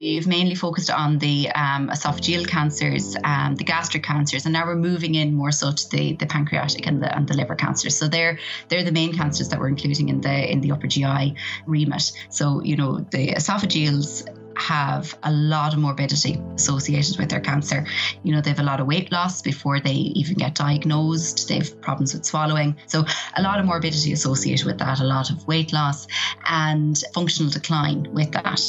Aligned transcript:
We've 0.00 0.28
mainly 0.28 0.54
focused 0.54 0.90
on 0.90 1.18
the 1.18 1.50
um, 1.50 1.88
esophageal 1.88 2.46
cancers, 2.46 3.16
um, 3.24 3.56
the 3.56 3.64
gastric 3.64 4.04
cancers, 4.04 4.46
and 4.46 4.52
now 4.52 4.64
we're 4.64 4.76
moving 4.76 5.16
in 5.16 5.34
more 5.34 5.50
so 5.50 5.72
to 5.72 5.90
the, 5.90 6.12
the 6.12 6.26
pancreatic 6.26 6.86
and 6.86 7.02
the, 7.02 7.12
and 7.12 7.26
the 7.26 7.34
liver 7.34 7.56
cancers. 7.56 7.96
So 7.96 8.06
they're 8.06 8.38
they're 8.68 8.84
the 8.84 8.92
main 8.92 9.12
cancers 9.12 9.48
that 9.48 9.58
we're 9.58 9.66
including 9.66 10.08
in 10.08 10.20
the 10.20 10.52
in 10.52 10.60
the 10.60 10.70
upper 10.70 10.86
GI 10.86 11.34
remit. 11.66 12.12
So 12.30 12.62
you 12.62 12.76
know 12.76 12.98
the 12.98 13.32
esophageals 13.32 14.28
have 14.58 15.16
a 15.22 15.32
lot 15.32 15.72
of 15.72 15.78
morbidity 15.78 16.40
associated 16.54 17.18
with 17.18 17.28
their 17.28 17.40
cancer. 17.40 17.86
You 18.22 18.34
know, 18.34 18.40
they 18.40 18.50
have 18.50 18.58
a 18.58 18.64
lot 18.64 18.80
of 18.80 18.86
weight 18.86 19.10
loss 19.12 19.40
before 19.40 19.80
they 19.80 19.92
even 19.92 20.34
get 20.34 20.54
diagnosed. 20.54 21.48
They 21.48 21.56
have 21.56 21.80
problems 21.80 22.14
with 22.14 22.24
swallowing. 22.24 22.76
So, 22.86 23.04
a 23.36 23.42
lot 23.42 23.60
of 23.60 23.66
morbidity 23.66 24.12
associated 24.12 24.66
with 24.66 24.78
that, 24.78 25.00
a 25.00 25.04
lot 25.04 25.30
of 25.30 25.46
weight 25.46 25.72
loss 25.72 26.06
and 26.46 27.00
functional 27.14 27.50
decline 27.50 28.12
with 28.12 28.32
that. 28.32 28.60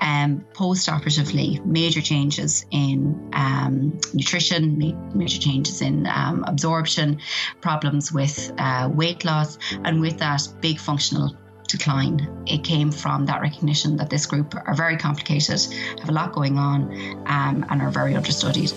Um, 0.00 0.44
Post 0.54 0.88
operatively, 0.88 1.60
major 1.64 2.00
changes 2.00 2.66
in 2.70 3.30
um, 3.32 3.98
nutrition, 4.12 4.78
major 5.14 5.38
changes 5.38 5.80
in 5.82 6.06
um, 6.06 6.44
absorption, 6.46 7.20
problems 7.60 8.12
with 8.12 8.52
uh, 8.58 8.90
weight 8.92 9.24
loss, 9.24 9.58
and 9.84 10.00
with 10.00 10.18
that, 10.18 10.42
big 10.60 10.78
functional 10.78 11.36
decline. 11.68 12.44
It 12.46 12.64
came 12.64 12.90
from 12.90 13.26
that 13.26 13.40
recognition 13.40 13.96
that 13.98 14.10
this 14.10 14.26
group 14.26 14.54
are 14.66 14.74
very 14.74 14.96
complicated, 14.96 15.60
have 16.00 16.08
a 16.08 16.12
lot 16.12 16.32
going 16.32 16.58
on, 16.58 16.90
um, 17.26 17.64
and 17.68 17.82
are 17.82 17.90
very 17.90 18.16
understudied. 18.16 18.72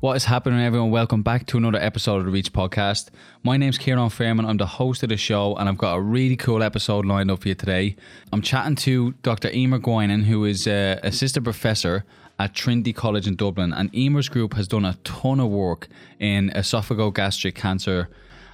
What 0.00 0.16
is 0.16 0.24
happening, 0.24 0.60
everyone? 0.60 0.90
Welcome 0.90 1.20
back 1.20 1.44
to 1.48 1.58
another 1.58 1.76
episode 1.78 2.20
of 2.20 2.24
the 2.24 2.30
Reach 2.30 2.54
Podcast. 2.54 3.10
My 3.42 3.58
name's 3.58 3.76
Kieran 3.76 4.08
Fairman. 4.08 4.46
I'm 4.46 4.56
the 4.56 4.64
host 4.64 5.02
of 5.02 5.10
the 5.10 5.18
show, 5.18 5.54
and 5.56 5.68
I've 5.68 5.76
got 5.76 5.96
a 5.96 6.00
really 6.00 6.36
cool 6.36 6.62
episode 6.62 7.04
lined 7.04 7.30
up 7.30 7.42
for 7.42 7.48
you 7.48 7.54
today. 7.54 7.96
I'm 8.32 8.40
chatting 8.40 8.76
to 8.76 9.12
Dr. 9.22 9.50
Emer 9.50 9.78
Guinan, 9.78 10.24
who 10.24 10.46
is 10.46 10.66
an 10.66 11.00
assistant 11.02 11.44
professor 11.44 12.06
at 12.38 12.54
Trinity 12.54 12.94
College 12.94 13.26
in 13.26 13.36
Dublin. 13.36 13.74
And 13.74 13.94
Emer's 13.94 14.30
group 14.30 14.54
has 14.54 14.66
done 14.66 14.86
a 14.86 14.94
ton 15.04 15.38
of 15.38 15.50
work 15.50 15.86
in 16.18 16.48
esophagogastric 16.48 17.54
cancer 17.54 18.08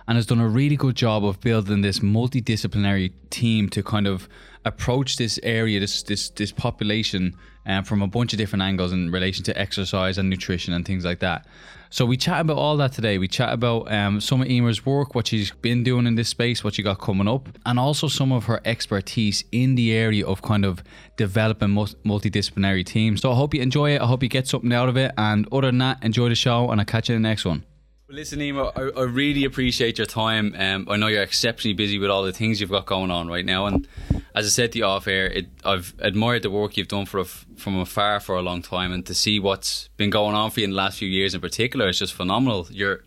and 0.08 0.16
has 0.16 0.26
done 0.26 0.40
a 0.40 0.48
really 0.48 0.76
good 0.76 0.94
job 0.94 1.24
of 1.24 1.40
building 1.40 1.82
this 1.82 2.00
multidisciplinary 2.00 3.12
team 3.30 3.68
to 3.70 3.82
kind 3.82 4.06
of 4.06 4.28
approach 4.64 5.16
this 5.16 5.38
area, 5.42 5.80
this 5.80 6.02
this 6.02 6.28
this 6.30 6.52
population, 6.52 7.34
um, 7.66 7.84
from 7.84 8.02
a 8.02 8.06
bunch 8.06 8.32
of 8.32 8.38
different 8.38 8.62
angles 8.62 8.92
in 8.92 9.10
relation 9.10 9.44
to 9.44 9.58
exercise 9.58 10.18
and 10.18 10.30
nutrition 10.30 10.74
and 10.74 10.84
things 10.84 11.04
like 11.04 11.20
that. 11.20 11.46
So 11.88 12.04
we 12.04 12.16
chat 12.16 12.40
about 12.40 12.56
all 12.56 12.76
that 12.78 12.92
today. 12.92 13.16
We 13.16 13.28
chat 13.28 13.52
about 13.52 13.90
um, 13.92 14.20
some 14.20 14.42
of 14.42 14.50
Emer's 14.50 14.84
work, 14.84 15.14
what 15.14 15.28
she's 15.28 15.52
been 15.52 15.84
doing 15.84 16.06
in 16.06 16.16
this 16.16 16.28
space, 16.28 16.64
what 16.64 16.74
she 16.74 16.82
got 16.82 16.98
coming 16.98 17.28
up, 17.28 17.48
and 17.64 17.78
also 17.78 18.08
some 18.08 18.32
of 18.32 18.44
her 18.46 18.60
expertise 18.64 19.44
in 19.52 19.76
the 19.76 19.92
area 19.92 20.26
of 20.26 20.42
kind 20.42 20.64
of 20.64 20.82
developing 21.16 21.70
multidisciplinary 21.70 22.84
teams. 22.84 23.22
So 23.22 23.30
I 23.30 23.36
hope 23.36 23.54
you 23.54 23.62
enjoy 23.62 23.92
it. 23.92 24.00
I 24.00 24.06
hope 24.06 24.22
you 24.22 24.28
get 24.28 24.48
something 24.48 24.72
out 24.72 24.88
of 24.88 24.96
it. 24.96 25.12
And 25.16 25.46
other 25.52 25.68
than 25.68 25.78
that, 25.78 26.02
enjoy 26.02 26.28
the 26.28 26.34
show, 26.34 26.70
and 26.70 26.80
I'll 26.80 26.84
catch 26.84 27.08
you 27.08 27.14
in 27.14 27.22
the 27.22 27.28
next 27.28 27.44
one. 27.44 27.64
Listen, 28.08 28.40
Emer, 28.40 28.70
I, 28.76 28.82
I, 29.00 29.02
really 29.02 29.44
appreciate 29.44 29.98
your 29.98 30.06
time. 30.06 30.54
Um, 30.56 30.86
I 30.88 30.96
know 30.96 31.08
you're 31.08 31.24
exceptionally 31.24 31.74
busy 31.74 31.98
with 31.98 32.08
all 32.08 32.22
the 32.22 32.32
things 32.32 32.60
you've 32.60 32.70
got 32.70 32.86
going 32.86 33.10
on 33.10 33.26
right 33.26 33.44
now, 33.44 33.66
and 33.66 33.88
as 34.32 34.46
I 34.46 34.48
said 34.48 34.72
to 34.72 34.78
you 34.78 34.84
off 34.84 35.08
air, 35.08 35.26
it, 35.26 35.48
I've 35.64 35.92
admired 35.98 36.42
the 36.42 36.50
work 36.50 36.76
you've 36.76 36.86
done 36.86 37.06
for 37.06 37.18
a, 37.18 37.24
from 37.24 37.76
afar 37.80 38.20
for 38.20 38.36
a 38.36 38.42
long 38.42 38.62
time, 38.62 38.92
and 38.92 39.04
to 39.06 39.14
see 39.14 39.40
what's 39.40 39.88
been 39.96 40.10
going 40.10 40.36
on 40.36 40.52
for 40.52 40.60
you 40.60 40.64
in 40.64 40.70
the 40.70 40.76
last 40.76 41.00
few 41.00 41.08
years 41.08 41.34
in 41.34 41.40
particular 41.40 41.88
is 41.88 41.98
just 41.98 42.14
phenomenal. 42.14 42.68
You're 42.70 43.02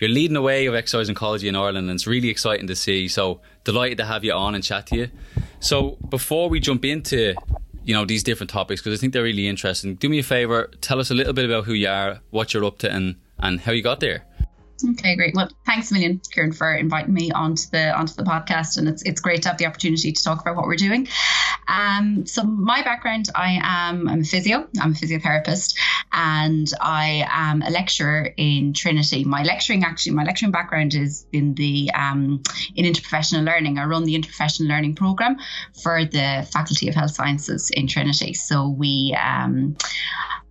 you're 0.00 0.10
leading 0.10 0.34
the 0.34 0.42
way 0.42 0.66
of 0.66 0.74
exercise 0.74 1.08
oncology 1.08 1.48
in 1.48 1.54
Ireland, 1.54 1.88
and 1.88 1.94
it's 1.94 2.08
really 2.08 2.28
exciting 2.28 2.66
to 2.66 2.74
see. 2.74 3.06
So 3.06 3.40
delighted 3.62 3.98
to 3.98 4.06
have 4.06 4.24
you 4.24 4.32
on 4.32 4.56
and 4.56 4.64
chat 4.64 4.88
to 4.88 4.96
you. 4.96 5.10
So 5.60 5.96
before 6.08 6.48
we 6.48 6.58
jump 6.58 6.84
into 6.84 7.36
you 7.84 7.94
know 7.94 8.04
these 8.04 8.24
different 8.24 8.50
topics, 8.50 8.80
because 8.80 8.98
I 8.98 9.00
think 9.00 9.12
they're 9.12 9.22
really 9.22 9.46
interesting, 9.46 9.94
do 9.94 10.08
me 10.08 10.18
a 10.18 10.24
favor, 10.24 10.72
tell 10.80 10.98
us 10.98 11.12
a 11.12 11.14
little 11.14 11.34
bit 11.34 11.44
about 11.44 11.66
who 11.66 11.72
you 11.72 11.86
are, 11.86 12.18
what 12.30 12.52
you're 12.52 12.64
up 12.64 12.78
to, 12.78 12.90
and 12.90 13.14
and 13.38 13.60
how 13.60 13.70
you 13.70 13.82
got 13.82 14.00
there. 14.00 14.24
Okay, 14.82 15.16
great. 15.16 15.34
Well, 15.34 15.48
thanks 15.66 15.90
a 15.90 15.94
million, 15.94 16.20
Kieran, 16.32 16.52
for 16.52 16.74
inviting 16.74 17.12
me 17.12 17.30
onto 17.32 17.68
the 17.70 17.94
onto 17.94 18.14
the 18.14 18.22
podcast, 18.22 18.78
and 18.78 18.88
it's 18.88 19.02
it's 19.02 19.20
great 19.20 19.42
to 19.42 19.48
have 19.48 19.58
the 19.58 19.66
opportunity 19.66 20.12
to 20.12 20.22
talk 20.22 20.40
about 20.40 20.56
what 20.56 20.66
we're 20.66 20.76
doing. 20.76 21.08
Um, 21.70 22.26
so 22.26 22.42
my 22.42 22.82
background, 22.82 23.28
I 23.34 23.60
am 23.62 24.08
I'm 24.08 24.20
a 24.20 24.24
physio, 24.24 24.66
I'm 24.80 24.90
a 24.90 24.94
physiotherapist, 24.94 25.76
and 26.12 26.68
I 26.80 27.26
am 27.30 27.62
a 27.62 27.70
lecturer 27.70 28.28
in 28.36 28.72
Trinity. 28.72 29.24
My 29.24 29.44
lecturing 29.44 29.84
actually, 29.84 30.12
my 30.12 30.24
lecturing 30.24 30.50
background 30.50 30.94
is 30.94 31.26
in 31.32 31.54
the 31.54 31.90
um, 31.94 32.42
in 32.74 32.92
interprofessional 32.92 33.44
learning. 33.44 33.78
I 33.78 33.84
run 33.84 34.04
the 34.04 34.20
interprofessional 34.20 34.68
learning 34.68 34.96
program 34.96 35.36
for 35.82 36.04
the 36.04 36.46
Faculty 36.52 36.88
of 36.88 36.94
Health 36.96 37.12
Sciences 37.12 37.70
in 37.70 37.86
Trinity. 37.86 38.34
So 38.34 38.68
we 38.68 39.16
um, 39.20 39.76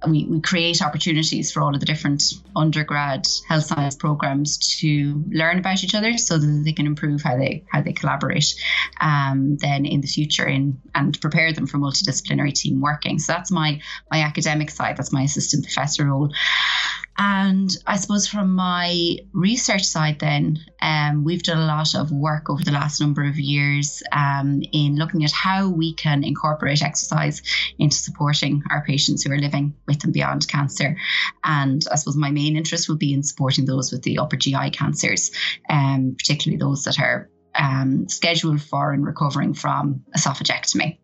we, 0.08 0.26
we 0.26 0.42
create 0.42 0.82
opportunities 0.82 1.52
for 1.52 1.62
all 1.62 1.74
of 1.74 1.80
the 1.80 1.86
different 1.86 2.24
undergrad 2.56 3.28
health 3.48 3.66
science 3.66 3.96
programs 3.96 4.80
to 4.80 5.24
learn 5.30 5.60
about 5.60 5.84
each 5.84 5.96
other 5.96 6.18
so 6.18 6.38
that 6.38 6.62
they 6.64 6.72
can 6.72 6.86
improve 6.86 7.22
how 7.22 7.38
they 7.38 7.66
how 7.70 7.82
they 7.82 7.94
collaborate 7.94 8.56
um, 9.02 9.58
then 9.58 9.86
in 9.86 10.02
the 10.02 10.08
future 10.08 10.48
in 10.48 10.80
and 10.96 11.09
prepare 11.18 11.54
them 11.54 11.68
for 11.68 11.78
multidisciplinary 11.78 12.54
team 12.54 12.82
working. 12.82 13.20
So 13.20 13.34
that's 13.34 13.52
my 13.52 13.82
my 14.12 14.22
academic 14.22 14.70
side. 14.70 14.98
That's 14.98 15.14
my 15.14 15.24
assistant 15.24 15.64
professor 15.66 16.06
role. 16.06 16.32
And 17.22 17.70
I 17.86 17.98
suppose 17.98 18.28
from 18.28 18.56
my 18.56 19.18
research 19.34 19.84
side, 19.84 20.20
then, 20.20 20.58
um, 20.82 21.26
we've 21.26 21.44
done 21.44 21.58
a 21.58 21.66
lot 21.66 21.94
of 21.94 22.14
work 22.14 22.50
over 22.50 22.64
the 22.64 22.72
last 22.72 23.02
number 23.02 23.26
of 23.26 23.38
years 23.38 24.02
um, 24.14 24.62
in 24.72 24.96
looking 24.96 25.26
at 25.26 25.32
how 25.34 25.68
we 25.68 25.94
can 25.94 26.24
incorporate 26.24 26.82
exercise 26.82 27.42
into 27.78 27.98
supporting 27.98 28.64
our 28.72 28.86
patients 28.86 29.24
who 29.24 29.34
are 29.34 29.38
living 29.38 29.76
with 29.86 30.02
and 30.06 30.14
beyond 30.14 30.48
cancer. 30.48 30.96
And 31.44 31.86
I 31.92 31.96
suppose 31.96 32.16
my 32.16 32.32
main 32.32 32.56
interest 32.56 32.88
will 32.88 32.96
be 32.96 33.14
in 33.14 33.24
supporting 33.24 33.66
those 33.66 33.92
with 33.92 34.04
the 34.04 34.20
upper 34.20 34.38
GI 34.38 34.70
cancers, 34.70 35.32
um, 35.70 36.16
particularly 36.18 36.58
those 36.58 36.86
that 36.86 37.02
are 37.02 37.30
um, 37.56 38.08
scheduled 38.08 38.62
for 38.62 38.92
and 38.92 39.06
recovering 39.06 39.54
from 39.54 40.04
esophagectomy. 40.16 40.98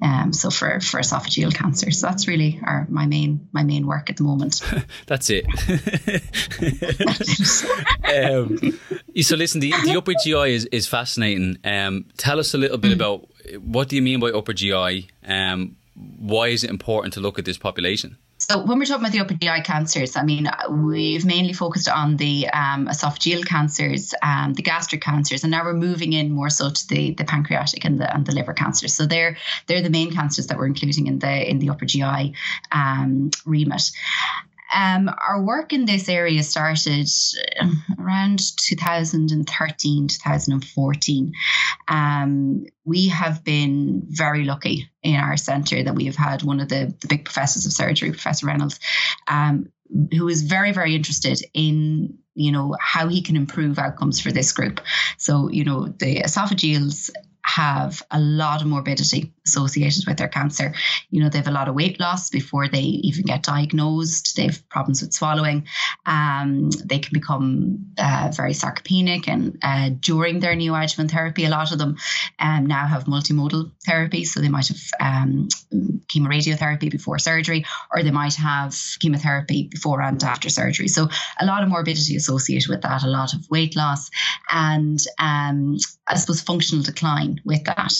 Um, 0.00 0.32
so 0.32 0.50
for 0.50 0.80
for 0.80 1.00
esophageal 1.00 1.54
cancer, 1.54 1.90
so 1.90 2.06
that's 2.06 2.26
really 2.26 2.60
our 2.64 2.86
my 2.88 3.06
main 3.06 3.48
my 3.52 3.64
main 3.64 3.86
work 3.86 4.08
at 4.08 4.16
the 4.16 4.22
moment. 4.22 4.62
that's 5.06 5.28
it. 5.30 5.44
um, 8.04 8.78
so 9.20 9.36
listen, 9.36 9.60
the, 9.60 9.72
the 9.84 9.96
upper 9.96 10.14
GI 10.22 10.54
is 10.54 10.64
is 10.66 10.86
fascinating. 10.86 11.58
Um, 11.64 12.06
tell 12.16 12.38
us 12.38 12.54
a 12.54 12.58
little 12.58 12.78
bit 12.78 12.92
mm. 12.92 12.94
about 12.94 13.28
what 13.60 13.88
do 13.88 13.96
you 13.96 14.02
mean 14.02 14.20
by 14.20 14.30
upper 14.30 14.52
GI? 14.52 15.10
Um, 15.26 15.76
why 15.94 16.48
is 16.48 16.64
it 16.64 16.70
important 16.70 17.14
to 17.14 17.20
look 17.20 17.38
at 17.38 17.44
this 17.44 17.58
population? 17.58 18.16
So 18.50 18.64
when 18.64 18.78
we're 18.78 18.86
talking 18.86 19.02
about 19.02 19.12
the 19.12 19.20
upper 19.20 19.34
GI 19.34 19.60
cancers, 19.64 20.16
I 20.16 20.22
mean, 20.22 20.48
we've 20.70 21.26
mainly 21.26 21.52
focused 21.52 21.86
on 21.86 22.16
the 22.16 22.48
um, 22.48 22.86
esophageal 22.86 23.44
cancers, 23.44 24.14
um, 24.22 24.54
the 24.54 24.62
gastric 24.62 25.02
cancers, 25.02 25.44
and 25.44 25.50
now 25.50 25.64
we're 25.64 25.74
moving 25.74 26.14
in 26.14 26.30
more 26.30 26.48
so 26.48 26.70
to 26.70 26.88
the, 26.88 27.12
the 27.12 27.24
pancreatic 27.24 27.84
and 27.84 28.00
the 28.00 28.10
and 28.14 28.24
the 28.24 28.32
liver 28.32 28.54
cancers. 28.54 28.94
So 28.94 29.04
they're 29.04 29.36
they're 29.66 29.82
the 29.82 29.90
main 29.90 30.14
cancers 30.14 30.46
that 30.46 30.56
we're 30.56 30.66
including 30.66 31.08
in 31.08 31.18
the 31.18 31.50
in 31.50 31.58
the 31.58 31.68
upper 31.68 31.84
GI 31.84 32.32
um, 32.72 33.30
remit. 33.44 33.90
Um, 34.74 35.10
our 35.26 35.42
work 35.42 35.72
in 35.72 35.84
this 35.84 36.08
area 36.08 36.42
started 36.42 37.08
um, 37.60 37.82
around 37.98 38.40
2013, 38.56 40.08
2014. 40.08 41.32
Um, 41.88 42.66
we 42.84 43.08
have 43.08 43.44
been 43.44 44.02
very 44.08 44.44
lucky 44.44 44.90
in 45.02 45.16
our 45.16 45.36
centre 45.36 45.82
that 45.82 45.94
we 45.94 46.06
have 46.06 46.16
had 46.16 46.42
one 46.42 46.60
of 46.60 46.68
the, 46.68 46.94
the 47.00 47.08
big 47.08 47.24
professors 47.24 47.66
of 47.66 47.72
surgery, 47.72 48.10
Professor 48.10 48.46
Reynolds, 48.46 48.78
um, 49.26 49.72
who 50.12 50.28
is 50.28 50.42
very, 50.42 50.72
very 50.72 50.94
interested 50.94 51.42
in 51.54 52.18
you 52.34 52.52
know 52.52 52.76
how 52.80 53.08
he 53.08 53.20
can 53.20 53.34
improve 53.34 53.80
outcomes 53.80 54.20
for 54.20 54.30
this 54.30 54.52
group. 54.52 54.80
So 55.16 55.48
you 55.50 55.64
know 55.64 55.88
the 55.88 56.22
esophageals 56.22 57.10
have 57.42 58.02
a 58.10 58.20
lot 58.20 58.60
of 58.60 58.68
morbidity 58.68 59.32
associated 59.48 60.06
with 60.06 60.18
their 60.18 60.28
cancer. 60.28 60.74
You 61.10 61.22
know, 61.22 61.28
they 61.28 61.38
have 61.38 61.48
a 61.48 61.58
lot 61.58 61.68
of 61.68 61.74
weight 61.74 61.98
loss 61.98 62.30
before 62.30 62.68
they 62.68 62.86
even 63.08 63.24
get 63.24 63.42
diagnosed. 63.42 64.36
They 64.36 64.46
have 64.46 64.68
problems 64.68 65.02
with 65.02 65.12
swallowing. 65.12 65.66
Um, 66.06 66.70
they 66.84 66.98
can 66.98 67.12
become 67.12 67.86
uh, 67.98 68.30
very 68.34 68.52
sarcopenic, 68.52 69.28
and 69.28 69.58
uh, 69.62 69.90
during 70.00 70.40
their 70.40 70.54
neoadjuvant 70.54 71.10
therapy, 71.10 71.44
a 71.44 71.50
lot 71.50 71.72
of 71.72 71.78
them 71.78 71.96
um, 72.38 72.66
now 72.66 72.86
have 72.86 73.04
multimodal 73.04 73.72
therapy. 73.84 74.24
So 74.24 74.40
they 74.40 74.48
might 74.48 74.68
have 74.68 74.80
um, 75.00 75.48
chemoradiotherapy 76.08 76.90
before 76.90 77.18
surgery, 77.18 77.64
or 77.92 78.02
they 78.02 78.10
might 78.10 78.34
have 78.34 78.74
chemotherapy 79.00 79.68
before 79.70 80.02
and 80.02 80.22
after 80.22 80.48
surgery. 80.48 80.88
So 80.88 81.08
a 81.40 81.46
lot 81.46 81.62
of 81.62 81.68
morbidity 81.68 82.16
associated 82.16 82.68
with 82.68 82.82
that, 82.82 83.02
a 83.02 83.08
lot 83.08 83.34
of 83.34 83.48
weight 83.50 83.76
loss, 83.76 84.10
and 84.50 84.98
um, 85.18 85.78
I 86.06 86.16
suppose 86.16 86.40
functional 86.40 86.84
decline 86.84 87.40
with 87.44 87.64
that. 87.64 87.92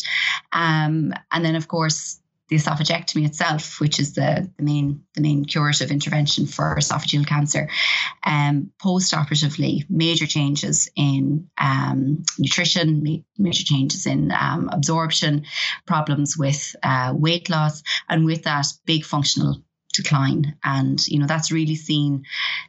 Um, 0.52 1.12
and 1.38 1.44
then, 1.44 1.54
of 1.54 1.68
course, 1.68 2.18
the 2.48 2.56
esophagectomy 2.56 3.24
itself, 3.24 3.78
which 3.78 4.00
is 4.00 4.14
the, 4.14 4.50
the 4.56 4.62
main 4.64 5.04
the 5.14 5.20
main 5.20 5.44
curative 5.44 5.92
intervention 5.92 6.46
for 6.46 6.74
esophageal 6.74 7.24
cancer, 7.24 7.68
um, 8.26 8.72
post-operatively, 8.82 9.84
major 9.88 10.26
changes 10.26 10.88
in 10.96 11.48
um, 11.58 12.24
nutrition, 12.40 13.22
major 13.38 13.62
changes 13.62 14.04
in 14.04 14.32
um, 14.32 14.68
absorption, 14.72 15.44
problems 15.86 16.36
with 16.36 16.74
uh, 16.82 17.12
weight 17.14 17.48
loss, 17.48 17.84
and 18.08 18.24
with 18.24 18.42
that, 18.42 18.66
big 18.84 19.04
functional 19.04 19.62
decline. 19.92 20.56
And 20.64 21.06
you 21.06 21.20
know 21.20 21.26
that's 21.28 21.52
really 21.52 21.76
seen 21.76 22.24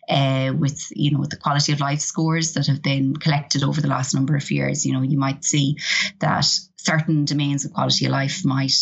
uh, 0.07 0.53
with 0.55 0.87
you 0.91 1.09
know 1.09 1.19
with 1.19 1.31
the 1.31 1.37
quality 1.37 1.71
of 1.71 1.79
life 1.79 2.01
scores 2.01 2.53
that 2.53 2.67
have 2.67 2.83
been 2.83 3.15
collected 3.15 3.63
over 3.63 3.81
the 3.81 3.87
last 3.87 4.13
number 4.13 4.35
of 4.35 4.51
years. 4.51 4.85
You 4.85 4.93
know 4.93 5.01
you 5.01 5.17
might 5.17 5.43
see 5.43 5.77
that 6.19 6.45
certain 6.83 7.25
domains 7.25 7.65
of 7.65 7.73
quality 7.73 8.05
of 8.05 8.11
life 8.11 8.45
might 8.45 8.73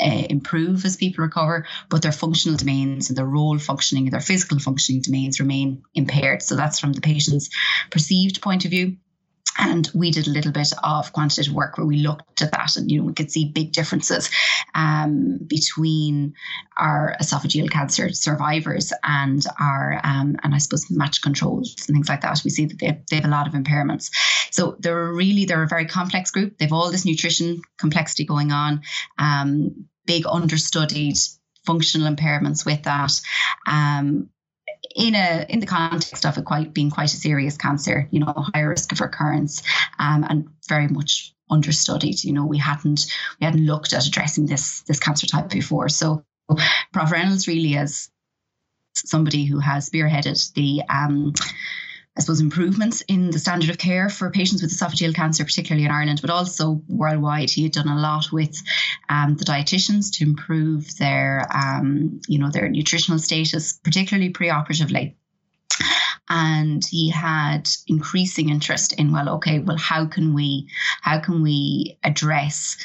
uh, 0.00 0.26
improve 0.28 0.84
as 0.84 0.96
people 0.96 1.24
recover, 1.24 1.66
but 1.88 2.02
their 2.02 2.12
functional 2.12 2.58
domains 2.58 3.08
and 3.08 3.16
their 3.16 3.26
role 3.26 3.58
functioning 3.58 4.04
and 4.04 4.12
their 4.12 4.20
physical 4.20 4.58
functioning 4.58 5.02
domains 5.02 5.40
remain 5.40 5.82
impaired. 5.94 6.42
So 6.42 6.56
that's 6.56 6.78
from 6.78 6.92
the 6.92 7.00
patient's 7.00 7.48
perceived 7.90 8.42
point 8.42 8.64
of 8.64 8.70
view. 8.70 8.96
And 9.58 9.90
we 9.92 10.10
did 10.12 10.28
a 10.28 10.30
little 10.30 10.52
bit 10.52 10.72
of 10.82 11.12
quantitative 11.12 11.52
work 11.52 11.76
where 11.76 11.86
we 11.86 11.98
looked 11.98 12.40
at 12.42 12.52
that, 12.52 12.76
and 12.76 12.90
you 12.90 13.00
know 13.00 13.06
we 13.06 13.12
could 13.12 13.30
see 13.30 13.50
big 13.52 13.72
differences 13.72 14.30
um, 14.74 15.38
between 15.46 16.34
our 16.76 17.16
esophageal 17.20 17.70
cancer 17.70 18.10
survivors 18.12 18.92
and 19.02 19.44
our 19.60 20.00
um, 20.04 20.36
and 20.42 20.54
I 20.54 20.58
suppose 20.58 20.90
match 20.90 21.22
controls 21.22 21.74
and 21.86 21.96
things 21.96 22.08
like 22.08 22.20
that. 22.20 22.40
We 22.44 22.50
see 22.50 22.66
that 22.66 22.78
they, 22.78 23.02
they 23.10 23.16
have 23.16 23.24
a 23.24 23.28
lot 23.28 23.48
of 23.48 23.54
impairments. 23.54 24.10
So 24.50 24.76
they're 24.78 25.12
really 25.12 25.44
they're 25.44 25.62
a 25.62 25.68
very 25.68 25.86
complex 25.86 26.30
group. 26.30 26.58
They've 26.58 26.72
all 26.72 26.90
this 26.90 27.04
nutrition 27.04 27.60
complexity 27.78 28.24
going 28.24 28.52
on, 28.52 28.82
um, 29.18 29.86
big 30.06 30.24
understudied 30.26 31.16
functional 31.66 32.12
impairments 32.12 32.64
with 32.64 32.84
that. 32.84 33.12
Um, 33.66 34.30
in 34.94 35.14
a 35.14 35.46
in 35.48 35.60
the 35.60 35.66
context 35.66 36.24
of 36.26 36.38
it 36.38 36.44
quite 36.44 36.72
being 36.74 36.90
quite 36.90 37.12
a 37.12 37.16
serious 37.16 37.56
cancer, 37.56 38.08
you 38.10 38.20
know, 38.20 38.32
higher 38.36 38.70
risk 38.70 38.92
of 38.92 39.00
recurrence, 39.00 39.62
um, 39.98 40.24
and 40.28 40.48
very 40.68 40.88
much 40.88 41.34
understudied. 41.50 42.22
You 42.24 42.32
know, 42.32 42.46
we 42.46 42.58
hadn't 42.58 43.06
we 43.40 43.44
hadn't 43.44 43.66
looked 43.66 43.92
at 43.92 44.06
addressing 44.06 44.46
this 44.46 44.82
this 44.82 45.00
cancer 45.00 45.26
type 45.26 45.50
before. 45.50 45.88
So, 45.88 46.24
Prof 46.92 47.12
Reynolds 47.12 47.48
really 47.48 47.74
is 47.74 48.10
somebody 48.94 49.44
who 49.44 49.60
has 49.60 49.88
spearheaded 49.88 50.52
the 50.54 50.82
um, 50.88 51.32
I 52.18 52.20
suppose, 52.20 52.40
improvements 52.40 53.00
in 53.02 53.30
the 53.30 53.38
standard 53.38 53.70
of 53.70 53.78
care 53.78 54.08
for 54.08 54.28
patients 54.30 54.60
with 54.60 54.72
esophageal 54.72 55.14
cancer, 55.14 55.44
particularly 55.44 55.84
in 55.84 55.92
Ireland, 55.92 56.20
but 56.20 56.30
also 56.30 56.82
worldwide. 56.88 57.48
He 57.48 57.62
had 57.62 57.72
done 57.72 57.86
a 57.86 58.00
lot 58.00 58.32
with 58.32 58.60
um, 59.08 59.36
the 59.36 59.44
dietitians 59.44 60.12
to 60.14 60.24
improve 60.24 60.96
their, 60.98 61.46
um, 61.54 62.20
you 62.26 62.40
know, 62.40 62.50
their 62.50 62.68
nutritional 62.68 63.20
status, 63.20 63.74
particularly 63.74 64.32
preoperatively. 64.32 65.14
And 66.28 66.84
he 66.84 67.08
had 67.08 67.68
increasing 67.86 68.50
interest 68.50 68.94
in, 68.94 69.12
well, 69.12 69.28
okay, 69.36 69.60
well, 69.60 69.78
how 69.78 70.06
can 70.06 70.34
we, 70.34 70.68
how 71.02 71.20
can 71.20 71.40
we 71.42 71.98
address 72.02 72.78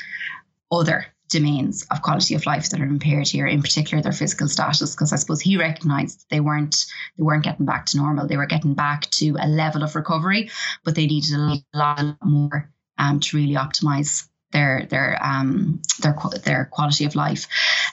other 0.71 1.07
domains 1.33 1.85
of 1.91 2.01
quality 2.01 2.35
of 2.35 2.45
life 2.45 2.69
that 2.69 2.79
are 2.79 2.85
impaired 2.85 3.27
here, 3.27 3.45
in 3.45 3.61
particular 3.61 4.01
their 4.01 4.13
physical 4.13 4.47
status, 4.47 4.95
because 4.95 5.11
I 5.11 5.17
suppose 5.17 5.41
he 5.41 5.57
recognised 5.57 6.25
they 6.29 6.39
weren't 6.39 6.85
they 7.17 7.23
weren't 7.23 7.43
getting 7.43 7.65
back 7.65 7.87
to 7.87 7.97
normal. 7.97 8.27
They 8.27 8.37
were 8.37 8.45
getting 8.45 8.73
back 8.73 9.09
to 9.11 9.35
a 9.39 9.47
level 9.47 9.83
of 9.83 9.95
recovery, 9.95 10.49
but 10.85 10.95
they 10.95 11.07
needed 11.07 11.33
a 11.33 11.57
lot 11.73 12.17
more 12.23 12.71
um, 12.97 13.19
to 13.19 13.37
really 13.37 13.55
optimise 13.55 14.27
their 14.51 14.87
their 14.89 15.19
um, 15.21 15.81
their 15.99 16.15
their 16.43 16.65
quality 16.71 17.05
of 17.05 17.15
life. 17.15 17.47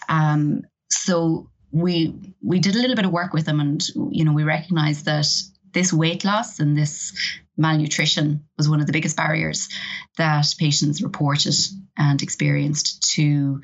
Um, 0.09 0.63
so 0.91 1.51
we 1.73 2.35
we 2.43 2.61
did 2.61 2.77
a 2.77 2.79
little 2.79 2.97
bit 2.97 3.07
of 3.07 3.13
work 3.13 3.33
with 3.33 3.47
them, 3.47 3.61
and 3.61 3.85
you 4.11 4.25
know 4.25 4.33
we 4.33 4.45
recognised 4.45 5.07
that 5.07 5.29
this 5.73 5.93
weight 5.93 6.25
loss 6.25 6.59
and 6.59 6.77
this 6.77 7.13
malnutrition 7.57 8.45
was 8.57 8.69
one 8.69 8.81
of 8.81 8.87
the 8.87 8.93
biggest 8.93 9.17
barriers 9.17 9.69
that 10.17 10.47
patients 10.59 11.03
reported 11.03 11.55
and 11.97 12.23
experienced 12.23 13.13
to 13.15 13.61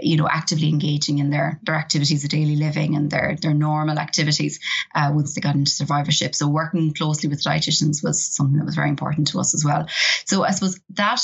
you 0.00 0.16
know 0.16 0.28
actively 0.28 0.68
engaging 0.68 1.18
in 1.18 1.30
their 1.30 1.58
their 1.64 1.74
activities 1.74 2.22
of 2.22 2.30
daily 2.30 2.56
living 2.56 2.94
and 2.94 3.10
their 3.10 3.36
their 3.42 3.54
normal 3.54 3.98
activities 3.98 4.60
uh, 4.94 5.10
once 5.12 5.34
they 5.34 5.40
got 5.40 5.56
into 5.56 5.70
survivorship. 5.70 6.34
So 6.34 6.46
working 6.48 6.94
closely 6.94 7.28
with 7.28 7.42
dietitians 7.42 8.02
was 8.02 8.24
something 8.24 8.58
that 8.58 8.64
was 8.64 8.76
very 8.76 8.90
important 8.90 9.28
to 9.28 9.40
us 9.40 9.54
as 9.54 9.64
well. 9.64 9.86
So 10.26 10.44
i 10.44 10.52
suppose 10.52 10.78
that 10.90 11.20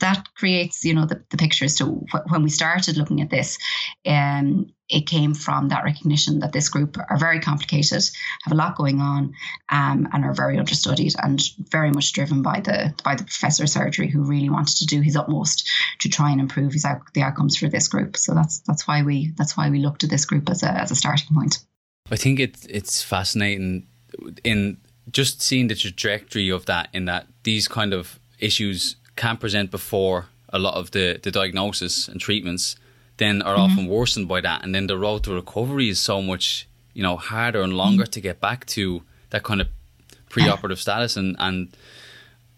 that 0.00 0.26
creates, 0.34 0.84
you 0.84 0.94
know, 0.94 1.06
the, 1.06 1.22
the 1.30 1.36
picture 1.36 1.64
as 1.64 1.76
to 1.76 1.86
wh- 1.86 2.30
when 2.30 2.42
we 2.42 2.50
started 2.50 2.96
looking 2.96 3.22
at 3.22 3.30
this, 3.30 3.58
um, 4.06 4.72
it 4.88 5.06
came 5.06 5.34
from 5.34 5.68
that 5.68 5.84
recognition 5.84 6.40
that 6.40 6.52
this 6.52 6.68
group 6.68 6.96
are 7.10 7.18
very 7.18 7.40
complicated, 7.40 8.08
have 8.44 8.52
a 8.52 8.56
lot 8.56 8.76
going 8.76 9.00
on, 9.00 9.34
um, 9.68 10.08
and 10.12 10.24
are 10.24 10.34
very 10.34 10.58
understudied 10.58 11.14
and 11.20 11.42
very 11.70 11.90
much 11.90 12.12
driven 12.12 12.42
by 12.42 12.60
the 12.60 12.94
by 13.02 13.14
the 13.14 13.24
professor 13.24 13.64
of 13.64 13.70
surgery 13.70 14.08
who 14.08 14.22
really 14.22 14.50
wanted 14.50 14.76
to 14.76 14.86
do 14.86 15.00
his 15.00 15.16
utmost 15.16 15.68
to 16.00 16.08
try 16.08 16.30
and 16.30 16.40
improve 16.40 16.72
his 16.72 16.84
out- 16.84 17.12
the 17.14 17.22
outcomes 17.22 17.56
for 17.56 17.68
this 17.68 17.88
group. 17.88 18.16
So 18.16 18.34
that's 18.34 18.60
that's 18.60 18.86
why 18.86 19.02
we 19.02 19.32
that's 19.36 19.56
why 19.56 19.70
we 19.70 19.78
looked 19.78 20.04
at 20.04 20.10
this 20.10 20.24
group 20.24 20.48
as 20.50 20.62
a 20.62 20.70
as 20.70 20.90
a 20.90 20.96
starting 20.96 21.34
point. 21.34 21.58
I 22.10 22.16
think 22.16 22.38
it's 22.38 22.66
it's 22.66 23.02
fascinating 23.02 23.86
in 24.44 24.78
just 25.10 25.42
seeing 25.42 25.68
the 25.68 25.74
trajectory 25.74 26.50
of 26.50 26.66
that 26.66 26.88
in 26.92 27.06
that 27.06 27.26
these 27.42 27.66
kind 27.66 27.92
of 27.92 28.20
issues 28.38 28.96
can 29.16 29.36
present 29.36 29.70
before 29.70 30.26
a 30.50 30.58
lot 30.58 30.74
of 30.74 30.92
the, 30.92 31.18
the 31.22 31.30
diagnosis 31.30 32.08
and 32.08 32.20
treatments 32.20 32.76
then 33.16 33.42
are 33.42 33.54
mm-hmm. 33.56 33.72
often 33.72 33.86
worsened 33.86 34.28
by 34.28 34.40
that 34.40 34.62
and 34.62 34.74
then 34.74 34.86
the 34.86 34.98
road 34.98 35.24
to 35.24 35.32
recovery 35.32 35.88
is 35.88 35.98
so 35.98 36.22
much 36.22 36.68
you 36.92 37.02
know 37.02 37.16
harder 37.16 37.62
and 37.62 37.72
longer 37.72 38.04
mm-hmm. 38.04 38.10
to 38.10 38.20
get 38.20 38.40
back 38.40 38.64
to 38.66 39.02
that 39.30 39.42
kind 39.42 39.60
of 39.60 39.68
preoperative 40.30 40.78
status 40.78 41.16
and 41.16 41.36
and 41.38 41.76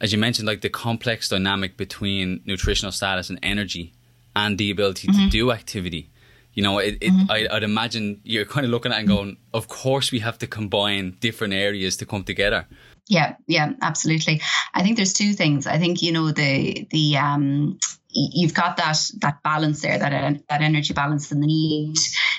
as 0.00 0.12
you 0.12 0.18
mentioned 0.18 0.46
like 0.46 0.60
the 0.60 0.68
complex 0.68 1.28
dynamic 1.28 1.76
between 1.76 2.40
nutritional 2.44 2.92
status 2.92 3.30
and 3.30 3.38
energy 3.42 3.92
and 4.34 4.58
the 4.58 4.70
ability 4.70 5.08
mm-hmm. 5.08 5.24
to 5.24 5.30
do 5.30 5.50
activity 5.52 6.10
you 6.54 6.62
know 6.62 6.78
it, 6.78 6.98
it 7.00 7.12
mm-hmm. 7.12 7.30
I, 7.30 7.46
would 7.52 7.62
imagine 7.62 8.20
you're 8.24 8.44
kind 8.44 8.64
of 8.64 8.70
looking 8.70 8.92
at 8.92 8.98
and 8.98 9.08
going 9.08 9.36
of 9.54 9.68
course 9.68 10.10
we 10.10 10.20
have 10.20 10.38
to 10.38 10.46
combine 10.46 11.16
different 11.20 11.54
areas 11.54 11.96
to 11.98 12.06
come 12.06 12.24
together 12.24 12.66
yeah, 13.08 13.36
yeah, 13.46 13.72
absolutely. 13.80 14.42
I 14.74 14.82
think 14.82 14.96
there's 14.96 15.14
two 15.14 15.32
things. 15.32 15.66
I 15.66 15.78
think 15.78 16.02
you 16.02 16.12
know 16.12 16.30
the 16.30 16.86
the 16.90 17.16
um 17.16 17.78
you've 18.10 18.54
got 18.54 18.76
that 18.76 18.98
that 19.20 19.42
balance 19.42 19.80
there, 19.80 19.98
that 19.98 20.42
that 20.48 20.60
energy 20.60 20.92
balance, 20.92 21.32
and 21.32 21.42
the 21.42 21.46
need 21.46 21.96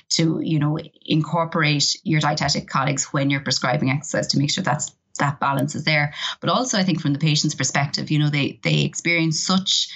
to 0.09 0.39
you 0.43 0.59
know 0.59 0.77
incorporate 1.05 1.99
your 2.03 2.21
dietetic 2.21 2.67
colleagues 2.67 3.05
when 3.11 3.29
you're 3.31 3.41
prescribing 3.41 3.89
exercise 3.89 4.27
to 4.27 4.37
make 4.37 4.51
sure 4.51 4.63
that's 4.63 4.91
that 5.17 5.39
balance 5.39 5.73
is 5.75 5.83
there. 5.83 6.13
But 6.39 6.51
also, 6.51 6.77
I 6.77 6.83
think 6.83 7.01
from 7.01 7.13
the 7.13 7.19
patient's 7.19 7.55
perspective, 7.55 8.11
you 8.11 8.19
know 8.19 8.29
they 8.29 8.59
they 8.63 8.81
experience 8.81 9.39
such 9.43 9.89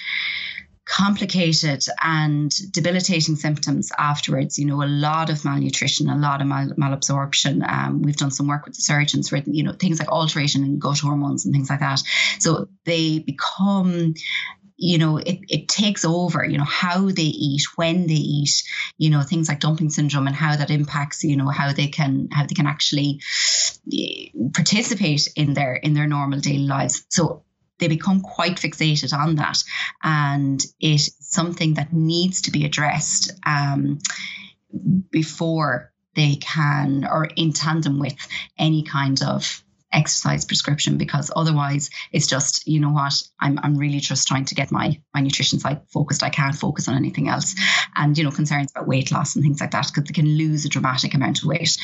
complicated 0.86 1.82
and 2.02 2.52
debilitating 2.72 3.36
symptoms 3.36 3.90
afterwards. 3.98 4.58
You 4.58 4.66
know, 4.66 4.82
a 4.82 4.86
lot 4.86 5.30
of 5.30 5.44
malnutrition, 5.44 6.08
a 6.08 6.16
lot 6.16 6.40
of 6.40 6.46
mal- 6.46 6.74
malabsorption. 6.78 7.66
Um, 7.66 8.02
we've 8.02 8.16
done 8.16 8.30
some 8.30 8.48
work 8.48 8.66
with 8.66 8.74
the 8.74 8.82
surgeons 8.82 9.28
for, 9.28 9.36
you 9.36 9.62
know, 9.62 9.72
things 9.72 9.98
like 9.98 10.08
alteration 10.08 10.64
in 10.64 10.78
gut 10.78 10.98
hormones 10.98 11.44
and 11.44 11.54
things 11.54 11.70
like 11.70 11.80
that. 11.80 12.02
So 12.38 12.68
they 12.84 13.18
become 13.20 14.14
you 14.76 14.98
know 14.98 15.18
it, 15.18 15.38
it 15.48 15.68
takes 15.68 16.04
over 16.04 16.44
you 16.44 16.58
know 16.58 16.64
how 16.64 17.08
they 17.08 17.22
eat 17.22 17.62
when 17.76 18.08
they 18.08 18.14
eat 18.14 18.64
you 18.98 19.08
know 19.08 19.22
things 19.22 19.48
like 19.48 19.60
dumping 19.60 19.88
syndrome 19.88 20.26
and 20.26 20.34
how 20.34 20.56
that 20.56 20.70
impacts 20.70 21.22
you 21.22 21.36
know 21.36 21.48
how 21.48 21.72
they 21.72 21.86
can 21.86 22.28
how 22.32 22.44
they 22.44 22.54
can 22.54 22.66
actually 22.66 23.20
eh, 23.92 24.26
participate 24.52 25.28
in 25.36 25.54
their 25.54 25.74
in 25.76 25.94
their 25.94 26.08
normal 26.08 26.40
daily 26.40 26.66
lives 26.66 27.04
so 27.08 27.44
they 27.78 27.88
become 27.88 28.20
quite 28.20 28.56
fixated 28.56 29.12
on 29.12 29.36
that. 29.36 29.58
And 30.02 30.64
it's 30.80 31.10
something 31.20 31.74
that 31.74 31.92
needs 31.92 32.42
to 32.42 32.50
be 32.50 32.64
addressed 32.64 33.32
um, 33.44 33.98
before 35.10 35.92
they 36.14 36.36
can, 36.36 37.04
or 37.04 37.24
in 37.24 37.52
tandem 37.52 37.98
with 37.98 38.16
any 38.58 38.84
kind 38.84 39.20
of 39.22 39.63
exercise 39.94 40.44
prescription 40.44 40.98
because 40.98 41.30
otherwise 41.34 41.90
it's 42.12 42.26
just 42.26 42.66
you 42.66 42.80
know 42.80 42.90
what 42.90 43.14
I'm, 43.40 43.58
I'm 43.62 43.76
really 43.76 44.00
just 44.00 44.28
trying 44.28 44.44
to 44.46 44.54
get 44.54 44.72
my 44.72 45.00
my 45.14 45.20
nutrition 45.20 45.60
side 45.60 45.82
focused. 45.92 46.22
I 46.22 46.30
can't 46.30 46.54
focus 46.54 46.88
on 46.88 46.96
anything 46.96 47.28
else. 47.28 47.54
And 47.94 48.16
you 48.18 48.24
know 48.24 48.30
concerns 48.30 48.72
about 48.74 48.88
weight 48.88 49.12
loss 49.12 49.36
and 49.36 49.44
things 49.44 49.60
like 49.60 49.70
that 49.70 49.86
because 49.86 50.04
they 50.04 50.12
can 50.12 50.28
lose 50.28 50.64
a 50.64 50.68
dramatic 50.68 51.14
amount 51.14 51.38
of 51.38 51.48
weight. 51.48 51.78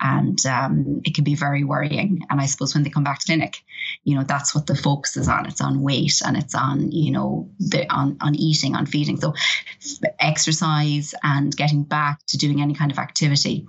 And 0.00 0.38
um, 0.46 1.00
it 1.04 1.14
can 1.14 1.24
be 1.24 1.34
very 1.34 1.64
worrying. 1.64 2.26
And 2.30 2.40
I 2.40 2.46
suppose 2.46 2.74
when 2.74 2.84
they 2.84 2.90
come 2.90 3.04
back 3.04 3.20
to 3.20 3.26
clinic 3.26 3.62
you 4.02 4.16
know 4.16 4.24
that's 4.24 4.54
what 4.54 4.66
the 4.66 4.76
focus 4.76 5.16
is 5.16 5.28
on. 5.28 5.46
It's 5.46 5.60
on 5.60 5.80
weight 5.80 6.20
and 6.24 6.36
it's 6.36 6.54
on 6.54 6.92
you 6.92 7.12
know 7.12 7.50
the 7.58 7.90
on, 7.92 8.18
on 8.20 8.34
eating 8.34 8.74
on 8.74 8.86
feeding. 8.86 9.20
So 9.20 9.34
exercise 10.18 11.14
and 11.22 11.54
getting 11.56 11.84
back 11.84 12.20
to 12.28 12.38
doing 12.38 12.60
any 12.60 12.74
kind 12.74 12.90
of 12.90 12.98
activity 12.98 13.66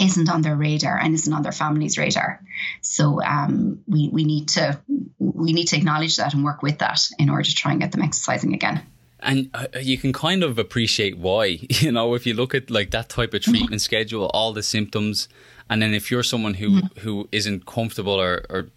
isn't 0.00 0.28
on 0.28 0.42
their 0.42 0.56
radar 0.56 0.98
and 0.98 1.14
isn't 1.14 1.32
on 1.32 1.42
their 1.42 1.52
family's 1.52 1.98
radar. 1.98 2.40
So 2.80 3.22
um, 3.22 3.82
we 3.86 4.08
we 4.08 4.24
need 4.24 4.48
to 4.50 4.80
we 5.18 5.52
need 5.52 5.66
to 5.66 5.76
acknowledge 5.76 6.16
that 6.16 6.34
and 6.34 6.44
work 6.44 6.62
with 6.62 6.78
that 6.78 7.08
in 7.18 7.30
order 7.30 7.44
to 7.44 7.54
try 7.54 7.72
and 7.72 7.80
get 7.80 7.92
them 7.92 8.02
exercising 8.02 8.54
again. 8.54 8.82
and 9.24 9.48
uh, 9.54 9.66
you 9.80 9.96
can 9.96 10.12
kind 10.12 10.42
of 10.42 10.58
appreciate 10.58 11.16
why 11.18 11.44
you 11.70 11.90
know 11.90 12.14
if 12.14 12.26
you 12.26 12.34
look 12.34 12.54
at 12.54 12.70
like 12.70 12.90
that 12.90 13.08
type 13.08 13.34
of 13.34 13.40
mm-hmm. 13.40 13.52
treatment 13.52 13.82
schedule 13.82 14.26
all 14.34 14.52
the 14.52 14.62
symptoms 14.62 15.28
and 15.70 15.80
then 15.80 15.94
if 15.94 16.10
you're 16.10 16.22
someone 16.22 16.54
who 16.54 16.70
mm-hmm. 16.70 17.00
who 17.00 17.28
isn't 17.32 17.66
comfortable 17.66 18.20
or, 18.20 18.44
or 18.50 18.68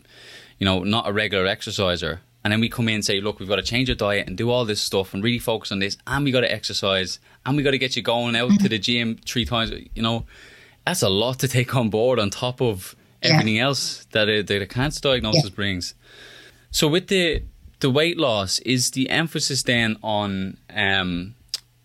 you 0.57 0.65
know 0.65 0.83
not 0.83 1.07
a 1.07 1.11
regular 1.11 1.45
exerciser 1.45 2.21
and 2.43 2.53
then 2.53 2.61
we 2.61 2.69
come 2.69 2.87
in 2.87 2.95
and 2.95 3.05
say 3.05 3.19
look 3.19 3.39
we've 3.39 3.49
got 3.49 3.57
to 3.57 3.61
change 3.73 3.89
your 3.89 3.95
diet 3.95 4.27
and 4.27 4.37
do 4.37 4.49
all 4.49 4.65
this 4.65 4.81
stuff 4.81 5.13
and 5.13 5.23
really 5.23 5.39
focus 5.39 5.71
on 5.71 5.79
this 5.79 5.97
and 6.07 6.23
we 6.23 6.31
got 6.31 6.41
to 6.41 6.51
exercise 6.51 7.19
and 7.45 7.57
we 7.57 7.63
got 7.63 7.71
to 7.71 7.77
get 7.77 7.95
you 7.95 8.01
going 8.01 8.35
out 8.35 8.49
mm-hmm. 8.49 8.63
to 8.63 8.69
the 8.69 8.79
gym 8.79 9.17
three 9.25 9.45
times 9.45 9.71
you 9.93 10.01
know 10.01 10.25
that's 10.87 11.01
a 11.01 11.09
lot 11.09 11.39
to 11.39 11.47
take 11.47 11.75
on 11.75 11.89
board 11.89 12.19
on 12.19 12.29
top 12.29 12.61
of 12.61 12.95
everything 13.21 13.55
yeah. 13.55 13.63
else 13.63 14.05
that 14.11 14.29
a, 14.29 14.41
that 14.41 14.61
a 14.61 14.67
cancer 14.67 15.01
diagnosis 15.01 15.45
yeah. 15.45 15.49
brings 15.55 15.95
so 16.71 16.87
with 16.87 17.07
the 17.07 17.43
the 17.79 17.89
weight 17.89 18.17
loss 18.17 18.59
is 18.59 18.91
the 18.91 19.09
emphasis 19.09 19.63
then 19.63 19.97
on 20.01 20.57
um, 20.73 21.35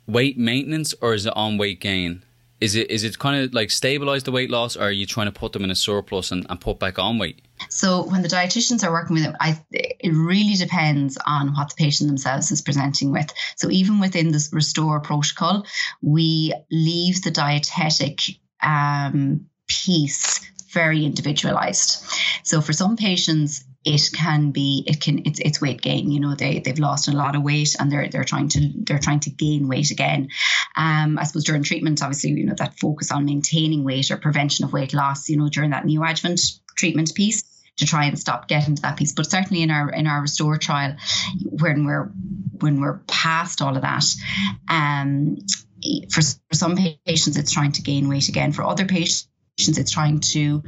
weight 0.07 0.39
maintenance 0.39 0.95
or 1.01 1.15
is 1.15 1.27
it 1.27 1.33
on 1.37 1.59
weight 1.59 1.81
gain? 1.81 2.23
Is 2.61 2.77
it 2.77 2.91
is 2.91 3.03
it 3.03 3.19
kind 3.19 3.43
of 3.43 3.53
like 3.53 3.73
stabilize 3.73 4.23
the 4.23 4.31
weight 4.31 4.49
loss, 4.49 4.77
or 4.77 4.83
are 4.83 4.93
you 4.93 5.05
trying 5.05 5.27
to 5.27 5.33
put 5.33 5.53
them 5.53 5.65
in 5.65 5.71
a 5.73 5.75
surplus 5.75 6.31
and, 6.31 6.47
and 6.49 6.61
put 6.61 6.79
back 6.79 6.97
on 6.97 7.19
weight? 7.19 7.43
So 7.69 8.05
when 8.05 8.23
the 8.23 8.29
dietitians 8.29 8.85
are 8.85 8.93
working 8.93 9.15
with 9.15 9.25
it, 9.25 9.35
I, 9.41 9.61
it 9.73 10.13
really 10.13 10.55
depends 10.55 11.19
on 11.27 11.55
what 11.55 11.71
the 11.71 11.75
patient 11.77 12.09
themselves 12.09 12.53
is 12.53 12.63
presenting 12.63 13.11
with. 13.11 13.33
So 13.57 13.69
even 13.69 13.99
within 13.99 14.31
this 14.31 14.53
restore 14.53 15.01
protocol, 15.01 15.67
we 16.03 16.55
leave 16.71 17.23
the 17.23 17.33
dietetic 17.33 18.21
um, 18.63 19.47
piece 19.69 20.41
very 20.73 21.05
individualized. 21.05 22.05
So 22.45 22.61
for 22.61 22.73
some 22.73 22.97
patients, 22.97 23.65
it 23.85 24.11
can 24.15 24.53
be 24.53 24.85
it 24.87 25.01
can 25.01 25.23
it's 25.25 25.41
it's 25.41 25.61
weight 25.61 25.83
gain 25.83 26.11
you 26.11 26.21
know 26.21 26.35
they 26.37 26.61
they've 26.61 26.79
lost 26.79 27.09
a 27.09 27.13
lot 27.13 27.35
of 27.35 27.43
weight 27.43 27.75
and 27.79 27.91
they're 27.91 28.09
they're 28.09 28.25
trying 28.25 28.49
to 28.49 28.71
they're 28.87 28.99
trying 28.99 29.19
to 29.19 29.31
gain 29.31 29.67
weight 29.67 29.91
again 29.91 30.29
um 30.77 31.19
i 31.19 31.25
suppose 31.25 31.45
during 31.45 31.65
treatment 31.65 32.01
obviously 32.03 32.31
you 32.31 32.47
know 32.47 32.55
that 32.57 32.79
focus 32.79 33.11
on 33.11 33.25
maintaining 33.25 33.83
weight 33.83 34.11
or 34.11 34.17
prevention 34.17 34.65
of 34.65 34.73
weight 34.73 34.95
loss 34.95 35.29
you 35.29 35.37
know 35.37 35.49
during 35.49 35.71
that 35.71 35.85
neoadjuvant 35.85 36.61
treatment 36.77 37.13
piece 37.15 37.43
to 37.77 37.87
try 37.87 38.05
and 38.05 38.19
stop 38.19 38.47
getting 38.47 38.77
to 38.77 38.83
that 38.83 38.97
piece 38.97 39.15
but 39.15 39.29
certainly 39.29 39.63
in 39.63 39.71
our 39.71 39.91
in 39.91 40.07
our 40.07 40.23
restore 40.23 40.59
trial 40.59 40.95
when 41.43 41.85
we're 41.85 42.13
when 42.61 42.81
we're 42.81 42.99
past 43.09 43.61
all 43.61 43.75
of 43.75 43.83
that 43.83 44.05
um 44.69 45.37
for, 46.11 46.23
for 46.23 46.55
some 46.55 46.77
patients 47.07 47.37
it's 47.37 47.53
trying 47.53 47.73
to 47.73 47.83
gain 47.83 48.09
weight 48.09 48.29
again. 48.29 48.53
For 48.53 48.63
other 48.63 48.87
patients 48.87 49.29
it's 49.59 49.91
trying 49.91 50.21
to 50.21 50.63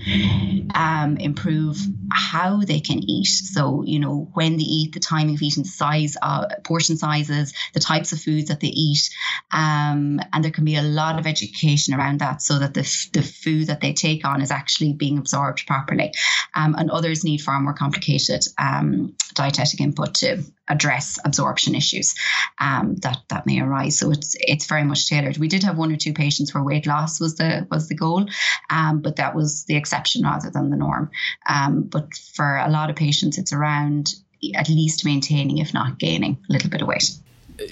um, 0.74 1.16
improve 1.16 1.78
how 2.14 2.60
they 2.60 2.80
can 2.80 2.98
eat. 2.98 3.26
So, 3.26 3.82
you 3.84 3.98
know, 3.98 4.30
when 4.34 4.56
they 4.56 4.62
eat, 4.62 4.92
the 4.92 5.00
timing 5.00 5.34
of 5.34 5.42
eating, 5.42 5.64
size, 5.64 6.16
uh, 6.22 6.46
portion 6.62 6.96
sizes, 6.96 7.52
the 7.72 7.80
types 7.80 8.12
of 8.12 8.20
foods 8.20 8.48
that 8.48 8.60
they 8.60 8.68
eat. 8.68 9.10
Um, 9.52 10.20
and 10.32 10.44
there 10.44 10.52
can 10.52 10.64
be 10.64 10.76
a 10.76 10.82
lot 10.82 11.18
of 11.18 11.26
education 11.26 11.94
around 11.94 12.20
that 12.20 12.40
so 12.40 12.58
that 12.60 12.74
the, 12.74 12.80
f- 12.80 13.10
the 13.12 13.22
food 13.22 13.66
that 13.66 13.80
they 13.80 13.92
take 13.92 14.24
on 14.24 14.40
is 14.40 14.52
actually 14.52 14.92
being 14.92 15.18
absorbed 15.18 15.66
properly. 15.66 16.12
Um, 16.54 16.76
and 16.78 16.90
others 16.90 17.24
need 17.24 17.38
far 17.38 17.60
more 17.60 17.74
complicated 17.74 18.44
um, 18.58 19.16
dietetic 19.34 19.80
input 19.80 20.14
to 20.14 20.44
address 20.68 21.18
absorption 21.24 21.74
issues 21.74 22.14
um, 22.58 22.96
that 22.96 23.18
that 23.28 23.46
may 23.46 23.60
arise. 23.60 23.98
So 23.98 24.10
it's 24.10 24.34
it's 24.38 24.66
very 24.66 24.84
much 24.84 25.08
tailored. 25.08 25.36
We 25.36 25.48
did 25.48 25.64
have 25.64 25.76
one 25.76 25.92
or 25.92 25.96
two 25.96 26.14
patients 26.14 26.54
where 26.54 26.64
weight 26.64 26.86
loss 26.86 27.20
was 27.20 27.36
the 27.36 27.66
was 27.70 27.88
the 27.88 27.94
goal, 27.94 28.26
um, 28.70 29.00
but 29.00 29.16
that 29.16 29.34
was 29.34 29.64
the 29.64 29.76
exception 29.76 30.22
rather 30.22 30.50
than 30.50 30.70
the 30.70 30.76
norm. 30.76 31.10
Um, 31.48 31.82
but 32.04 32.14
for 32.34 32.56
a 32.56 32.70
lot 32.70 32.90
of 32.90 32.96
patients, 32.96 33.38
it's 33.38 33.52
around 33.52 34.14
at 34.54 34.68
least 34.68 35.04
maintaining, 35.04 35.58
if 35.58 35.72
not 35.72 35.98
gaining, 35.98 36.36
a 36.48 36.52
little 36.52 36.70
bit 36.70 36.82
of 36.82 36.88
weight 36.88 37.10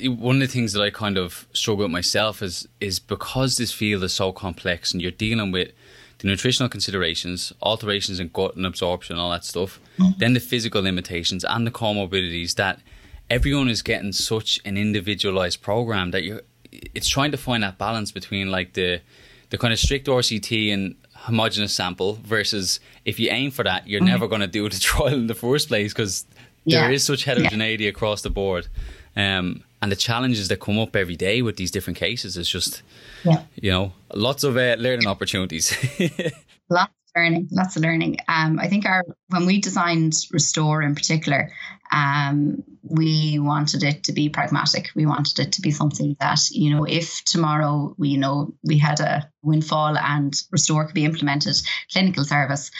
one 0.04 0.36
of 0.36 0.40
the 0.40 0.46
things 0.46 0.72
that 0.72 0.82
I 0.82 0.90
kind 0.90 1.18
of 1.18 1.46
struggle 1.52 1.84
with 1.84 1.92
myself 1.92 2.42
is 2.42 2.68
is 2.80 2.98
because 2.98 3.56
this 3.56 3.72
field 3.72 4.04
is 4.04 4.12
so 4.12 4.32
complex 4.32 4.92
and 4.92 5.02
you're 5.02 5.10
dealing 5.10 5.50
with 5.50 5.72
the 6.18 6.28
nutritional 6.28 6.68
considerations, 6.68 7.52
alterations 7.62 8.20
in 8.20 8.28
gut 8.28 8.54
and 8.54 8.64
absorption, 8.64 9.18
all 9.18 9.30
that 9.30 9.44
stuff, 9.44 9.80
mm-hmm. 9.98 10.12
then 10.18 10.34
the 10.34 10.40
physical 10.40 10.82
limitations 10.82 11.44
and 11.44 11.66
the 11.66 11.70
comorbidities 11.70 12.54
that 12.54 12.80
everyone 13.28 13.68
is 13.68 13.82
getting 13.82 14.12
such 14.12 14.60
an 14.64 14.76
individualized 14.76 15.62
program 15.62 16.12
that 16.12 16.22
you're 16.22 16.42
it's 16.94 17.08
trying 17.08 17.32
to 17.32 17.36
find 17.36 17.62
that 17.62 17.76
balance 17.76 18.12
between 18.12 18.50
like 18.50 18.74
the 18.74 19.00
the 19.50 19.58
kind 19.58 19.72
of 19.72 19.78
strict 19.78 20.06
RCT 20.06 20.72
and 20.72 20.94
homogenous 21.22 21.72
sample 21.72 22.18
versus 22.24 22.80
if 23.04 23.18
you 23.20 23.28
aim 23.30 23.50
for 23.50 23.62
that, 23.64 23.88
you're 23.88 24.00
mm-hmm. 24.00 24.10
never 24.10 24.28
going 24.28 24.40
to 24.40 24.46
do 24.46 24.68
the 24.68 24.78
trial 24.80 25.08
in 25.08 25.26
the 25.26 25.34
first 25.34 25.68
place 25.68 25.92
because 25.92 26.26
yeah. 26.64 26.82
there 26.82 26.92
is 26.92 27.04
such 27.04 27.24
heterogeneity 27.24 27.84
yeah. 27.84 27.90
across 27.90 28.22
the 28.22 28.30
board. 28.30 28.68
Um, 29.16 29.62
and 29.80 29.90
the 29.90 29.96
challenges 29.96 30.48
that 30.48 30.60
come 30.60 30.78
up 30.78 30.94
every 30.94 31.16
day 31.16 31.42
with 31.42 31.56
these 31.56 31.70
different 31.70 31.98
cases 31.98 32.36
is 32.36 32.48
just, 32.48 32.82
yeah. 33.24 33.42
you 33.56 33.70
know, 33.70 33.92
lots 34.14 34.44
of 34.44 34.56
uh, 34.56 34.76
learning 34.78 35.08
opportunities. 35.08 35.76
lots 36.70 36.92
learning, 37.14 37.48
lots 37.50 37.76
of 37.76 37.82
learning. 37.82 38.18
Um, 38.28 38.58
I 38.58 38.68
think 38.68 38.86
our 38.86 39.04
when 39.28 39.46
we 39.46 39.60
designed 39.60 40.14
Restore 40.30 40.82
in 40.82 40.94
particular, 40.94 41.50
um, 41.90 42.62
we 42.82 43.38
wanted 43.38 43.82
it 43.82 44.04
to 44.04 44.12
be 44.12 44.28
pragmatic. 44.28 44.90
We 44.94 45.06
wanted 45.06 45.38
it 45.38 45.52
to 45.52 45.62
be 45.62 45.70
something 45.70 46.16
that 46.20 46.50
you 46.50 46.74
know, 46.74 46.84
if 46.84 47.24
tomorrow 47.24 47.94
we 47.98 48.10
you 48.10 48.18
know 48.18 48.54
we 48.64 48.78
had 48.78 49.00
a 49.00 49.30
windfall 49.42 49.96
and 49.96 50.34
Restore 50.50 50.86
could 50.86 50.94
be 50.94 51.04
implemented, 51.04 51.56
clinical 51.90 52.24
service, 52.24 52.70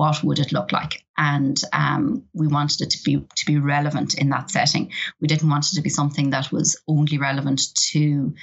what 0.00 0.24
would 0.24 0.38
it 0.38 0.52
look 0.52 0.72
like? 0.72 1.04
And 1.18 1.60
um, 1.74 2.24
we 2.32 2.46
wanted 2.46 2.80
it 2.80 2.90
to 2.90 3.04
be 3.04 3.16
to 3.36 3.46
be 3.46 3.58
relevant 3.58 4.14
in 4.14 4.30
that 4.30 4.50
setting. 4.50 4.92
We 5.20 5.28
didn't 5.28 5.50
want 5.50 5.66
it 5.66 5.76
to 5.76 5.82
be 5.82 5.90
something 5.90 6.30
that 6.30 6.50
was 6.50 6.80
only 6.88 7.18
relevant 7.18 7.60
to 7.92 8.34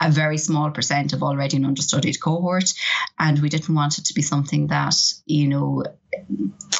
a 0.00 0.10
very 0.10 0.38
small 0.38 0.70
percent 0.70 1.12
of 1.12 1.22
already 1.22 1.56
an 1.56 1.64
understudied 1.64 2.20
cohort, 2.20 2.72
and 3.18 3.38
we 3.40 3.48
didn't 3.48 3.74
want 3.74 3.98
it 3.98 4.06
to 4.06 4.14
be 4.14 4.22
something 4.22 4.68
that 4.68 4.96
you 5.24 5.48
know, 5.48 5.84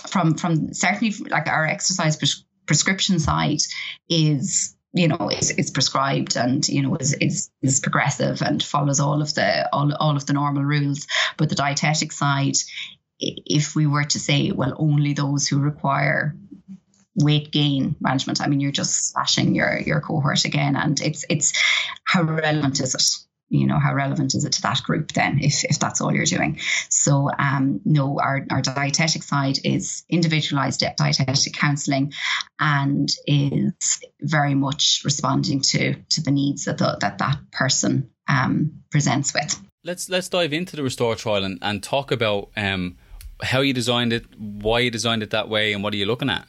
from 0.09 0.35
from 0.35 0.73
certainly 0.75 1.15
like 1.31 1.49
our 1.49 1.67
exercise 1.67 2.17
pres- 2.17 2.45
prescription 2.67 3.19
side 3.19 3.61
is 4.09 4.77
you 4.93 5.09
know 5.09 5.31
is, 5.31 5.51
is 5.51 5.71
prescribed 5.71 6.37
and 6.37 6.69
you 6.69 6.83
know 6.83 6.97
is, 6.97 7.15
is 7.15 7.51
is 7.63 7.81
progressive 7.81 8.43
and 8.43 8.63
follows 8.63 9.01
all 9.01 9.23
of 9.23 9.35
the 9.35 9.69
all, 9.75 9.95
all 9.95 10.17
of 10.17 10.27
the 10.27 10.33
normal 10.33 10.65
rules. 10.65 11.07
But 11.37 11.49
the 11.49 11.55
dietetic 11.55 12.13
side 12.13 12.57
if 13.19 13.75
we 13.75 13.87
were 13.87 14.05
to 14.05 14.19
say, 14.19 14.51
well, 14.53 14.75
only 14.79 15.15
those 15.15 15.49
who 15.49 15.59
require 15.59 16.37
weight 17.17 17.51
gain 17.51 17.97
management, 18.01 18.41
I 18.41 18.47
mean, 18.47 18.61
you're 18.61 18.73
just 18.73 19.13
slashing 19.13 19.55
your 19.55 19.79
your 19.81 20.01
cohort 20.01 20.45
again, 20.45 20.77
and 20.77 21.01
it's 21.01 21.25
it's 21.29 21.53
how 22.05 22.23
relevant 22.23 22.81
is 22.81 22.95
it? 22.95 23.03
You 23.49 23.67
know, 23.69 23.79
how 23.79 23.95
relevant 23.95 24.35
is 24.35 24.45
it 24.45 24.55
to 24.55 24.63
that 24.63 24.83
group 24.83 25.13
then, 25.13 25.39
if 25.41 25.65
if 25.65 25.79
that's 25.79 26.01
all 26.01 26.13
you're 26.13 26.25
doing? 26.25 26.59
So, 26.89 27.31
um, 27.39 27.81
no, 27.85 28.19
our 28.19 28.45
our 28.51 28.61
dietetic 28.61 29.23
side 29.23 29.59
is 29.65 30.05
individualized 30.09 30.85
dietetic 30.97 31.55
counselling, 31.55 32.13
and 32.59 33.09
is 33.27 34.01
very 34.21 34.55
much 34.55 35.03
responding 35.05 35.61
to 35.61 35.95
to 35.95 36.23
the 36.23 36.33
needs 36.33 36.65
that 36.65 36.79
the, 36.79 36.99
that 37.01 37.19
that 37.19 37.39
person 37.53 38.11
um, 38.29 38.83
presents 38.91 39.33
with. 39.33 39.61
Let's 39.85 40.09
let's 40.09 40.29
dive 40.29 40.53
into 40.53 40.75
the 40.75 40.83
restore 40.83 41.15
trial 41.15 41.45
and, 41.45 41.59
and 41.63 41.83
talk 41.83 42.11
about 42.11 42.51
um, 42.57 42.97
how 43.43 43.61
you 43.61 43.73
designed 43.73 44.13
it, 44.13 44.25
why 44.37 44.81
you 44.81 44.91
designed 44.91 45.23
it 45.23 45.31
that 45.31 45.49
way, 45.49 45.73
and 45.73 45.85
what 45.85 45.95
are 45.95 45.97
you 45.97 46.07
looking 46.07 46.31
at? 46.31 46.49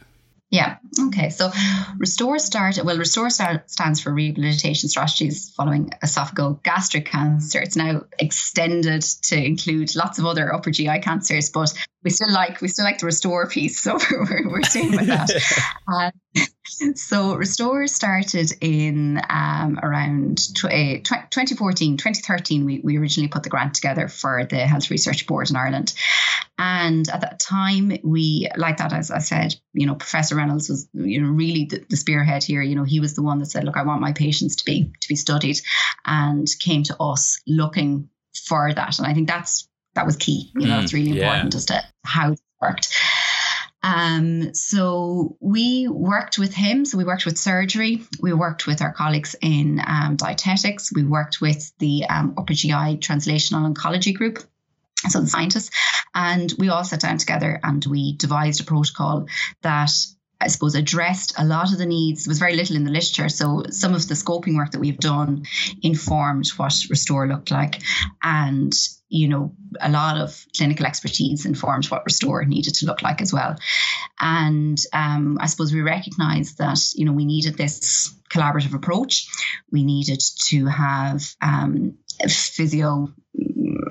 Yeah. 0.50 0.78
Okay. 0.98 1.30
So 1.30 1.52
Restore 1.98 2.40
started, 2.40 2.86
well, 2.86 2.98
Restore 2.98 3.30
stands 3.30 4.00
for 4.00 4.14
Rehabilitation 4.14 4.88
Strategies 4.88 5.50
Following 5.50 5.90
Esophagogastric 6.02 7.06
Cancer. 7.06 7.62
It's 7.62 7.76
now 7.76 8.04
extended 8.18 9.02
to 9.24 9.36
include 9.36 9.96
lots 9.96 10.20
of 10.20 10.26
other 10.26 10.54
upper 10.54 10.72
GI 10.72 11.00
cancers, 11.00 11.50
but 11.50 11.74
we 12.08 12.12
still 12.12 12.32
like, 12.32 12.62
we 12.62 12.70
still 12.70 12.86
like 12.86 13.00
the 13.00 13.06
Restore 13.06 13.48
piece. 13.50 13.78
So 13.88 13.98
we're, 14.12 14.50
we're 14.50 14.64
staying 14.64 14.92
with 14.92 15.08
that. 15.08 15.30
uh, 15.88 16.12
so 16.96 17.36
Restore 17.36 17.88
started 17.88 18.52
in 18.62 19.22
um, 19.30 19.78
around 19.84 20.38
tw- 20.56 20.66
uh, 20.66 21.00
2014, 21.04 21.98
2013. 21.98 22.66
We, 22.66 22.80
we 22.80 22.98
originally 22.98 23.28
put 23.28 23.44
the 23.44 23.50
grant 23.50 23.74
together 23.76 24.08
for 24.08 24.46
the 24.46 24.60
Health 24.60 24.90
Research 24.90 25.28
Board 25.28 25.50
in 25.50 25.58
Ireland. 25.58 25.94
And 26.58 27.08
at 27.10 27.22
that 27.22 27.40
time, 27.40 27.98
we, 28.04 28.50
like 28.56 28.78
that, 28.78 28.94
as 28.94 29.12
I 29.12 29.20
said, 29.20 29.56
you 29.74 29.86
know, 29.86 29.96
Professor 29.96 30.36
Reynolds 30.36 30.70
was, 30.70 30.88
you 30.94 31.22
know, 31.22 31.30
really 31.30 31.66
the, 31.66 31.86
the 31.90 31.98
spearhead 31.98 32.44
here. 32.44 32.62
You 32.62 32.76
know, 32.76 32.84
he 32.84 33.02
was 33.02 33.16
the 33.16 33.24
one 33.24 33.40
that 33.40 33.48
said, 33.48 33.66
look, 33.66 33.78
I 33.78 33.84
want 33.84 34.02
my 34.02 34.14
patients 34.14 34.58
to 34.58 34.66
be, 34.66 34.94
to 35.02 35.08
be 35.10 35.16
studied 35.16 35.60
and 36.06 36.48
came 36.60 36.84
to 36.84 36.96
us 37.02 37.40
looking 37.46 38.10
for 38.48 38.74
that. 38.74 38.98
And 38.98 39.08
I 39.08 39.14
think 39.14 39.28
that's, 39.28 39.68
that 39.98 40.06
was 40.06 40.16
key. 40.16 40.52
You 40.56 40.68
know, 40.68 40.76
mm, 40.76 40.80
that's 40.80 40.94
really 40.94 41.20
important 41.20 41.54
yeah. 41.54 41.58
as 41.58 41.66
to 41.66 41.84
how 42.06 42.32
it 42.34 42.40
worked. 42.62 42.96
Um, 43.84 44.54
so 44.54 45.38
we 45.40 45.88
worked 45.88 46.38
with 46.38 46.54
him. 46.54 46.86
So 46.86 46.98
we 46.98 47.04
worked 47.04 47.26
with 47.26 47.38
surgery. 47.38 48.04
We 48.20 48.34
worked 48.34 48.68
with 48.68 48.82
our 48.82 48.94
colleagues 48.94 49.36
in 49.42 49.82
um, 49.86 50.16
dietetics. 50.16 50.94
We 50.94 51.04
worked 51.04 51.42
with 51.42 51.72
the 51.80 52.06
um, 52.06 52.36
upper 52.38 52.54
GI 52.54 52.98
translational 52.98 53.74
oncology 53.74 54.14
group. 54.14 54.40
So 55.10 55.22
the 55.22 55.28
scientists, 55.28 55.70
and 56.14 56.52
we 56.58 56.70
all 56.70 56.84
sat 56.84 57.02
down 57.02 57.18
together 57.18 57.60
and 57.64 57.86
we 57.86 58.16
devised 58.16 58.62
a 58.62 58.64
protocol 58.64 59.28
that 59.62 59.92
I 60.40 60.48
suppose, 60.48 60.76
addressed 60.76 61.34
a 61.38 61.46
lot 61.46 61.72
of 61.72 61.80
the 61.80 61.86
needs. 61.86 62.26
There 62.26 62.32
was 62.32 62.40
very 62.40 62.56
little 62.56 62.76
in 62.76 62.84
the 62.84 62.92
literature. 62.92 63.30
So 63.30 63.64
some 63.72 63.96
of 63.96 64.08
the 64.08 64.14
scoping 64.14 64.56
work 64.56 64.72
that 64.72 64.80
we've 64.80 64.98
done 64.98 65.46
informed 65.82 66.48
what 66.58 66.76
Restore 66.90 67.28
looked 67.28 67.52
like. 67.52 67.82
And, 68.22 68.74
you 69.10 69.28
know, 69.30 69.56
a 69.80 69.90
lot 69.90 70.18
of 70.18 70.46
clinical 70.56 70.86
expertise 70.86 71.46
informed 71.46 71.86
what 71.88 72.06
Restore 72.06 72.46
needed 72.46 72.76
to 72.76 72.86
look 72.86 73.02
like 73.02 73.22
as 73.22 73.34
well. 73.34 73.56
And 74.20 74.78
um, 74.94 75.38
I 75.42 75.48
suppose 75.48 75.74
we 75.74 75.82
recognized 75.82 76.60
that, 76.60 76.80
you 76.94 77.06
know, 77.06 77.14
we 77.14 77.26
needed 77.26 77.58
this 77.58 78.14
collaborative 78.30 78.76
approach. 78.76 79.28
We 79.72 79.84
needed 79.84 80.22
to 80.48 80.66
have 80.66 81.36
um, 81.42 81.98
physio 82.28 83.14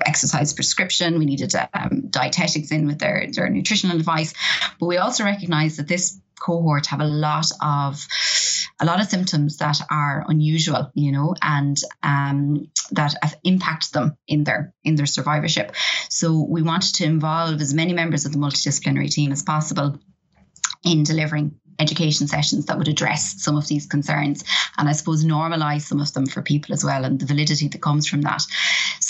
exercise 0.05 0.53
prescription. 0.53 1.19
We 1.19 1.25
needed 1.25 1.53
um, 1.73 2.07
dietetics 2.09 2.71
in 2.71 2.87
with 2.87 2.99
their, 2.99 3.27
their 3.31 3.49
nutritional 3.49 3.97
advice. 3.97 4.33
But 4.79 4.85
we 4.85 4.97
also 4.97 5.23
recognized 5.23 5.79
that 5.79 5.87
this 5.87 6.19
cohort 6.39 6.87
have 6.87 7.01
a 7.01 7.05
lot 7.05 7.47
of 7.61 8.05
a 8.79 8.85
lot 8.85 8.99
of 8.99 9.07
symptoms 9.07 9.57
that 9.57 9.79
are 9.89 10.23
unusual, 10.27 10.91
you 10.93 11.11
know, 11.11 11.33
and 11.41 11.77
um, 12.03 12.69
that 12.91 13.15
impact 13.43 13.93
them 13.93 14.15
in 14.27 14.43
their 14.43 14.73
in 14.83 14.95
their 14.95 15.05
survivorship. 15.05 15.75
So 16.09 16.45
we 16.47 16.61
wanted 16.61 16.95
to 16.95 17.05
involve 17.05 17.59
as 17.59 17.73
many 17.73 17.93
members 17.93 18.25
of 18.25 18.33
the 18.33 18.37
multidisciplinary 18.37 19.09
team 19.09 19.31
as 19.31 19.43
possible 19.43 19.99
in 20.83 21.03
delivering 21.03 21.59
education 21.79 22.27
sessions 22.27 22.65
that 22.65 22.77
would 22.77 22.87
address 22.87 23.41
some 23.41 23.55
of 23.55 23.67
these 23.67 23.85
concerns 23.85 24.43
and 24.77 24.89
I 24.89 24.93
suppose 24.93 25.23
normalize 25.23 25.81
some 25.81 26.01
of 26.01 26.11
them 26.13 26.25
for 26.25 26.41
people 26.41 26.73
as 26.73 26.83
well 26.83 27.05
and 27.05 27.19
the 27.19 27.25
validity 27.25 27.67
that 27.67 27.81
comes 27.81 28.07
from 28.07 28.21
that. 28.21 28.41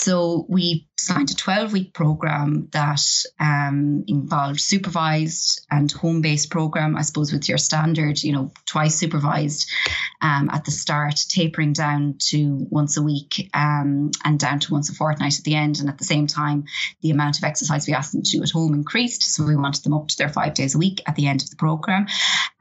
So 0.08 0.46
we 0.48 0.88
signed 0.96 1.30
a 1.30 1.34
12 1.34 1.74
week 1.74 1.92
program 1.92 2.70
that 2.72 3.02
um, 3.38 4.04
involved 4.06 4.58
supervised 4.58 5.66
and 5.70 5.92
home 5.92 6.22
based 6.22 6.50
program, 6.50 6.96
I 6.96 7.02
suppose, 7.02 7.30
with 7.30 7.46
your 7.46 7.58
standard, 7.58 8.22
you 8.22 8.32
know, 8.32 8.50
twice 8.64 8.94
supervised 8.94 9.70
um, 10.22 10.48
at 10.48 10.64
the 10.64 10.70
start, 10.70 11.22
tapering 11.28 11.74
down 11.74 12.14
to 12.30 12.66
once 12.70 12.96
a 12.96 13.02
week 13.02 13.50
um, 13.52 14.10
and 14.24 14.40
down 14.40 14.60
to 14.60 14.72
once 14.72 14.88
a 14.88 14.94
fortnight 14.94 15.38
at 15.38 15.44
the 15.44 15.56
end. 15.56 15.78
And 15.78 15.90
at 15.90 15.98
the 15.98 16.04
same 16.04 16.26
time, 16.26 16.64
the 17.02 17.10
amount 17.10 17.36
of 17.36 17.44
exercise 17.44 17.86
we 17.86 17.92
asked 17.92 18.12
them 18.12 18.22
to 18.22 18.38
do 18.38 18.42
at 18.42 18.48
home 18.48 18.72
increased. 18.72 19.24
So 19.24 19.44
we 19.44 19.56
wanted 19.56 19.84
them 19.84 19.92
up 19.92 20.08
to 20.08 20.16
their 20.16 20.30
five 20.30 20.54
days 20.54 20.74
a 20.74 20.78
week 20.78 21.02
at 21.06 21.16
the 21.16 21.26
end 21.26 21.42
of 21.42 21.50
the 21.50 21.56
program. 21.56 22.06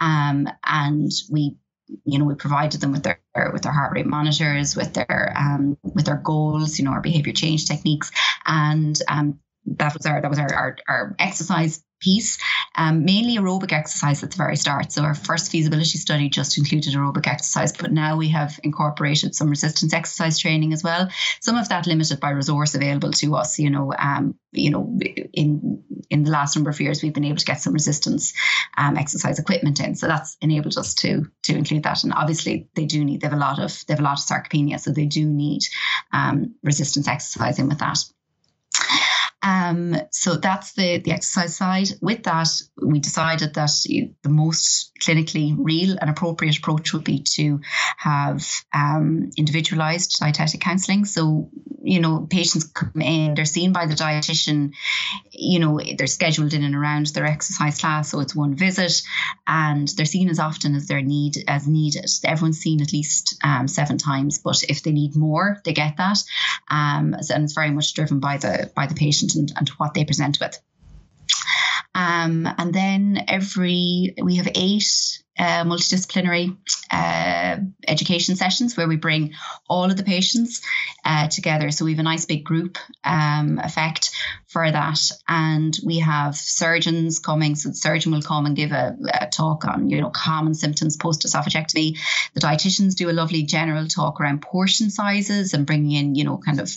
Um, 0.02 0.50
and 0.66 1.12
we 1.32 1.56
you 2.04 2.20
know 2.20 2.26
we 2.26 2.36
provided 2.36 2.82
them 2.82 2.92
with 2.92 3.04
their 3.04 3.22
with 3.54 3.64
their 3.64 3.72
heart 3.72 3.94
rate 3.94 4.06
monitors 4.06 4.76
with 4.76 4.94
their 4.94 5.34
um, 5.36 5.78
with 5.84 6.06
their 6.06 6.18
goals 6.18 6.78
you 6.80 6.86
know 6.86 6.92
our 6.92 7.02
behavior 7.02 7.34
change 7.34 7.66
techniques. 7.66 8.12
And 8.46 8.98
um, 9.08 9.40
that 9.66 9.94
was 9.94 10.06
our 10.06 10.22
that 10.22 10.30
was 10.30 10.40
our, 10.40 10.54
our, 10.54 10.78
our 10.88 11.16
exercise 11.20 11.84
piece, 12.00 12.38
um, 12.76 13.06
mainly 13.06 13.38
aerobic 13.38 13.72
exercise 13.72 14.24
at 14.24 14.32
the 14.32 14.38
very 14.38 14.56
start. 14.56 14.92
So 14.92 15.04
our 15.04 15.16
first 15.16 15.52
feasibility 15.52 15.98
study 15.98 16.30
just 16.30 16.58
included 16.58 16.94
aerobic 16.94 17.28
exercise, 17.28 17.74
but 17.74 17.92
now 17.92 18.18
we 18.18 18.30
have 18.30 18.60
incorporated 18.64 19.36
some 19.36 19.50
resistance 19.50 19.94
exercise 19.94 20.40
training 20.40 20.74
as 20.74 20.84
well. 20.84 21.10
Some 21.42 21.58
of 21.58 21.70
that 21.70 21.88
limited 21.88 22.20
by 22.20 22.32
resource 22.32 22.76
available 22.76 23.12
to 23.14 23.36
us. 23.36 23.60
You 23.60 23.70
know, 23.70 23.94
um, 23.98 24.36
you 24.52 24.72
know, 24.72 25.00
in 25.34 25.84
in 26.10 26.24
the 26.24 26.32
last 26.32 26.56
number 26.56 26.70
of 26.70 26.80
years, 26.80 27.04
we've 27.04 27.14
been 27.14 27.26
able 27.26 27.38
to 27.38 27.46
get 27.46 27.62
some 27.62 27.74
resistance 27.74 28.34
um, 28.78 28.98
exercise 28.98 29.40
equipment 29.40 29.80
in, 29.80 29.96
so 29.96 30.08
that's 30.08 30.38
enabled 30.42 30.78
us 30.78 30.94
to 30.96 31.26
to 31.44 31.56
include 31.56 31.84
that. 31.84 32.04
And 32.04 32.14
obviously, 32.14 32.68
they 32.76 32.86
do 32.86 33.04
need 33.04 33.22
they 33.22 33.28
have 33.28 33.38
a 33.38 33.40
lot 33.40 33.60
of 33.60 33.86
they 33.88 33.94
have 33.94 34.00
a 34.00 34.04
lot 34.04 34.20
of 34.20 34.26
sarcopenia, 34.26 34.80
so 34.80 34.92
they 34.92 35.06
do 35.06 35.26
need 35.26 35.62
um, 36.12 36.56
resistance 36.64 37.08
exercise 37.08 37.60
in 37.60 37.70
with 37.70 37.80
that. 37.80 38.00
Um, 39.44 39.96
so 40.12 40.36
that's 40.36 40.74
the, 40.74 40.98
the 40.98 41.12
exercise 41.12 41.56
side. 41.56 41.90
With 42.02 42.24
that, 42.24 42.50
we 42.82 43.00
decided 43.00 43.54
that 43.54 43.72
the 43.86 44.30
most 44.30 44.92
clinically 45.00 45.56
real 45.58 45.98
and 46.00 46.10
appropriate 46.10 46.58
approach 46.58 46.94
would 46.94 47.04
be 47.04 47.24
to 47.36 47.62
have 47.98 48.46
um, 48.74 49.30
individualized 49.38 50.20
dietetic 50.20 50.62
counseling. 50.62 51.06
So, 51.06 51.50
you 51.84 52.00
know, 52.00 52.28
patients 52.30 52.66
come 52.66 53.02
in, 53.02 53.36
they're 53.36 53.46
seen 53.46 53.74
by 53.74 53.86
the 53.86 53.94
dietitian, 53.94 54.74
you 55.32 55.60
know, 55.60 55.80
they're 55.98 56.08
scheduled 56.08 56.54
in 56.54 56.64
and 56.64 56.76
around 56.76 57.08
their 57.08 57.26
exercise 57.26 57.80
class. 57.80 58.10
So 58.10 58.20
it's 58.20 58.36
one 58.36 58.56
visit 58.56 59.02
and 59.46 59.88
they're 59.90 60.06
seen 60.06 60.30
as 60.30 60.40
often 60.40 60.76
as 60.76 60.88
they're 60.88 61.02
need 61.02 61.44
as 61.48 61.68
needed. 61.68 62.10
Everyone's 62.26 62.60
seen 62.60 62.82
at 62.82 62.92
least 62.92 63.38
um, 63.44 63.68
seven 63.68 63.98
times, 63.98 64.40
but 64.40 64.64
if 64.64 64.82
they 64.82 64.92
need 64.92 65.16
more, 65.16 65.62
they 65.64 65.74
get 65.74 65.98
that. 65.98 66.18
Um, 66.70 67.14
and 67.14 67.44
it's 67.44 67.54
very 67.54 67.72
much 67.72 67.94
driven 67.94 68.20
by 68.20 68.38
the 68.38 68.72
by 68.76 68.88
the 68.88 68.96
patient 68.96 69.27
and, 69.36 69.52
and 69.56 69.70
what 69.70 69.94
they 69.94 70.06
present 70.06 70.40
with. 70.40 70.60
Um, 71.96 72.48
and 72.58 72.74
then 72.74 73.26
every, 73.28 74.14
we 74.22 74.36
have 74.36 74.48
eight 74.54 75.24
uh, 75.40 75.64
multidisciplinary 75.64 76.58
uh, 76.92 77.58
education 77.88 78.36
sessions 78.36 78.76
where 78.76 78.88
we 78.88 78.96
bring 78.96 79.34
all 79.70 79.86
of 79.86 79.98
the 79.98 80.04
patients 80.04 80.62
uh, 81.06 81.28
together. 81.28 81.72
So 81.72 81.86
we 81.86 81.92
have 81.92 82.00
a 82.00 82.04
nice 82.04 82.26
big 82.26 82.44
group 82.44 82.78
um, 83.04 83.60
effect 83.60 84.12
for 84.48 84.70
that, 84.70 85.00
and 85.28 85.78
we 85.84 86.00
have 86.00 86.36
surgeons 86.36 87.20
coming. 87.20 87.56
So 87.56 87.70
the 87.70 87.76
surgeon 87.76 88.12
will 88.12 88.22
come 88.22 88.46
and 88.46 88.56
give 88.56 88.72
a, 88.72 88.96
a 89.22 89.28
talk 89.28 89.66
on 89.66 89.90
you 89.90 90.02
know 90.02 90.10
common 90.10 90.54
symptoms 90.54 90.98
post 90.98 91.24
esophagectomy. 91.24 91.98
The 92.34 92.42
dietitians 92.42 92.96
do 92.96 93.10
a 93.10 93.12
lovely 93.12 93.44
general 93.44 93.88
talk 93.88 94.20
around 94.20 94.42
portion 94.42 94.90
sizes 94.90 95.54
and 95.54 95.66
bringing 95.66 95.92
in 95.92 96.16
you 96.16 96.24
know 96.24 96.38
kind 96.38 96.60
of 96.60 96.72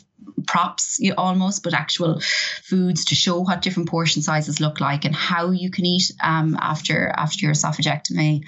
props 0.46 1.00
almost, 1.16 1.62
but 1.62 1.74
actual 1.74 2.20
foods 2.64 3.04
to 3.06 3.14
show 3.14 3.40
what 3.40 3.62
different 3.62 3.88
portion 3.88 4.22
sizes 4.22 4.60
look 4.60 4.80
like 4.80 5.04
and 5.04 5.14
how 5.14 5.50
you 5.50 5.70
can 5.70 5.86
eat 5.86 6.10
um, 6.22 6.56
after 6.60 7.12
after 7.16 7.46
your 7.46 7.54
esophagectomy. 7.54 8.42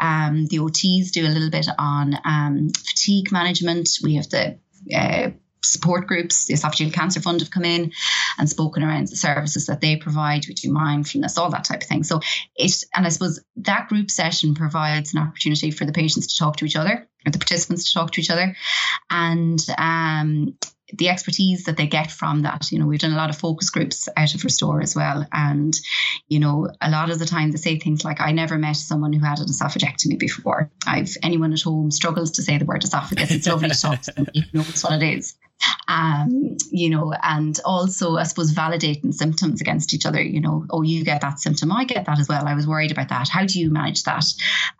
Um, 0.00 0.46
the 0.46 0.58
OTs 0.58 1.10
do 1.10 1.26
a 1.26 1.28
little 1.28 1.50
bit 1.50 1.66
on 1.78 2.14
um, 2.24 2.68
fatigue 2.70 3.32
management. 3.32 3.88
We 4.02 4.16
have 4.16 4.28
the 4.28 4.58
uh, 4.94 5.30
support 5.62 6.06
groups, 6.06 6.46
the 6.46 6.54
Esophageal 6.54 6.92
Cancer 6.92 7.20
Fund 7.20 7.40
have 7.40 7.50
come 7.50 7.64
in 7.64 7.92
and 8.38 8.48
spoken 8.48 8.82
around 8.82 9.08
the 9.08 9.16
services 9.16 9.66
that 9.66 9.80
they 9.80 9.96
provide. 9.96 10.46
We 10.46 10.54
do 10.54 10.72
mindfulness, 10.72 11.36
all 11.36 11.50
that 11.50 11.64
type 11.64 11.82
of 11.82 11.88
thing. 11.88 12.04
So 12.04 12.20
it, 12.56 12.84
and 12.94 13.06
I 13.06 13.08
suppose 13.08 13.40
that 13.56 13.88
group 13.88 14.10
session 14.10 14.54
provides 14.54 15.14
an 15.14 15.20
opportunity 15.20 15.70
for 15.70 15.84
the 15.84 15.92
patients 15.92 16.34
to 16.34 16.38
talk 16.38 16.56
to 16.56 16.64
each 16.64 16.76
other, 16.76 17.08
or 17.26 17.30
the 17.30 17.38
participants 17.38 17.88
to 17.88 17.94
talk 17.94 18.12
to 18.12 18.20
each 18.20 18.30
other, 18.30 18.56
and 19.10 19.64
um, 19.76 20.56
the 20.92 21.08
expertise 21.08 21.64
that 21.64 21.76
they 21.76 21.86
get 21.86 22.10
from 22.10 22.42
that. 22.42 22.70
You 22.72 22.78
know, 22.78 22.86
we've 22.86 23.00
done 23.00 23.12
a 23.12 23.16
lot 23.16 23.30
of 23.30 23.36
focus 23.36 23.70
groups 23.70 24.08
out 24.16 24.34
of 24.34 24.44
Restore 24.44 24.80
as 24.80 24.96
well. 24.96 25.26
And, 25.32 25.78
you 26.28 26.40
know, 26.40 26.68
a 26.80 26.90
lot 26.90 27.10
of 27.10 27.18
the 27.18 27.26
time 27.26 27.50
they 27.50 27.58
say 27.58 27.78
things 27.78 28.04
like, 28.04 28.20
I 28.20 28.32
never 28.32 28.58
met 28.58 28.76
someone 28.76 29.12
who 29.12 29.24
had 29.24 29.38
an 29.38 29.46
esophagectomy 29.46 30.18
before. 30.18 30.70
I've 30.86 31.16
anyone 31.22 31.52
at 31.52 31.62
home 31.62 31.90
struggles 31.90 32.32
to 32.32 32.42
say 32.42 32.58
the 32.58 32.64
word 32.64 32.84
esophagus. 32.84 33.30
It's 33.30 33.46
lovely 33.46 33.68
to 33.68 33.80
talk 33.80 34.02
to 34.02 34.12
somebody 34.12 34.40
who 34.40 34.58
knows 34.58 34.82
what 34.82 35.02
it 35.02 35.18
is 35.18 35.36
um, 35.88 36.56
you 36.70 36.90
know, 36.90 37.12
and 37.22 37.58
also, 37.64 38.16
I 38.16 38.24
suppose, 38.24 38.52
validating 38.52 39.12
symptoms 39.14 39.60
against 39.60 39.94
each 39.94 40.06
other. 40.06 40.20
You 40.20 40.40
know, 40.40 40.66
oh, 40.70 40.82
you 40.82 41.04
get 41.04 41.22
that 41.22 41.40
symptom, 41.40 41.72
I 41.72 41.84
get 41.84 42.06
that 42.06 42.18
as 42.18 42.28
well. 42.28 42.46
I 42.46 42.54
was 42.54 42.66
worried 42.66 42.92
about 42.92 43.08
that. 43.08 43.28
How 43.28 43.46
do 43.46 43.58
you 43.58 43.70
manage 43.70 44.04
that? 44.04 44.24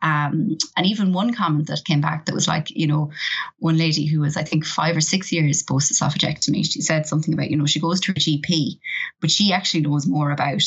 Um, 0.02 0.58
and 0.76 0.86
even 0.86 1.12
one 1.12 1.34
comment 1.34 1.68
that 1.68 1.84
came 1.84 2.00
back 2.00 2.26
that 2.26 2.34
was 2.34 2.46
like, 2.46 2.70
you 2.70 2.86
know, 2.86 3.10
one 3.58 3.78
lady 3.78 4.06
who 4.06 4.20
was, 4.20 4.36
I 4.36 4.44
think, 4.44 4.66
five 4.66 4.96
or 4.96 5.00
six 5.00 5.32
years 5.32 5.62
post 5.62 5.92
esophagectomy, 5.92 6.64
she 6.70 6.82
said 6.82 7.06
something 7.06 7.34
about, 7.34 7.50
you 7.50 7.56
know, 7.56 7.66
she 7.66 7.80
goes 7.80 8.00
to 8.00 8.12
her 8.12 8.14
GP, 8.14 8.78
but 9.20 9.30
she 9.30 9.52
actually 9.52 9.80
knows 9.80 10.06
more 10.06 10.30
about 10.30 10.62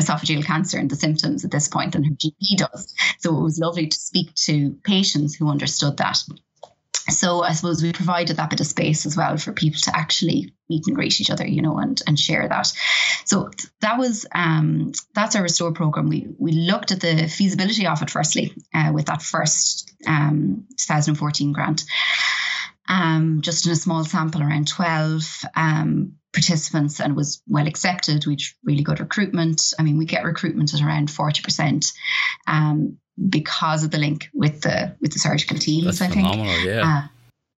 esophageal 0.00 0.44
cancer 0.44 0.78
and 0.78 0.90
the 0.90 0.96
symptoms 0.96 1.44
at 1.44 1.50
this 1.50 1.68
point 1.68 1.92
than 1.92 2.04
her 2.04 2.14
GP 2.14 2.58
does. 2.58 2.94
So 3.18 3.36
it 3.36 3.42
was 3.42 3.58
lovely 3.58 3.86
to 3.86 3.96
speak 3.96 4.34
to 4.34 4.76
patients 4.84 5.34
who 5.34 5.48
understood 5.50 5.96
that 5.96 6.22
so 7.08 7.42
I 7.42 7.52
suppose 7.52 7.82
we 7.82 7.92
provided 7.92 8.36
that 8.36 8.50
bit 8.50 8.60
of 8.60 8.66
space 8.66 9.06
as 9.06 9.16
well 9.16 9.36
for 9.36 9.52
people 9.52 9.80
to 9.82 9.96
actually 9.96 10.52
meet 10.68 10.86
and 10.86 10.96
greet 10.96 11.20
each 11.20 11.30
other, 11.30 11.46
you 11.46 11.62
know, 11.62 11.78
and 11.78 12.00
and 12.06 12.18
share 12.18 12.48
that. 12.48 12.72
So 13.24 13.50
that 13.80 13.98
was 13.98 14.26
um, 14.34 14.92
that's 15.14 15.36
our 15.36 15.42
restore 15.42 15.72
program. 15.72 16.08
We 16.08 16.26
we 16.38 16.52
looked 16.52 16.92
at 16.92 17.00
the 17.00 17.28
feasibility 17.28 17.86
of 17.86 18.02
it 18.02 18.10
firstly 18.10 18.54
uh, 18.74 18.90
with 18.92 19.06
that 19.06 19.22
first 19.22 19.92
um, 20.06 20.66
2014 20.78 21.52
grant, 21.52 21.84
um, 22.88 23.40
just 23.40 23.66
in 23.66 23.72
a 23.72 23.76
small 23.76 24.04
sample 24.04 24.42
around 24.42 24.68
12 24.68 25.44
um, 25.54 26.14
participants, 26.32 27.00
and 27.00 27.14
was 27.14 27.42
well 27.48 27.68
accepted. 27.68 28.26
We'd 28.26 28.42
really 28.64 28.82
good 28.82 29.00
recruitment. 29.00 29.74
I 29.78 29.82
mean, 29.82 29.98
we 29.98 30.06
get 30.06 30.24
recruitment 30.24 30.74
at 30.74 30.82
around 30.82 31.10
40 31.10 31.42
percent. 31.42 31.92
Because 33.28 33.84
of 33.84 33.90
the 33.90 33.98
link 33.98 34.28
with 34.34 34.60
the 34.62 34.94
with 35.00 35.12
the 35.12 35.18
surgical 35.18 35.58
teams. 35.58 35.98
That's 35.98 36.02
I 36.02 36.14
think, 36.14 36.64
yeah, 36.64 36.82
uh, 36.84 37.08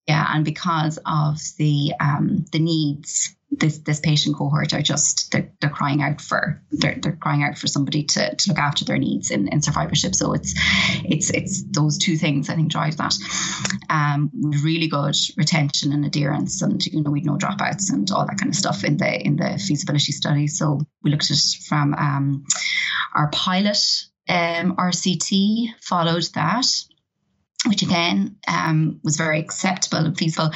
yeah, 0.06 0.26
and 0.34 0.44
because 0.44 0.98
of 1.04 1.38
the 1.58 1.92
um, 2.00 2.44
the 2.52 2.58
needs. 2.58 3.34
This, 3.50 3.78
this 3.78 3.98
patient 3.98 4.36
cohort 4.36 4.74
are 4.74 4.82
just 4.82 5.32
they're, 5.32 5.50
they're 5.62 5.70
crying 5.70 6.02
out 6.02 6.20
for 6.20 6.62
they're, 6.70 6.98
they're 7.00 7.16
crying 7.16 7.42
out 7.42 7.56
for 7.56 7.66
somebody 7.66 8.04
to, 8.04 8.36
to 8.36 8.50
look 8.50 8.58
after 8.58 8.84
their 8.84 8.98
needs 8.98 9.30
in, 9.30 9.48
in 9.48 9.62
survivorship 9.62 10.14
so 10.14 10.34
it's 10.34 10.52
it's 11.06 11.30
it's 11.30 11.64
those 11.70 11.96
two 11.96 12.18
things 12.18 12.50
I 12.50 12.56
think 12.56 12.70
drive 12.70 12.98
that 12.98 13.14
um 13.88 14.30
really 14.62 14.86
good 14.86 15.16
retention 15.38 15.94
and 15.94 16.04
adherence 16.04 16.60
and 16.60 16.84
you 16.84 17.02
know 17.02 17.10
we'd 17.10 17.24
no 17.24 17.38
dropouts 17.38 17.90
and 17.90 18.08
all 18.10 18.26
that 18.26 18.38
kind 18.38 18.50
of 18.50 18.54
stuff 18.54 18.84
in 18.84 18.98
the 18.98 19.26
in 19.26 19.36
the 19.36 19.58
feasibility 19.66 20.12
study 20.12 20.46
so 20.46 20.82
we 21.02 21.10
looked 21.10 21.30
at 21.30 21.38
it 21.38 21.62
from 21.66 21.94
um, 21.94 22.44
our 23.14 23.30
pilot 23.30 23.78
um, 24.28 24.76
RCT 24.76 25.74
followed 25.80 26.24
that, 26.34 26.66
which 27.66 27.82
again 27.82 28.36
um, 28.46 29.00
was 29.02 29.16
very 29.16 29.40
acceptable 29.40 30.04
and 30.04 30.16
feasible. 30.16 30.50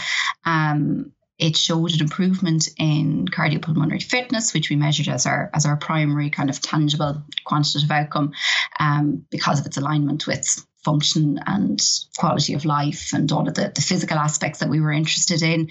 Um, 0.44 1.12
it 1.38 1.56
showed 1.56 1.92
an 1.92 2.00
improvement 2.00 2.68
in 2.78 3.26
cardiopulmonary 3.26 4.02
fitness, 4.02 4.54
which 4.54 4.70
we 4.70 4.76
measured 4.76 5.08
as 5.08 5.26
our 5.26 5.50
as 5.52 5.66
our 5.66 5.76
primary 5.76 6.30
kind 6.30 6.50
of 6.50 6.60
tangible 6.60 7.22
quantitative 7.44 7.90
outcome, 7.90 8.32
um, 8.78 9.26
because 9.30 9.58
of 9.58 9.66
its 9.66 9.76
alignment 9.76 10.26
with 10.26 10.64
function 10.84 11.40
and 11.46 11.80
quality 12.16 12.54
of 12.54 12.64
life 12.64 13.12
and 13.12 13.30
all 13.30 13.46
of 13.46 13.54
the, 13.54 13.72
the 13.74 13.80
physical 13.80 14.18
aspects 14.18 14.58
that 14.58 14.68
we 14.68 14.80
were 14.80 14.92
interested 14.92 15.42
in. 15.42 15.68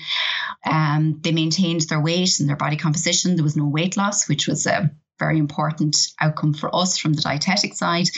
Um, 0.66 1.20
they 1.22 1.32
maintained 1.32 1.82
their 1.82 2.02
weight 2.02 2.40
and 2.40 2.48
their 2.48 2.56
body 2.56 2.78
composition. 2.78 3.36
There 3.36 3.44
was 3.44 3.58
no 3.58 3.66
weight 3.66 3.98
loss, 3.98 4.28
which 4.28 4.48
was 4.48 4.66
a 4.66 4.92
very 5.22 5.38
important 5.38 5.96
outcome 6.20 6.54
for 6.54 6.76
us 6.76 6.98
from 6.98 7.14
the 7.14 7.22
dietetic 7.22 7.76
side. 7.76 8.10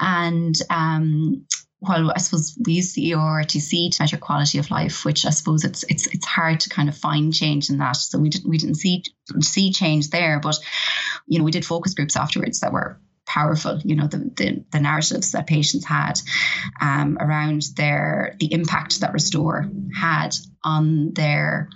And 0.00 0.56
um, 0.70 1.46
well, 1.80 2.10
I 2.10 2.18
suppose 2.18 2.58
we 2.64 2.72
use 2.74 2.94
the 2.94 3.12
EORTC 3.12 3.92
to 3.92 4.02
measure 4.02 4.16
quality 4.16 4.58
of 4.58 4.70
life, 4.70 5.04
which 5.04 5.24
I 5.26 5.30
suppose 5.30 5.64
it's 5.64 5.84
it's 5.84 6.06
it's 6.08 6.26
hard 6.26 6.60
to 6.60 6.70
kind 6.70 6.88
of 6.88 6.96
find 6.96 7.32
change 7.32 7.70
in 7.70 7.78
that. 7.78 7.96
So 7.96 8.18
we 8.18 8.30
didn't 8.30 8.48
we 8.48 8.58
didn't 8.58 8.76
see 8.76 9.04
see 9.40 9.70
change 9.72 10.10
there, 10.10 10.40
but 10.40 10.58
you 11.26 11.38
know 11.38 11.44
we 11.44 11.52
did 11.52 11.64
focus 11.66 11.94
groups 11.94 12.16
afterwards 12.16 12.60
that 12.60 12.72
were 12.72 12.98
powerful. 13.28 13.78
You 13.84 13.94
know, 13.94 14.06
the, 14.06 14.18
the, 14.18 14.64
the 14.72 14.80
narratives 14.80 15.32
that 15.32 15.46
patients 15.46 15.84
had 15.84 16.14
um, 16.80 17.18
around 17.20 17.62
their 17.76 18.34
the 18.40 18.52
impact 18.52 19.00
that 19.00 19.12
Restore 19.12 19.70
had 19.94 20.34
on 20.64 21.12
their 21.14 21.68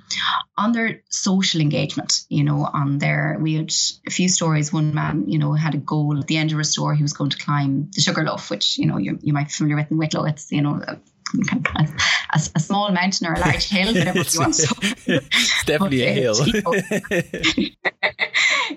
on 0.57 0.73
their 0.73 1.03
social 1.11 1.61
engagement. 1.61 2.23
You 2.29 2.45
know, 2.45 2.69
on 2.73 2.99
their 2.99 3.39
we 3.41 3.55
had 3.55 3.73
a 4.07 4.11
few 4.11 4.29
stories. 4.29 4.73
One 4.73 4.95
man, 4.95 5.29
you 5.29 5.39
know, 5.39 5.53
had 5.53 5.75
a 5.75 5.79
goal 5.79 6.19
at 6.19 6.27
the 6.27 6.39
end 6.39 6.53
of 6.53 6.59
Restore. 6.59 6.95
He 6.95 7.03
was 7.03 7.13
going 7.13 7.31
to 7.31 7.39
climb 7.39 7.91
the 7.95 8.01
Sugarloaf, 8.01 8.51
which 8.51 8.79
you 8.79 8.87
know 8.87 8.99
you, 8.99 9.19
you 9.23 9.33
might 9.33 9.49
be 9.49 9.53
familiar 9.53 9.77
with 9.77 9.91
in 9.91 9.99
Wicklow. 9.99 10.25
It's 10.25 10.51
you 10.51 10.63
know. 10.63 10.81
A, 12.35 12.41
a, 12.55 12.61
small 12.61 12.91
mountain 12.93 13.27
or 13.27 13.35
a 13.35 13.41
large 13.41 13.69
hill, 13.69 13.93
whatever 13.95 14.21
you 14.21 14.41
want. 14.41 14.59
It's 15.07 15.65
definitely 15.67 16.03
a 16.03 16.13
hill. 16.15 16.37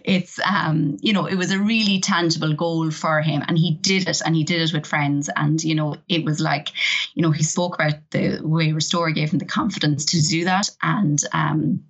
it's 0.04 0.40
um, 0.40 0.98
you 1.00 1.14
know, 1.14 1.26
it 1.26 1.36
was 1.36 1.52
a 1.52 1.60
really 1.60 2.02
tangible 2.02 2.54
goal 2.54 2.92
for 2.92 3.22
him, 3.22 3.44
and 3.48 3.58
he 3.58 3.76
did 3.76 4.10
it, 4.10 4.22
and 4.26 4.36
he 4.36 4.44
did 4.44 4.62
it 4.62 4.74
with 4.74 4.86
friends, 4.86 5.30
and 5.38 5.64
you 5.64 5.74
know, 5.74 5.96
it 6.10 6.26
was 6.26 6.42
like, 6.42 6.70
you 7.14 7.22
know, 7.22 7.32
he 7.32 7.44
spoke 7.44 7.76
about 7.76 7.96
the 8.12 8.40
way 8.42 8.74
Restore 8.74 9.12
gave 9.12 9.32
him 9.32 9.40
the 9.40 9.46
confidence 9.46 10.04
to 10.06 10.22
do 10.22 10.44
that, 10.46 10.70
and 10.82 11.22
um, 11.32 11.82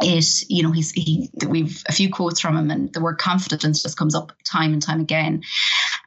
it 0.00 0.42
you 0.48 0.62
know 0.62 0.72
he's 0.72 0.90
he 0.92 1.30
we've 1.46 1.82
a 1.88 1.92
few 1.92 2.10
quotes 2.10 2.40
from 2.40 2.56
him 2.56 2.70
and 2.70 2.92
the 2.92 3.00
word 3.00 3.18
confidence 3.18 3.82
just 3.82 3.96
comes 3.96 4.14
up 4.14 4.32
time 4.44 4.72
and 4.72 4.82
time 4.82 5.00
again 5.00 5.42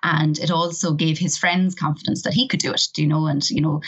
and 0.05 0.39
it 0.39 0.51
also 0.51 0.93
gave 0.93 1.17
his 1.17 1.37
friends 1.37 1.75
confidence 1.75 2.21
that 2.21 2.33
he 2.33 2.47
could 2.47 2.59
do 2.59 2.71
it 2.71 2.87
you 2.95 3.07
know 3.07 3.25
and 3.27 3.49
you 3.49 3.61
know 3.61 3.81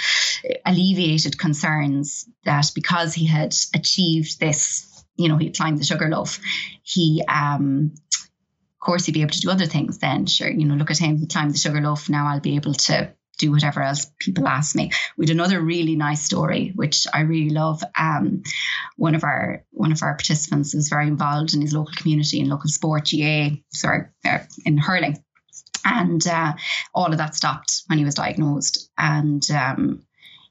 alleviated 0.65 1.37
concerns 1.37 2.27
that 2.43 2.71
because 2.75 3.13
he 3.13 3.25
had 3.25 3.55
achieved 3.73 4.39
this 4.39 4.97
you 5.17 5.27
know, 5.27 5.37
he 5.37 5.49
climbed 5.49 5.79
the 5.79 5.83
Sugarloaf, 5.83 6.39
he, 6.83 7.23
um, 7.27 7.91
of 8.13 8.79
course, 8.79 9.05
he'd 9.05 9.13
be 9.13 9.21
able 9.21 9.31
to 9.31 9.41
do 9.41 9.49
other 9.49 9.65
things 9.65 9.97
then. 9.97 10.27
Sure, 10.27 10.49
you 10.49 10.65
know, 10.65 10.75
look 10.75 10.91
at 10.91 10.99
him, 10.99 11.17
he 11.17 11.27
climbed 11.27 11.53
the 11.53 11.57
Sugarloaf. 11.57 12.09
Now 12.09 12.27
I'll 12.27 12.39
be 12.39 12.55
able 12.55 12.73
to 12.73 13.11
do 13.37 13.51
whatever 13.51 13.83
else 13.83 14.09
people 14.19 14.47
ask 14.47 14.75
me. 14.75 14.91
We 15.15 15.25
had 15.25 15.35
another 15.35 15.59
really 15.59 15.95
nice 15.95 16.23
story, 16.23 16.71
which 16.75 17.05
I 17.13 17.21
really 17.21 17.51
love. 17.51 17.83
Um, 17.97 18.43
one 18.95 19.13
of 19.13 19.23
our 19.23 19.63
one 19.71 19.91
of 19.91 20.01
our 20.01 20.15
participants 20.15 20.73
was 20.73 20.89
very 20.89 21.07
involved 21.07 21.53
in 21.53 21.61
his 21.61 21.73
local 21.73 21.93
community 21.95 22.39
in 22.39 22.49
local 22.49 22.69
sport, 22.69 23.05
GA, 23.05 23.63
sorry, 23.69 24.05
uh, 24.25 24.39
in 24.65 24.77
hurling, 24.77 25.23
and 25.87 26.27
uh, 26.27 26.53
all 26.93 27.11
of 27.11 27.17
that 27.17 27.35
stopped 27.35 27.83
when 27.87 27.97
he 27.97 28.05
was 28.05 28.15
diagnosed. 28.15 28.91
And 28.97 29.49
um, 29.51 30.03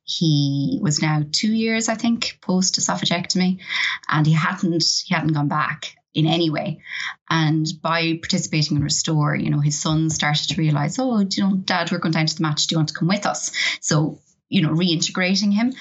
he 0.04 0.78
was 0.82 1.02
now 1.02 1.22
two 1.30 1.52
years, 1.52 1.88
I 1.88 1.94
think, 1.94 2.38
post 2.40 2.78
esophagectomy, 2.78 3.60
and 4.08 4.26
he 4.26 4.32
hadn't 4.32 4.84
he 5.04 5.14
hadn't 5.14 5.34
gone 5.34 5.48
back 5.48 5.96
in 6.14 6.26
any 6.26 6.48
way. 6.48 6.80
And 7.28 7.66
by 7.82 8.14
participating 8.14 8.78
in 8.78 8.82
Restore, 8.82 9.36
you 9.36 9.50
know, 9.50 9.60
his 9.60 9.78
son 9.78 10.08
started 10.08 10.48
to 10.48 10.60
realize, 10.60 10.98
oh, 10.98 11.18
you 11.20 11.42
know, 11.42 11.56
Dad, 11.56 11.92
we're 11.92 11.98
going 11.98 12.12
down 12.12 12.26
to 12.26 12.36
the 12.36 12.42
match. 12.42 12.66
Do 12.66 12.74
you 12.74 12.78
want 12.78 12.88
to 12.88 12.94
come 12.94 13.08
with 13.08 13.26
us? 13.26 13.52
So 13.80 14.20
you 14.48 14.62
know, 14.62 14.70
reintegrating 14.70 15.52
him. 15.52 15.72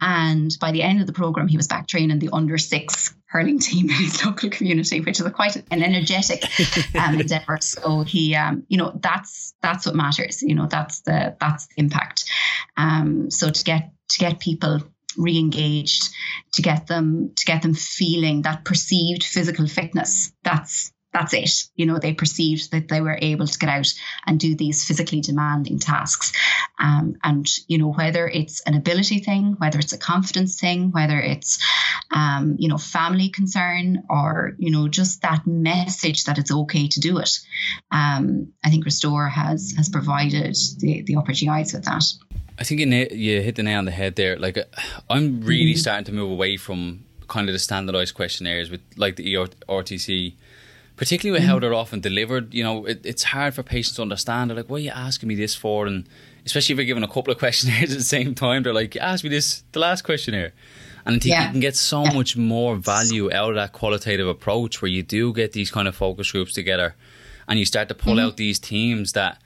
And 0.00 0.54
by 0.60 0.72
the 0.72 0.82
end 0.82 1.00
of 1.00 1.06
the 1.06 1.12
program, 1.12 1.48
he 1.48 1.56
was 1.56 1.68
back 1.68 1.86
training 1.86 2.18
the 2.18 2.30
under 2.32 2.58
six 2.58 3.14
hurling 3.26 3.58
team 3.58 3.88
in 3.88 3.96
his 3.96 4.24
local 4.26 4.50
community, 4.50 5.00
which 5.00 5.20
is 5.20 5.26
a 5.26 5.30
quite 5.30 5.56
an 5.56 5.82
energetic 5.82 6.44
um, 6.94 7.14
endeavor. 7.20 7.58
So 7.60 8.02
he, 8.02 8.34
um, 8.34 8.64
you 8.68 8.78
know, 8.78 8.92
that's 9.00 9.54
that's 9.62 9.86
what 9.86 9.94
matters. 9.94 10.42
You 10.42 10.54
know, 10.54 10.66
that's 10.66 11.00
the 11.00 11.36
that's 11.40 11.66
the 11.66 11.74
impact. 11.76 12.24
Um, 12.76 13.30
so 13.30 13.50
to 13.50 13.64
get 13.64 13.92
to 14.10 14.18
get 14.18 14.40
people 14.40 14.80
re-engaged 15.16 16.08
to 16.52 16.62
get 16.62 16.86
them 16.86 17.32
to 17.36 17.44
get 17.44 17.62
them 17.62 17.74
feeling 17.74 18.42
that 18.42 18.64
perceived 18.64 19.24
physical 19.24 19.66
fitness 19.66 20.32
that's 20.44 20.92
that's 21.12 21.34
it. 21.34 21.50
You 21.74 21.86
know, 21.86 21.98
they 21.98 22.12
perceived 22.12 22.70
that 22.72 22.88
they 22.88 23.00
were 23.00 23.18
able 23.20 23.46
to 23.46 23.58
get 23.58 23.68
out 23.68 23.92
and 24.26 24.38
do 24.38 24.54
these 24.54 24.84
physically 24.84 25.20
demanding 25.20 25.78
tasks. 25.78 26.32
Um, 26.78 27.16
and, 27.22 27.46
you 27.66 27.78
know, 27.78 27.92
whether 27.92 28.28
it's 28.28 28.60
an 28.62 28.74
ability 28.74 29.18
thing, 29.20 29.56
whether 29.58 29.78
it's 29.78 29.92
a 29.92 29.98
confidence 29.98 30.60
thing, 30.60 30.92
whether 30.92 31.18
it's, 31.18 31.58
um, 32.12 32.56
you 32.58 32.68
know, 32.68 32.78
family 32.78 33.28
concern 33.28 34.04
or, 34.08 34.54
you 34.58 34.70
know, 34.70 34.88
just 34.88 35.22
that 35.22 35.46
message 35.46 36.24
that 36.24 36.38
it's 36.38 36.52
okay 36.52 36.88
to 36.88 37.00
do 37.00 37.18
it. 37.18 37.38
Um, 37.90 38.52
I 38.64 38.70
think 38.70 38.84
Restore 38.84 39.28
has 39.28 39.74
has 39.76 39.88
provided 39.88 40.56
the, 40.78 41.02
the 41.02 41.16
upper 41.16 41.32
GIs 41.32 41.72
with 41.72 41.84
that. 41.84 42.04
I 42.58 42.64
think 42.64 42.80
you, 42.80 43.40
hit 43.40 43.54
the 43.56 43.62
nail 43.62 43.78
on 43.78 43.86
the 43.86 43.90
head 43.90 44.16
there. 44.16 44.36
Like, 44.36 44.58
I'm 45.08 45.40
really 45.40 45.72
mm-hmm. 45.72 45.78
starting 45.78 46.04
to 46.04 46.12
move 46.12 46.30
away 46.30 46.58
from 46.58 47.04
kind 47.26 47.48
of 47.48 47.54
the 47.54 47.58
standardized 47.58 48.14
questionnaires 48.14 48.70
with 48.70 48.82
like 48.96 49.16
the 49.16 49.34
EORTC 49.34 50.34
particularly 51.00 51.40
with 51.40 51.48
mm. 51.48 51.50
how 51.50 51.58
they're 51.58 51.72
often 51.72 52.00
delivered. 52.00 52.52
You 52.52 52.62
know, 52.62 52.84
it, 52.84 53.00
it's 53.06 53.22
hard 53.22 53.54
for 53.54 53.62
patients 53.62 53.96
to 53.96 54.02
understand. 54.02 54.50
They're 54.50 54.58
like, 54.58 54.68
"What 54.68 54.76
are 54.76 54.84
you 54.84 54.90
asking 54.90 55.30
me 55.30 55.34
this 55.34 55.54
for?" 55.54 55.86
And 55.86 56.06
especially 56.44 56.74
if 56.74 56.78
you're 56.78 56.84
given 56.84 57.02
a 57.02 57.08
couple 57.08 57.32
of 57.32 57.38
questionnaires 57.44 57.90
at 57.90 57.96
the 57.96 58.04
same 58.04 58.34
time, 58.34 58.62
they're 58.62 58.74
like, 58.74 58.96
"Ask 58.96 59.24
me 59.24 59.30
this, 59.30 59.64
the 59.72 59.78
last 59.78 60.02
questionnaire." 60.02 60.52
And 61.06 61.16
I 61.16 61.18
think 61.18 61.32
yeah. 61.32 61.46
you 61.46 61.52
can 61.52 61.60
get 61.60 61.74
so 61.74 62.04
yeah. 62.04 62.12
much 62.12 62.36
more 62.36 62.76
value 62.76 63.32
out 63.32 63.48
of 63.48 63.54
that 63.54 63.72
qualitative 63.72 64.28
approach 64.28 64.82
where 64.82 64.90
you 64.90 65.02
do 65.02 65.32
get 65.32 65.52
these 65.52 65.70
kind 65.70 65.88
of 65.88 65.96
focus 65.96 66.30
groups 66.30 66.52
together 66.52 66.94
and 67.48 67.58
you 67.58 67.64
start 67.64 67.88
to 67.88 67.94
pull 67.94 68.16
mm-hmm. 68.16 68.26
out 68.26 68.36
these 68.36 68.58
teams 68.58 69.12
that 69.12 69.40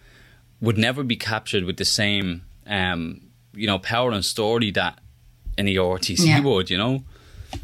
would 0.61 0.77
never 0.77 1.05
be 1.05 1.15
captured 1.15 1.63
with 1.63 1.77
the 1.77 1.85
same, 1.85 2.43
um, 2.67 3.21
you 3.53 3.69
know, 3.69 3.79
power 3.79 4.11
and 4.11 4.25
story 4.25 4.73
that 4.73 4.99
an 5.57 5.67
EORTC 5.67 6.27
yeah. 6.27 6.41
would, 6.41 6.69
you 6.69 6.77
know? 6.77 7.05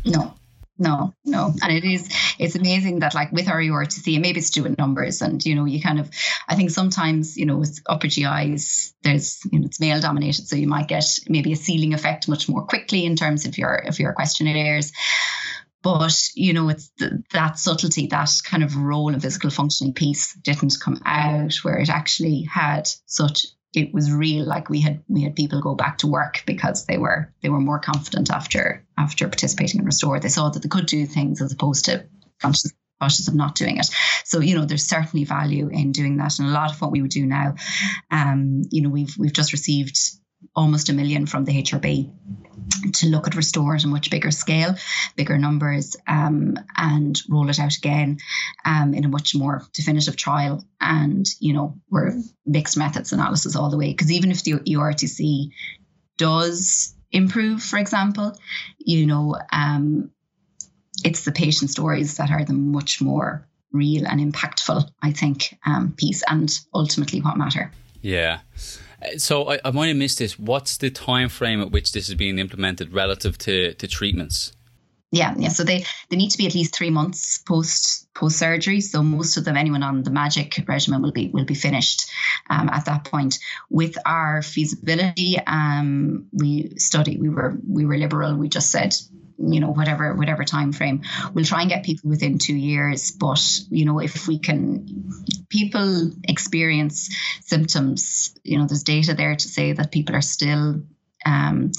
No, 0.06 0.34
no, 0.80 1.14
no. 1.26 1.52
And 1.62 1.72
it 1.72 1.84
is, 1.84 2.08
it's 2.38 2.56
amazing 2.56 3.00
that 3.00 3.14
like 3.14 3.30
with 3.30 3.48
our 3.48 3.60
and 3.60 4.22
maybe 4.22 4.40
it's 4.40 4.50
numbers 4.78 5.20
and, 5.20 5.44
you 5.44 5.54
know, 5.54 5.66
you 5.66 5.80
kind 5.80 6.00
of, 6.00 6.10
I 6.48 6.56
think 6.56 6.70
sometimes, 6.70 7.36
you 7.36 7.44
know, 7.44 7.56
with 7.56 7.80
upper 7.86 8.08
GIs, 8.08 8.94
there's, 9.02 9.40
you 9.52 9.60
know, 9.60 9.66
it's 9.66 9.78
male 9.78 10.00
dominated. 10.00 10.48
So 10.48 10.56
you 10.56 10.66
might 10.66 10.88
get 10.88 11.04
maybe 11.28 11.52
a 11.52 11.56
ceiling 11.56 11.92
effect 11.92 12.28
much 12.28 12.48
more 12.48 12.64
quickly 12.64 13.04
in 13.04 13.14
terms 13.14 13.44
of 13.44 13.58
your, 13.58 13.74
of 13.74 13.98
your 13.98 14.14
questionnaires 14.14 14.92
but 15.82 16.14
you 16.34 16.52
know 16.52 16.68
it's 16.68 16.90
that 17.32 17.58
subtlety 17.58 18.06
that 18.08 18.30
kind 18.44 18.62
of 18.62 18.76
role 18.76 19.14
and 19.14 19.22
physical 19.22 19.48
functioning 19.48 19.94
piece 19.94 20.34
didn't 20.34 20.76
come 20.78 21.00
out 21.06 21.54
where 21.62 21.78
it 21.78 21.88
actually 21.88 22.42
had 22.42 22.86
such 23.06 23.46
it 23.74 23.94
was 23.94 24.12
real 24.12 24.44
like 24.44 24.68
we 24.68 24.80
had 24.80 25.02
we 25.08 25.22
had 25.22 25.36
people 25.36 25.60
go 25.60 25.74
back 25.74 25.98
to 25.98 26.06
work 26.06 26.42
because 26.46 26.86
they 26.86 26.98
were 26.98 27.32
they 27.42 27.48
were 27.48 27.60
more 27.60 27.78
confident 27.78 28.30
after 28.30 28.84
after 28.98 29.28
participating 29.28 29.80
in 29.80 29.86
restore. 29.86 30.18
They 30.18 30.28
saw 30.28 30.48
that 30.48 30.62
they 30.62 30.68
could 30.68 30.86
do 30.86 31.06
things 31.06 31.40
as 31.40 31.52
opposed 31.52 31.84
to 31.86 32.04
conscious 32.40 32.72
cautious 33.00 33.28
of 33.28 33.34
not 33.34 33.54
doing 33.54 33.78
it. 33.78 33.88
So 34.24 34.40
you 34.40 34.54
know 34.56 34.64
there's 34.64 34.86
certainly 34.86 35.24
value 35.24 35.68
in 35.68 35.92
doing 35.92 36.16
that 36.18 36.38
and 36.38 36.48
a 36.48 36.52
lot 36.52 36.72
of 36.72 36.80
what 36.80 36.90
we 36.90 37.02
would 37.02 37.10
do 37.10 37.26
now 37.26 37.54
um 38.10 38.62
you 38.70 38.82
know 38.82 38.90
we've 38.90 39.16
we've 39.18 39.32
just 39.32 39.52
received 39.52 39.96
almost 40.54 40.88
a 40.88 40.92
million 40.92 41.26
from 41.26 41.44
the 41.44 41.62
HRB 41.62 42.10
to 42.94 43.06
look 43.06 43.26
at 43.26 43.34
restore 43.34 43.74
at 43.74 43.84
a 43.84 43.88
much 43.88 44.10
bigger 44.10 44.30
scale, 44.30 44.74
bigger 45.16 45.38
numbers, 45.38 45.96
um, 46.06 46.56
and 46.76 47.20
roll 47.28 47.48
it 47.50 47.58
out 47.58 47.76
again 47.76 48.18
um, 48.64 48.94
in 48.94 49.04
a 49.04 49.08
much 49.08 49.34
more 49.34 49.62
definitive 49.72 50.16
trial. 50.16 50.64
And, 50.80 51.26
you 51.40 51.52
know, 51.52 51.78
we're 51.90 52.20
mixed 52.46 52.76
methods 52.76 53.12
analysis 53.12 53.56
all 53.56 53.70
the 53.70 53.78
way. 53.78 53.90
Because 53.90 54.10
even 54.10 54.30
if 54.30 54.42
the 54.44 54.52
EORTC 54.52 55.50
does 56.16 56.94
improve, 57.10 57.62
for 57.62 57.78
example, 57.78 58.36
you 58.78 59.06
know, 59.06 59.36
um, 59.52 60.10
it's 61.04 61.24
the 61.24 61.32
patient 61.32 61.70
stories 61.70 62.16
that 62.16 62.30
are 62.30 62.44
the 62.44 62.52
much 62.52 63.00
more 63.00 63.46
real 63.72 64.06
and 64.06 64.20
impactful, 64.20 64.88
I 65.02 65.12
think, 65.12 65.56
um, 65.64 65.94
piece 65.96 66.22
and 66.28 66.52
ultimately 66.74 67.20
what 67.20 67.36
matter. 67.36 67.70
Yeah. 68.02 68.40
So 69.16 69.50
I, 69.50 69.58
I 69.64 69.70
might 69.70 69.88
have 69.88 69.96
missed 69.96 70.18
this. 70.18 70.38
What's 70.38 70.76
the 70.76 70.90
time 70.90 71.28
frame 71.28 71.60
at 71.60 71.70
which 71.70 71.92
this 71.92 72.08
is 72.08 72.14
being 72.14 72.38
implemented 72.38 72.92
relative 72.92 73.38
to, 73.38 73.74
to 73.74 73.88
treatments? 73.88 74.52
Yeah, 75.12 75.34
yeah. 75.36 75.48
So 75.48 75.64
they 75.64 75.84
they 76.08 76.16
need 76.16 76.30
to 76.30 76.38
be 76.38 76.46
at 76.46 76.54
least 76.54 76.74
three 76.74 76.90
months 76.90 77.38
post 77.38 78.06
post 78.14 78.38
surgery. 78.38 78.80
So 78.80 79.02
most 79.02 79.36
of 79.36 79.44
them, 79.44 79.56
anyone 79.56 79.82
on 79.82 80.04
the 80.04 80.10
magic 80.10 80.62
regimen 80.68 81.02
will 81.02 81.10
be 81.10 81.30
will 81.30 81.44
be 81.44 81.54
finished 81.54 82.08
um, 82.48 82.68
at 82.68 82.84
that 82.84 83.04
point. 83.04 83.40
With 83.70 83.98
our 84.06 84.40
feasibility, 84.40 85.36
um, 85.44 86.26
we 86.32 86.74
study. 86.76 87.16
We 87.16 87.28
were 87.28 87.58
we 87.68 87.86
were 87.86 87.98
liberal. 87.98 88.36
We 88.36 88.48
just 88.48 88.70
said 88.70 88.94
you 89.40 89.60
know 89.60 89.70
whatever 89.70 90.14
whatever 90.14 90.44
time 90.44 90.72
frame 90.72 91.02
we'll 91.32 91.44
try 91.44 91.62
and 91.62 91.70
get 91.70 91.84
people 91.84 92.10
within 92.10 92.38
two 92.38 92.54
years 92.54 93.10
but 93.10 93.40
you 93.70 93.84
know 93.84 93.98
if 93.98 94.28
we 94.28 94.38
can 94.38 94.86
people 95.48 96.10
experience 96.24 97.14
symptoms 97.40 98.34
you 98.44 98.58
know 98.58 98.66
there's 98.66 98.82
data 98.82 99.14
there 99.14 99.34
to 99.34 99.48
say 99.48 99.72
that 99.72 99.90
people 99.90 100.14
are 100.14 100.20
still 100.20 100.82
um, 101.24 101.72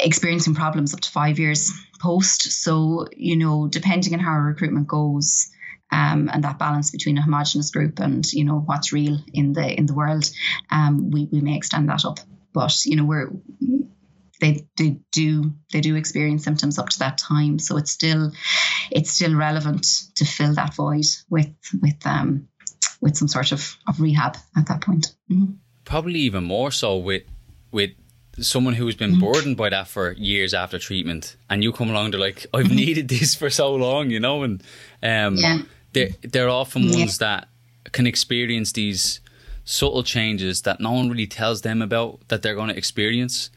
experiencing 0.00 0.54
problems 0.54 0.94
up 0.94 1.00
to 1.00 1.10
five 1.10 1.38
years 1.38 1.72
post. 2.04 2.42
So, 2.52 3.06
you 3.16 3.36
know, 3.36 3.66
depending 3.66 4.12
on 4.12 4.20
how 4.20 4.36
recruitment 4.38 4.86
goes, 4.86 5.50
um, 5.90 6.28
and 6.32 6.44
that 6.44 6.58
balance 6.58 6.90
between 6.90 7.18
a 7.18 7.22
homogenous 7.22 7.70
group 7.70 8.00
and 8.00 8.30
you 8.32 8.44
know 8.44 8.58
what's 8.60 8.92
real 8.92 9.18
in 9.32 9.52
the 9.52 9.66
in 9.78 9.86
the 9.86 9.94
world, 9.94 10.30
um, 10.70 11.10
we 11.10 11.28
we 11.30 11.40
may 11.40 11.56
extend 11.56 11.88
that 11.88 12.04
up. 12.04 12.18
But 12.52 12.84
you 12.84 12.96
know 12.96 13.04
we're 13.04 13.30
they, 14.40 14.66
they 14.76 14.98
do 15.12 15.52
they 15.72 15.80
do 15.80 15.96
experience 15.96 16.44
symptoms 16.44 16.78
up 16.78 16.88
to 16.90 16.98
that 17.00 17.18
time, 17.18 17.58
so 17.58 17.76
it's 17.76 17.90
still 17.90 18.32
it's 18.90 19.10
still 19.10 19.34
relevant 19.34 19.86
to 20.16 20.24
fill 20.24 20.54
that 20.54 20.74
void 20.74 21.06
with 21.30 21.54
with 21.80 22.06
um 22.06 22.48
with 23.00 23.16
some 23.16 23.28
sort 23.28 23.52
of, 23.52 23.76
of 23.86 24.00
rehab 24.00 24.36
at 24.56 24.66
that 24.66 24.80
point. 24.80 25.14
Mm-hmm. 25.30 25.52
Probably 25.84 26.20
even 26.20 26.44
more 26.44 26.70
so 26.70 26.96
with 26.96 27.22
with 27.70 27.90
someone 28.40 28.74
who's 28.74 28.96
been 28.96 29.12
mm-hmm. 29.12 29.32
burdened 29.32 29.56
by 29.56 29.68
that 29.68 29.86
for 29.86 30.12
years 30.12 30.54
after 30.54 30.78
treatment, 30.78 31.36
and 31.48 31.62
you 31.62 31.72
come 31.72 31.90
along, 31.90 32.10
they're 32.10 32.20
like, 32.20 32.46
"I've 32.52 32.66
mm-hmm. 32.66 32.76
needed 32.76 33.08
this 33.08 33.34
for 33.34 33.50
so 33.50 33.74
long," 33.74 34.10
you 34.10 34.20
know, 34.20 34.42
and 34.42 34.62
um, 35.02 35.36
yeah. 35.36 35.58
they're 35.92 36.10
they're 36.22 36.48
often 36.48 36.84
yeah. 36.84 36.98
ones 36.98 37.18
that 37.18 37.48
can 37.92 38.06
experience 38.06 38.72
these 38.72 39.20
subtle 39.64 40.02
changes 40.02 40.62
that 40.62 40.80
no 40.80 40.92
one 40.92 41.08
really 41.08 41.26
tells 41.26 41.62
them 41.62 41.80
about 41.80 42.20
that 42.28 42.42
they're 42.42 42.54
going 42.54 42.68
to 42.68 42.76
experience. 42.76 43.50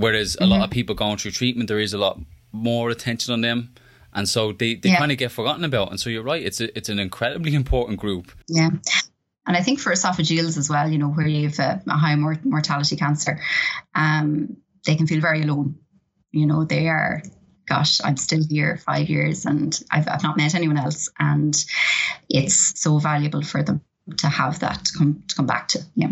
Whereas 0.00 0.34
mm-hmm. 0.34 0.44
a 0.44 0.46
lot 0.46 0.56
mm-hmm. 0.56 0.64
of 0.64 0.70
people 0.70 0.94
going 0.94 1.16
through 1.18 1.32
treatment, 1.32 1.68
there 1.68 1.80
is 1.80 1.94
a 1.94 1.98
lot 1.98 2.18
more 2.52 2.90
attention 2.90 3.32
on 3.32 3.40
them, 3.40 3.74
and 4.12 4.28
so 4.28 4.52
they, 4.52 4.74
they 4.74 4.90
yeah. 4.90 4.98
kind 4.98 5.12
of 5.12 5.18
get 5.18 5.30
forgotten 5.30 5.64
about. 5.64 5.90
And 5.90 6.00
so 6.00 6.10
you're 6.10 6.22
right; 6.22 6.42
it's 6.42 6.60
a, 6.60 6.76
it's 6.76 6.88
an 6.88 6.98
incredibly 6.98 7.54
important 7.54 7.98
group. 8.00 8.32
Yeah, 8.48 8.70
and 9.46 9.56
I 9.56 9.62
think 9.62 9.80
for 9.80 9.92
esophageals 9.92 10.56
as 10.58 10.70
well, 10.70 10.88
you 10.88 10.98
know, 10.98 11.08
where 11.08 11.26
you 11.26 11.48
have 11.48 11.58
a, 11.58 11.82
a 11.88 11.96
high 11.96 12.14
mort- 12.14 12.44
mortality 12.44 12.96
cancer, 12.96 13.40
um, 13.94 14.56
they 14.86 14.94
can 14.94 15.06
feel 15.06 15.20
very 15.20 15.42
alone. 15.42 15.76
You 16.30 16.46
know, 16.46 16.64
they 16.64 16.88
are, 16.88 17.22
gosh, 17.66 18.00
I'm 18.04 18.16
still 18.16 18.42
here 18.48 18.76
five 18.76 19.08
years 19.08 19.46
and 19.46 19.76
I've, 19.90 20.06
I've 20.06 20.22
not 20.22 20.36
met 20.36 20.54
anyone 20.54 20.76
else. 20.76 21.08
And 21.18 21.56
it's 22.28 22.80
so 22.80 22.98
valuable 22.98 23.42
for 23.42 23.64
them 23.64 23.80
to 24.18 24.28
have 24.28 24.60
that 24.60 24.84
to 24.84 24.98
come, 24.98 25.24
to 25.26 25.34
come 25.34 25.46
back 25.46 25.68
to. 25.68 25.80
Yeah. 25.96 26.10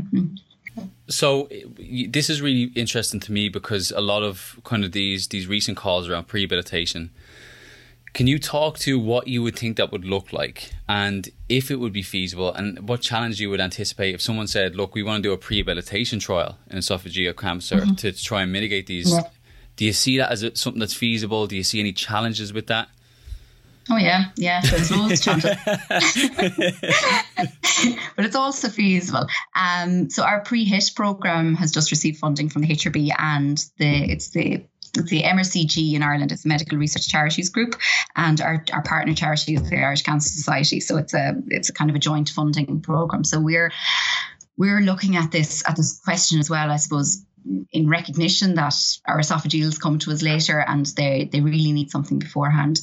So 1.08 1.48
this 1.78 2.28
is 2.30 2.42
really 2.42 2.72
interesting 2.74 3.20
to 3.20 3.32
me 3.32 3.48
because 3.48 3.90
a 3.90 4.00
lot 4.00 4.22
of 4.22 4.58
kind 4.64 4.84
of 4.84 4.92
these 4.92 5.28
these 5.28 5.46
recent 5.46 5.76
calls 5.76 6.08
around 6.08 6.28
prehabilitation 6.28 7.10
can 8.12 8.26
you 8.26 8.38
talk 8.38 8.78
to 8.78 8.98
what 8.98 9.28
you 9.28 9.42
would 9.42 9.56
think 9.56 9.76
that 9.76 9.92
would 9.92 10.04
look 10.04 10.32
like 10.32 10.72
and 10.88 11.28
if 11.48 11.70
it 11.70 11.76
would 11.76 11.92
be 11.92 12.02
feasible 12.02 12.52
and 12.52 12.88
what 12.88 13.00
challenge 13.00 13.40
you 13.40 13.50
would 13.50 13.60
anticipate 13.60 14.14
if 14.14 14.20
someone 14.20 14.46
said, 14.46 14.74
look, 14.74 14.94
we 14.94 15.02
want 15.02 15.22
to 15.22 15.28
do 15.28 15.32
a 15.32 15.38
prehabilitation 15.38 16.20
trial 16.20 16.58
in 16.70 16.78
esophageal 16.78 17.36
cancer 17.36 17.76
mm-hmm. 17.76 17.94
to, 17.94 18.12
to, 18.12 18.24
try 18.24 18.42
and 18.42 18.52
mitigate 18.52 18.86
these? 18.86 19.12
Yeah. 19.12 19.22
Do 19.76 19.84
you 19.84 19.92
see 19.92 20.18
that 20.18 20.32
as 20.32 20.44
something 20.54 20.80
that's 20.80 20.94
feasible? 20.94 21.46
Do 21.46 21.56
you 21.56 21.62
see 21.62 21.80
any 21.80 21.92
challenges 21.92 22.52
with 22.52 22.66
that? 22.66 22.88
Oh 23.90 23.96
yeah, 23.96 24.26
yeah. 24.36 24.60
There's 24.60 24.90
loads 24.90 25.20
challenges, 25.20 25.56
but 28.16 28.24
it's 28.24 28.36
also 28.36 28.68
feasible. 28.68 29.26
Um, 29.54 30.10
so 30.10 30.24
our 30.24 30.40
PRE-HIIT 30.42 30.94
program 30.94 31.54
has 31.54 31.72
just 31.72 31.90
received 31.90 32.18
funding 32.18 32.50
from 32.50 32.62
the 32.62 32.68
HRB, 32.68 33.12
and 33.18 33.56
the 33.78 34.12
it's 34.12 34.30
the 34.30 34.64
the 34.94 35.22
MRCG 35.22 35.94
in 35.94 36.02
Ireland 36.02 36.32
is 36.32 36.44
a 36.44 36.48
medical 36.48 36.78
research 36.78 37.08
charities 37.08 37.48
group, 37.48 37.76
and 38.16 38.40
our, 38.40 38.64
our 38.72 38.82
partner 38.82 39.14
charity 39.14 39.54
is 39.54 39.68
the 39.68 39.78
Irish 39.78 40.02
Cancer 40.02 40.28
Society. 40.28 40.80
So 40.80 40.96
it's 40.96 41.14
a 41.14 41.34
it's 41.48 41.68
a 41.68 41.72
kind 41.72 41.90
of 41.90 41.96
a 41.96 42.00
joint 42.00 42.28
funding 42.28 42.80
program. 42.80 43.24
So 43.24 43.40
we're 43.40 43.72
we're 44.56 44.80
looking 44.80 45.16
at 45.16 45.30
this 45.30 45.66
at 45.68 45.76
this 45.76 46.00
question 46.00 46.40
as 46.40 46.50
well, 46.50 46.70
I 46.70 46.76
suppose, 46.76 47.24
in 47.72 47.88
recognition 47.88 48.54
that 48.54 48.74
our 49.06 49.18
esophageals 49.18 49.80
come 49.80 49.98
to 50.00 50.10
us 50.10 50.22
later 50.22 50.58
and 50.60 50.86
they 50.86 51.28
they 51.30 51.40
really 51.40 51.72
need 51.72 51.90
something 51.90 52.18
beforehand. 52.18 52.80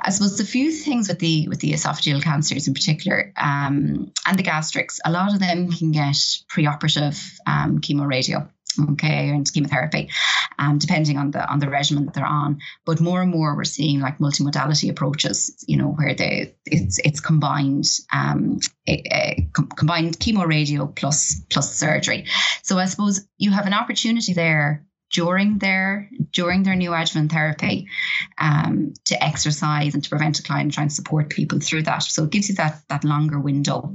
I 0.00 0.10
suppose 0.10 0.38
the 0.38 0.44
few 0.44 0.70
things 0.70 1.08
with 1.08 1.18
the 1.18 1.48
with 1.48 1.60
the 1.60 1.72
esophageal 1.72 2.22
cancers 2.22 2.68
in 2.68 2.74
particular 2.74 3.32
um, 3.36 4.12
and 4.26 4.38
the 4.38 4.42
gastrics, 4.42 5.00
a 5.04 5.10
lot 5.10 5.32
of 5.32 5.40
them 5.40 5.70
can 5.70 5.92
get 5.92 6.16
preoperative 6.48 7.20
um, 7.46 7.80
chemoradiation 7.80 8.48
okay, 8.78 9.30
and 9.30 9.50
chemotherapy, 9.52 10.10
um, 10.58 10.78
depending 10.78 11.18
on 11.18 11.30
the 11.30 11.50
on 11.50 11.58
the 11.58 11.68
regimen 11.68 12.06
that 12.06 12.14
they're 12.14 12.26
on. 12.26 12.60
But 12.84 13.00
more 13.00 13.22
and 13.22 13.30
more, 13.30 13.56
we're 13.56 13.64
seeing 13.64 14.00
like 14.00 14.18
multimodality 14.18 14.90
approaches, 14.90 15.64
you 15.66 15.76
know, 15.76 15.88
where 15.88 16.14
they 16.14 16.54
it's 16.66 16.98
it's 16.98 17.20
combined 17.20 17.86
um, 18.12 18.58
a, 18.88 19.02
a 19.12 19.48
com- 19.52 19.68
combined 19.68 20.18
chemo 20.18 20.46
radio 20.46 20.86
plus 20.86 21.40
plus 21.50 21.74
surgery. 21.74 22.26
So 22.62 22.78
I 22.78 22.86
suppose 22.86 23.26
you 23.38 23.50
have 23.50 23.66
an 23.66 23.74
opportunity 23.74 24.32
there 24.32 24.86
during 25.14 25.58
their 25.58 26.10
during 26.32 26.64
their 26.64 26.74
new 26.74 26.90
neoadjuvant 26.90 27.30
therapy 27.30 27.88
um, 28.36 28.92
to 29.06 29.22
exercise 29.22 29.94
and 29.94 30.02
to 30.02 30.10
prevent 30.10 30.36
decline 30.36 30.62
and 30.62 30.72
try 30.72 30.82
and 30.82 30.92
support 30.92 31.30
people 31.30 31.60
through 31.60 31.82
that. 31.84 32.02
So 32.02 32.24
it 32.24 32.30
gives 32.30 32.48
you 32.48 32.56
that 32.56 32.82
that 32.88 33.04
longer 33.04 33.38
window 33.38 33.94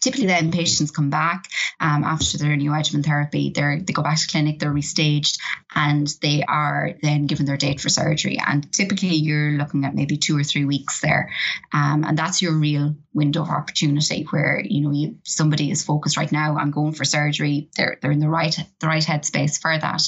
Typically, 0.00 0.26
then 0.26 0.52
patients 0.52 0.90
come 0.90 1.10
back 1.10 1.48
um, 1.80 2.04
after 2.04 2.38
their 2.38 2.56
neoadjuvant 2.56 3.04
therapy. 3.04 3.50
They 3.50 3.82
they 3.84 3.92
go 3.92 4.02
back 4.02 4.18
to 4.18 4.28
clinic, 4.28 4.58
they're 4.58 4.72
restaged, 4.72 5.38
and 5.74 6.06
they 6.22 6.42
are 6.42 6.94
then 7.02 7.26
given 7.26 7.46
their 7.46 7.56
date 7.56 7.80
for 7.80 7.88
surgery. 7.88 8.38
And 8.44 8.72
typically, 8.72 9.14
you're 9.14 9.52
looking 9.52 9.84
at 9.84 9.94
maybe 9.94 10.16
two 10.16 10.38
or 10.38 10.44
three 10.44 10.64
weeks 10.64 11.00
there, 11.00 11.30
um, 11.72 12.04
and 12.04 12.16
that's 12.16 12.40
your 12.40 12.52
real 12.52 12.94
window 13.12 13.42
of 13.42 13.48
opportunity 13.48 14.26
where 14.30 14.62
you 14.64 14.82
know 14.82 14.92
you, 14.92 15.18
somebody 15.24 15.70
is 15.70 15.84
focused 15.84 16.16
right 16.16 16.30
now. 16.30 16.56
I'm 16.56 16.70
going 16.70 16.92
for 16.92 17.04
surgery. 17.04 17.70
They're 17.76 17.98
they're 18.00 18.12
in 18.12 18.20
the 18.20 18.28
right 18.28 18.56
the 18.80 18.86
right 18.86 19.02
headspace 19.02 19.60
for 19.60 19.76
that, 19.76 20.02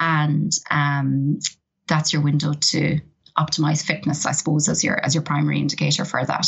and 0.00 0.52
um, 0.70 1.38
that's 1.86 2.12
your 2.12 2.22
window 2.22 2.52
to 2.52 3.00
optimize 3.36 3.84
fitness, 3.84 4.26
I 4.26 4.32
suppose, 4.32 4.68
as 4.68 4.84
your 4.84 5.02
as 5.04 5.14
your 5.14 5.22
primary 5.22 5.58
indicator 5.58 6.04
for 6.04 6.24
that. 6.24 6.46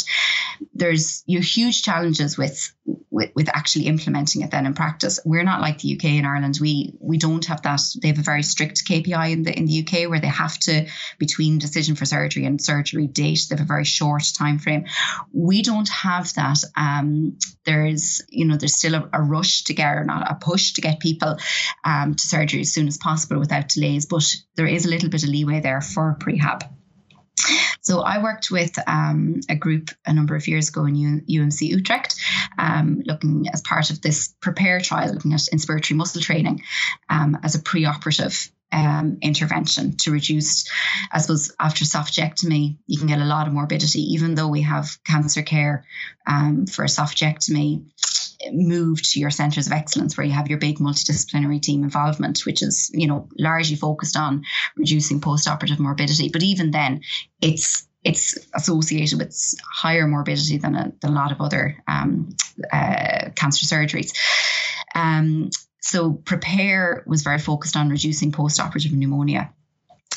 There's 0.75 1.23
you 1.27 1.41
huge 1.41 1.83
challenges 1.83 2.39
with, 2.39 2.73
with 3.11 3.31
with 3.35 3.49
actually 3.49 3.87
implementing 3.87 4.43
it 4.43 4.51
then 4.51 4.67
in 4.67 4.75
practice. 4.75 5.19
We're 5.25 5.43
not 5.43 5.61
like 5.61 5.79
the 5.79 5.95
UK 5.95 6.05
and 6.05 6.27
Ireland. 6.27 6.59
We 6.61 6.95
we 7.01 7.19
don't 7.19 7.45
have 7.47 7.63
that. 7.63 7.81
They 8.01 8.09
have 8.09 8.19
a 8.19 8.23
very 8.23 8.43
strict 8.43 8.87
KPI 8.87 9.33
in 9.33 9.43
the 9.43 9.57
in 9.57 9.67
the 9.67 9.81
UK 9.81 10.09
where 10.09 10.21
they 10.21 10.29
have 10.29 10.59
to 10.61 10.87
between 11.19 11.59
decision 11.59 11.97
for 11.97 12.05
surgery 12.05 12.45
and 12.45 12.61
surgery 12.61 13.07
date. 13.07 13.47
They 13.49 13.57
have 13.57 13.65
a 13.65 13.69
very 13.69 13.85
short 13.85 14.25
time 14.37 14.59
frame. 14.59 14.87
We 15.33 15.63
don't 15.63 15.89
have 15.89 16.33
that. 16.35 16.59
Um, 16.77 17.39
there's 17.65 18.23
you 18.29 18.45
know 18.45 18.57
there's 18.57 18.77
still 18.77 18.95
a, 18.95 19.09
a, 19.13 19.23
rush 19.23 19.65
to 19.65 19.75
get 19.75 19.97
or 19.97 20.05
not 20.05 20.31
a 20.31 20.37
push 20.37 20.75
to 20.75 20.81
get 20.81 21.01
people 21.01 21.37
um, 21.85 22.15
to 22.15 22.27
surgery 22.27 22.61
as 22.61 22.73
soon 22.73 22.87
as 22.87 22.97
possible 22.97 23.41
without 23.41 23.69
delays. 23.69 24.07
But 24.07 24.33
there 24.55 24.69
is 24.69 24.87
a 24.87 24.89
little 24.89 25.09
bit 25.09 25.25
of 25.25 25.29
leeway 25.29 25.61
there 25.61 25.81
for 25.81 26.17
prehab. 26.21 26.76
So 27.87 28.01
I 28.01 28.21
worked 28.21 28.51
with 28.51 28.77
um, 28.89 29.43
a 29.49 29.55
group 29.55 29.91
a 30.05 30.13
number 30.13 30.35
of 30.35 30.49
years 30.49 30.71
ago 30.71 30.87
in 30.87 30.97
U- 30.97 31.23
UMC 31.41 31.69
Utrecht, 31.69 32.17
um, 32.59 33.01
looking 33.07 33.47
as 33.55 33.63
part 33.63 33.91
of 33.91 34.03
this 34.03 34.35
prepare 34.41 34.81
trial, 34.81 35.13
looking 35.13 35.33
at 35.33 35.43
inspiratory 35.55 35.95
muscle 35.95 36.21
training 36.21 36.65
um, 37.09 37.39
as 37.45 37.55
a 37.55 37.61
preoperative 37.61 38.51
um, 38.73 39.19
intervention 39.23 39.97
to 39.99 40.11
reduce, 40.11 40.69
I 41.13 41.19
suppose, 41.19 41.55
after 41.61 41.85
esophagectomy, 41.85 42.79
you 42.89 42.99
can 42.99 43.07
get 43.07 43.21
a 43.21 43.25
lot 43.25 43.47
of 43.47 43.53
morbidity, 43.53 44.15
even 44.15 44.35
though 44.35 44.49
we 44.49 44.63
have 44.63 44.99
cancer 45.05 45.43
care 45.43 45.85
um, 46.27 46.67
for 46.67 46.85
esophagectomy 46.85 47.85
move 48.53 49.03
to 49.03 49.21
your 49.21 49.31
centers 49.31 49.67
of 49.67 49.73
excellence 49.73 50.17
where 50.17 50.27
you 50.27 50.33
have 50.33 50.49
your 50.49 50.59
big 50.59 50.79
multidisciplinary 50.79 51.61
team 51.61 51.83
involvement 51.85 52.45
which 52.47 52.63
is 52.63 52.91
you 52.95 53.07
know 53.07 53.29
largely 53.39 53.77
focused 53.77 54.17
on 54.17 54.45
reducing 54.77 55.21
post-operative 55.21 55.79
morbidity. 55.79 56.29
But 56.29 56.43
even 56.43 56.71
then 56.71 57.03
it's 57.41 57.87
it's 58.05 58.39
associated 58.55 59.19
with 59.19 59.37
higher 59.69 60.07
morbidity 60.07 60.59
than 60.59 60.77
a, 60.77 60.93
than 61.01 61.11
a 61.11 61.15
lot 61.15 61.33
of 61.33 61.41
other 61.41 61.83
um, 61.89 62.37
uh, 62.73 63.31
cancer 63.35 63.67
surgeries. 63.67 64.17
Um, 64.95 65.51
so 65.81 66.13
prepare 66.13 67.03
was 67.07 67.23
very 67.23 67.39
focused 67.39 67.77
on 67.77 67.89
reducing 67.89 68.33
post-operative 68.33 68.93
pneumonia 68.93 69.53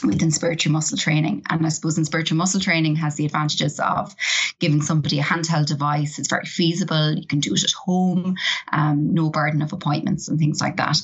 with 0.03 0.21
inspiratory 0.21 0.71
muscle 0.71 0.97
training. 0.97 1.43
And 1.49 1.65
I 1.65 1.69
suppose 1.69 1.97
inspiratory 1.97 2.37
muscle 2.37 2.61
training 2.61 2.95
has 2.97 3.15
the 3.15 3.25
advantages 3.25 3.79
of 3.79 4.15
giving 4.59 4.81
somebody 4.81 5.19
a 5.19 5.23
handheld 5.23 5.67
device. 5.67 6.19
It's 6.19 6.29
very 6.29 6.45
feasible. 6.45 7.13
You 7.13 7.27
can 7.27 7.39
do 7.39 7.53
it 7.53 7.63
at 7.63 7.71
home, 7.71 8.35
um, 8.71 9.13
no 9.13 9.29
burden 9.29 9.61
of 9.61 9.73
appointments 9.73 10.27
and 10.27 10.39
things 10.39 10.61
like 10.61 10.77
that. 10.77 10.97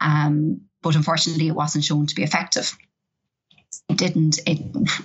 Um, 0.00 0.62
but 0.82 0.96
unfortunately, 0.96 1.48
it 1.48 1.54
wasn't 1.54 1.84
shown 1.84 2.06
to 2.06 2.14
be 2.14 2.22
effective. 2.22 2.76
it 3.88 3.96
didn't 3.96 4.40
it 4.46 4.58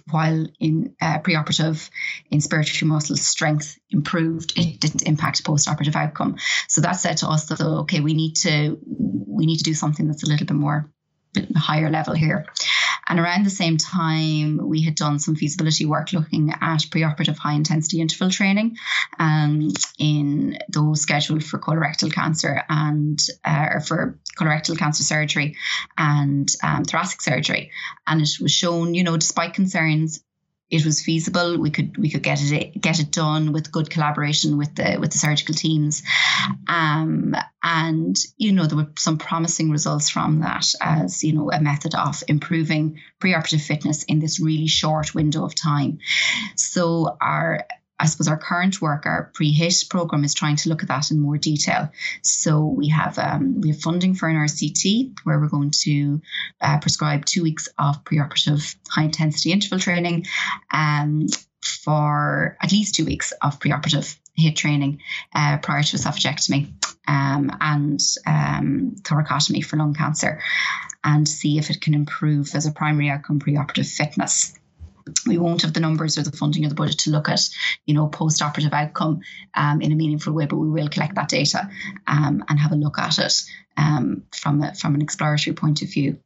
while 0.09 0.47
in 0.59 0.95
uh, 1.01 1.19
preoperative 1.19 1.89
inspiratory 2.31 2.87
muscle 2.87 3.15
strength 3.15 3.77
improved 3.89 4.57
it 4.57 4.79
didn't 4.79 5.03
impact 5.03 5.43
postoperative 5.43 5.95
outcome 5.95 6.35
so 6.67 6.81
that 6.81 6.93
said 6.93 7.17
to 7.17 7.27
us 7.27 7.45
that 7.45 7.61
okay 7.61 7.99
we 7.99 8.13
need 8.13 8.35
to 8.35 8.77
we 8.87 9.45
need 9.45 9.57
to 9.57 9.63
do 9.63 9.73
something 9.73 10.07
that's 10.07 10.23
a 10.23 10.27
little 10.27 10.47
bit 10.47 10.55
more 10.55 10.89
higher 11.55 11.89
level 11.89 12.13
here 12.13 12.45
and 13.07 13.19
around 13.19 13.45
the 13.45 13.51
same 13.51 13.77
time, 13.77 14.59
we 14.67 14.81
had 14.81 14.95
done 14.95 15.19
some 15.19 15.35
feasibility 15.35 15.85
work 15.85 16.11
looking 16.11 16.51
at 16.51 16.79
preoperative 16.89 17.37
high 17.37 17.53
intensity 17.53 18.01
interval 18.01 18.29
training 18.29 18.77
um, 19.19 19.69
in 19.99 20.57
those 20.69 21.01
scheduled 21.01 21.43
for 21.43 21.59
colorectal 21.59 22.11
cancer 22.11 22.63
and 22.67 23.19
uh, 23.43 23.79
for 23.79 24.19
colorectal 24.37 24.77
cancer 24.77 25.03
surgery 25.03 25.55
and 25.97 26.49
um, 26.63 26.83
thoracic 26.83 27.21
surgery. 27.21 27.71
And 28.07 28.21
it 28.21 28.29
was 28.41 28.51
shown, 28.51 28.95
you 28.95 29.03
know, 29.03 29.17
despite 29.17 29.53
concerns 29.53 30.23
it 30.69 30.83
was 30.83 31.03
feasible. 31.03 31.59
We 31.59 31.69
could 31.69 31.97
we 31.97 32.09
could 32.09 32.23
get 32.23 32.41
it 32.41 32.79
get 32.81 32.99
it 32.99 33.11
done 33.11 33.53
with 33.53 33.71
good 33.71 33.89
collaboration 33.89 34.57
with 34.57 34.75
the 34.75 34.97
with 34.99 35.11
the 35.11 35.17
surgical 35.17 35.53
teams, 35.53 36.01
um, 36.67 37.35
and 37.63 38.17
you 38.37 38.51
know 38.51 38.65
there 38.65 38.77
were 38.77 38.91
some 38.97 39.17
promising 39.17 39.69
results 39.69 40.09
from 40.09 40.39
that 40.39 40.65
as 40.81 41.23
you 41.23 41.33
know 41.33 41.51
a 41.51 41.61
method 41.61 41.93
of 41.93 42.23
improving 42.27 42.99
preoperative 43.19 43.61
fitness 43.61 44.03
in 44.03 44.19
this 44.19 44.39
really 44.39 44.67
short 44.67 45.13
window 45.13 45.45
of 45.45 45.53
time. 45.53 45.99
So 46.55 47.15
our 47.21 47.67
I 47.97 48.07
suppose 48.07 48.27
our 48.27 48.37
current 48.37 48.81
work, 48.81 49.05
our 49.05 49.31
PRE-HIIT 49.33 49.89
program, 49.89 50.23
is 50.25 50.33
trying 50.33 50.57
to 50.57 50.69
look 50.69 50.83
at 50.83 50.89
that 50.89 51.11
in 51.11 51.19
more 51.19 51.37
detail. 51.37 51.91
So 52.21 52.65
we 52.65 52.89
have 52.89 53.17
um, 53.17 53.61
we 53.61 53.69
have 53.69 53.79
funding 53.79 54.15
for 54.15 54.27
an 54.27 54.35
RCT 54.35 55.13
where 55.23 55.39
we're 55.39 55.47
going 55.47 55.71
to 55.83 56.21
uh, 56.59 56.79
prescribe 56.79 57.25
two 57.25 57.43
weeks 57.43 57.69
of 57.79 58.03
preoperative 58.03 58.75
high 58.89 59.05
intensity 59.05 59.51
interval 59.51 59.79
training, 59.79 60.25
um, 60.71 61.27
for 61.63 62.57
at 62.61 62.71
least 62.71 62.95
two 62.95 63.05
weeks 63.05 63.31
of 63.41 63.59
preoperative 63.59 64.17
HIIT 64.37 64.55
training 64.57 65.01
uh, 65.33 65.57
prior 65.59 65.83
to 65.83 65.95
esophagectomy 65.95 66.73
um, 67.07 67.49
and 67.61 68.01
um, 68.25 68.95
thoracotomy 69.01 69.63
for 69.63 69.77
lung 69.77 69.93
cancer, 69.93 70.41
and 71.03 71.27
see 71.27 71.57
if 71.57 71.69
it 71.69 71.79
can 71.79 71.93
improve 71.93 72.53
as 72.55 72.65
a 72.65 72.71
primary 72.71 73.09
outcome 73.09 73.39
preoperative 73.39 73.89
fitness 73.89 74.53
we 75.27 75.37
won't 75.37 75.61
have 75.61 75.73
the 75.73 75.79
numbers 75.79 76.17
or 76.17 76.23
the 76.23 76.35
funding 76.35 76.65
or 76.65 76.69
the 76.69 76.75
budget 76.75 76.99
to 76.99 77.11
look 77.11 77.29
at, 77.29 77.41
you 77.85 77.93
know, 77.93 78.07
post-operative 78.07 78.73
outcome 78.73 79.21
um, 79.53 79.81
in 79.81 79.91
a 79.91 79.95
meaningful 79.95 80.33
way, 80.33 80.45
but 80.45 80.57
we 80.57 80.69
will 80.69 80.89
collect 80.89 81.15
that 81.15 81.29
data 81.29 81.69
um, 82.07 82.43
and 82.47 82.59
have 82.59 82.71
a 82.71 82.75
look 82.75 82.97
at 82.97 83.19
it 83.19 83.43
um, 83.77 84.23
from 84.33 84.61
a, 84.61 84.73
from 84.73 84.95
an 84.95 85.01
exploratory 85.01 85.55
point 85.55 85.81
of 85.81 85.89
view. 85.89 86.19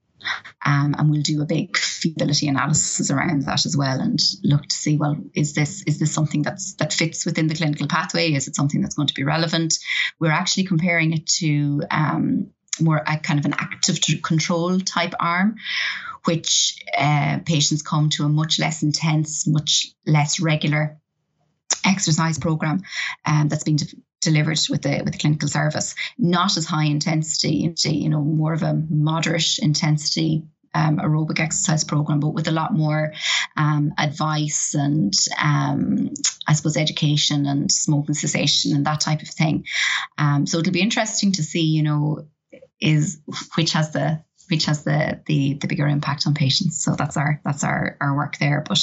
Um, 0.65 0.95
and 0.97 1.09
we'll 1.09 1.21
do 1.21 1.41
a 1.41 1.45
big 1.45 1.77
feasibility 1.77 2.49
analysis 2.49 3.09
around 3.09 3.43
that 3.43 3.65
as 3.65 3.77
well, 3.77 4.01
and 4.01 4.21
look 4.43 4.65
to 4.65 4.75
see 4.75 4.97
well 4.97 5.15
is 5.33 5.53
this 5.53 5.81
is 5.83 5.97
this 5.97 6.11
something 6.11 6.41
that's 6.41 6.73
that 6.73 6.91
fits 6.91 7.25
within 7.25 7.47
the 7.47 7.55
clinical 7.55 7.87
pathway? 7.87 8.33
Is 8.33 8.49
it 8.49 8.55
something 8.55 8.81
that's 8.81 8.95
going 8.95 9.07
to 9.07 9.13
be 9.13 9.23
relevant? 9.23 9.79
We're 10.19 10.31
actually 10.31 10.65
comparing 10.65 11.13
it 11.13 11.25
to 11.37 11.83
um, 11.89 12.51
more 12.81 12.97
a 12.97 13.17
kind 13.17 13.39
of 13.39 13.45
an 13.45 13.53
active 13.57 13.99
control 14.21 14.79
type 14.79 15.13
arm, 15.19 15.55
which 16.25 16.83
uh, 16.97 17.39
patients 17.45 17.81
come 17.81 18.09
to 18.11 18.23
a 18.25 18.29
much 18.29 18.59
less 18.59 18.83
intense, 18.83 19.47
much 19.47 19.87
less 20.05 20.39
regular 20.39 20.97
exercise 21.85 22.37
program 22.37 22.81
um, 23.25 23.47
that's 23.47 23.63
been 23.63 23.77
de- 23.77 23.95
delivered 24.21 24.59
with 24.69 24.81
the 24.81 25.01
with 25.03 25.13
the 25.13 25.19
clinical 25.19 25.47
service. 25.47 25.95
Not 26.17 26.57
as 26.57 26.65
high 26.65 26.85
intensity, 26.85 27.73
you 27.83 28.09
know, 28.09 28.21
more 28.21 28.53
of 28.53 28.63
a 28.63 28.73
moderate 28.73 29.59
intensity 29.59 30.43
um, 30.73 30.97
aerobic 30.97 31.39
exercise 31.39 31.83
program, 31.83 32.19
but 32.19 32.29
with 32.33 32.47
a 32.47 32.51
lot 32.51 32.73
more 32.73 33.13
um, 33.57 33.93
advice 33.97 34.75
and 34.75 35.13
um, 35.41 36.11
I 36.47 36.53
suppose 36.53 36.77
education 36.77 37.45
and 37.45 37.71
smoking 37.71 38.15
cessation 38.15 38.75
and 38.75 38.85
that 38.85 39.01
type 39.01 39.21
of 39.21 39.29
thing. 39.29 39.65
Um, 40.17 40.45
so 40.45 40.59
it'll 40.59 40.73
be 40.73 40.81
interesting 40.81 41.31
to 41.33 41.43
see, 41.43 41.63
you 41.63 41.83
know, 41.83 42.27
is 42.79 43.19
which 43.55 43.73
has 43.73 43.91
the 43.91 44.23
which 44.49 44.65
has 44.65 44.83
the 44.83 45.19
the 45.25 45.55
the 45.55 45.67
bigger 45.67 45.87
impact 45.87 46.27
on 46.27 46.33
patients. 46.33 46.83
So 46.83 46.95
that's 46.95 47.17
our 47.17 47.39
that's 47.43 47.63
our 47.63 47.97
our 48.01 48.15
work 48.15 48.37
there. 48.37 48.63
But 48.67 48.79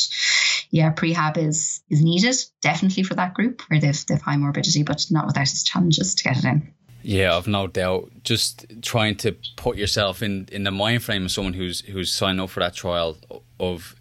yeah, 0.71 0.93
prehab 0.93 1.37
is 1.37 1.83
is 1.91 2.03
needed 2.03 2.37
definitely 2.61 3.03
for 3.03 3.15
that 3.15 3.35
group 3.35 3.63
where 3.69 3.81
they've 3.81 4.07
they've 4.07 4.21
high 4.21 4.37
morbidity, 4.37 4.83
but 4.83 5.05
not 5.11 5.27
without 5.27 5.43
its 5.43 5.65
challenges 5.65 6.15
to 6.17 6.25
get 6.25 6.39
it 6.39 6.45
in. 6.45 6.73
Yeah, 7.03 7.37
I've 7.37 7.47
no 7.47 7.67
doubt. 7.69 8.11
Just 8.25 8.67
trying 8.83 9.17
to 9.19 9.37
put 9.57 9.77
yourself 9.77 10.23
in 10.23 10.49
in 10.51 10.65
the 10.65 10.73
mind 10.73 11.05
frame 11.05 11.25
of 11.25 11.31
someone 11.31 11.55
who's 11.55 11.81
who's 11.81 12.13
signed 12.13 12.41
up 12.41 12.51
for 12.51 12.61
that 12.61 12.75
trial 12.75 13.17
of 13.61 13.95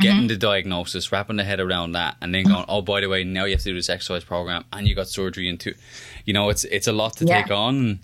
getting 0.00 0.20
mm-hmm. 0.20 0.26
the 0.28 0.36
diagnosis, 0.36 1.10
wrapping 1.10 1.36
the 1.36 1.44
head 1.44 1.60
around 1.60 1.92
that, 1.92 2.16
and 2.20 2.34
then 2.34 2.44
going, 2.44 2.64
oh, 2.68 2.80
by 2.82 3.00
the 3.00 3.08
way, 3.08 3.24
now 3.24 3.44
you 3.44 3.52
have 3.52 3.60
to 3.60 3.70
do 3.70 3.74
this 3.74 3.88
exercise 3.88 4.24
program, 4.24 4.64
and 4.72 4.86
you 4.86 4.94
got 4.94 5.08
surgery 5.08 5.48
into, 5.48 5.74
you 6.24 6.32
know, 6.32 6.48
it's 6.50 6.64
it's 6.64 6.86
a 6.86 6.92
lot 6.92 7.16
to 7.16 7.24
yeah. 7.24 7.42
take 7.42 7.50
on. 7.50 8.00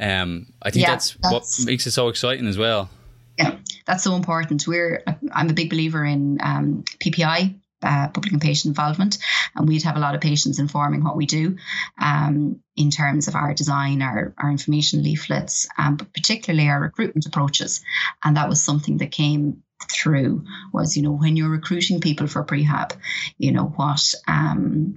Um, 0.00 0.46
I 0.62 0.70
think 0.70 0.82
yeah, 0.82 0.90
that's, 0.90 1.16
that's, 1.22 1.58
what 1.58 1.66
makes 1.66 1.86
it 1.86 1.92
so 1.92 2.08
exciting 2.08 2.46
as 2.46 2.58
well. 2.58 2.90
Yeah, 3.38 3.56
that's 3.86 4.04
so 4.04 4.14
important. 4.14 4.66
We're 4.66 5.02
I'm 5.32 5.50
a 5.50 5.54
big 5.54 5.70
believer 5.70 6.04
in 6.04 6.38
um, 6.42 6.84
PPI. 7.00 7.58
Uh, 7.84 8.06
public 8.06 8.32
and 8.32 8.40
patient 8.40 8.70
involvement, 8.70 9.18
and 9.56 9.66
we'd 9.66 9.82
have 9.82 9.96
a 9.96 9.98
lot 9.98 10.14
of 10.14 10.20
patients 10.20 10.60
informing 10.60 11.02
what 11.02 11.16
we 11.16 11.26
do 11.26 11.56
um, 12.00 12.60
in 12.76 12.92
terms 12.92 13.26
of 13.26 13.34
our 13.34 13.54
design, 13.54 14.02
our, 14.02 14.32
our 14.38 14.52
information 14.52 15.02
leaflets, 15.02 15.66
um, 15.76 15.96
but 15.96 16.14
particularly 16.14 16.68
our 16.68 16.80
recruitment 16.80 17.26
approaches. 17.26 17.82
And 18.22 18.36
that 18.36 18.48
was 18.48 18.62
something 18.62 18.98
that 18.98 19.10
came 19.10 19.64
through 19.90 20.44
was 20.72 20.96
you 20.96 21.02
know 21.02 21.12
when 21.12 21.36
you're 21.36 21.48
recruiting 21.48 22.00
people 22.00 22.26
for 22.26 22.44
prehab 22.44 22.92
you 23.38 23.52
know 23.52 23.64
what 23.76 24.14
um, 24.28 24.96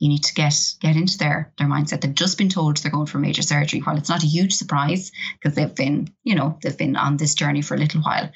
you 0.00 0.08
need 0.08 0.24
to 0.24 0.34
get 0.34 0.54
get 0.80 0.96
into 0.96 1.18
their 1.18 1.52
their 1.58 1.68
mindset. 1.68 2.00
They've 2.00 2.12
just 2.12 2.38
been 2.38 2.48
told 2.48 2.78
they're 2.78 2.90
going 2.90 3.06
for 3.06 3.18
major 3.18 3.42
surgery. 3.42 3.80
While 3.80 3.98
it's 3.98 4.08
not 4.08 4.24
a 4.24 4.26
huge 4.26 4.54
surprise 4.54 5.12
because 5.34 5.54
they've 5.54 5.74
been, 5.74 6.08
you 6.24 6.34
know, 6.34 6.58
they've 6.60 6.76
been 6.76 6.96
on 6.96 7.18
this 7.18 7.34
journey 7.34 7.62
for 7.62 7.74
a 7.74 7.78
little 7.78 8.00
while. 8.00 8.30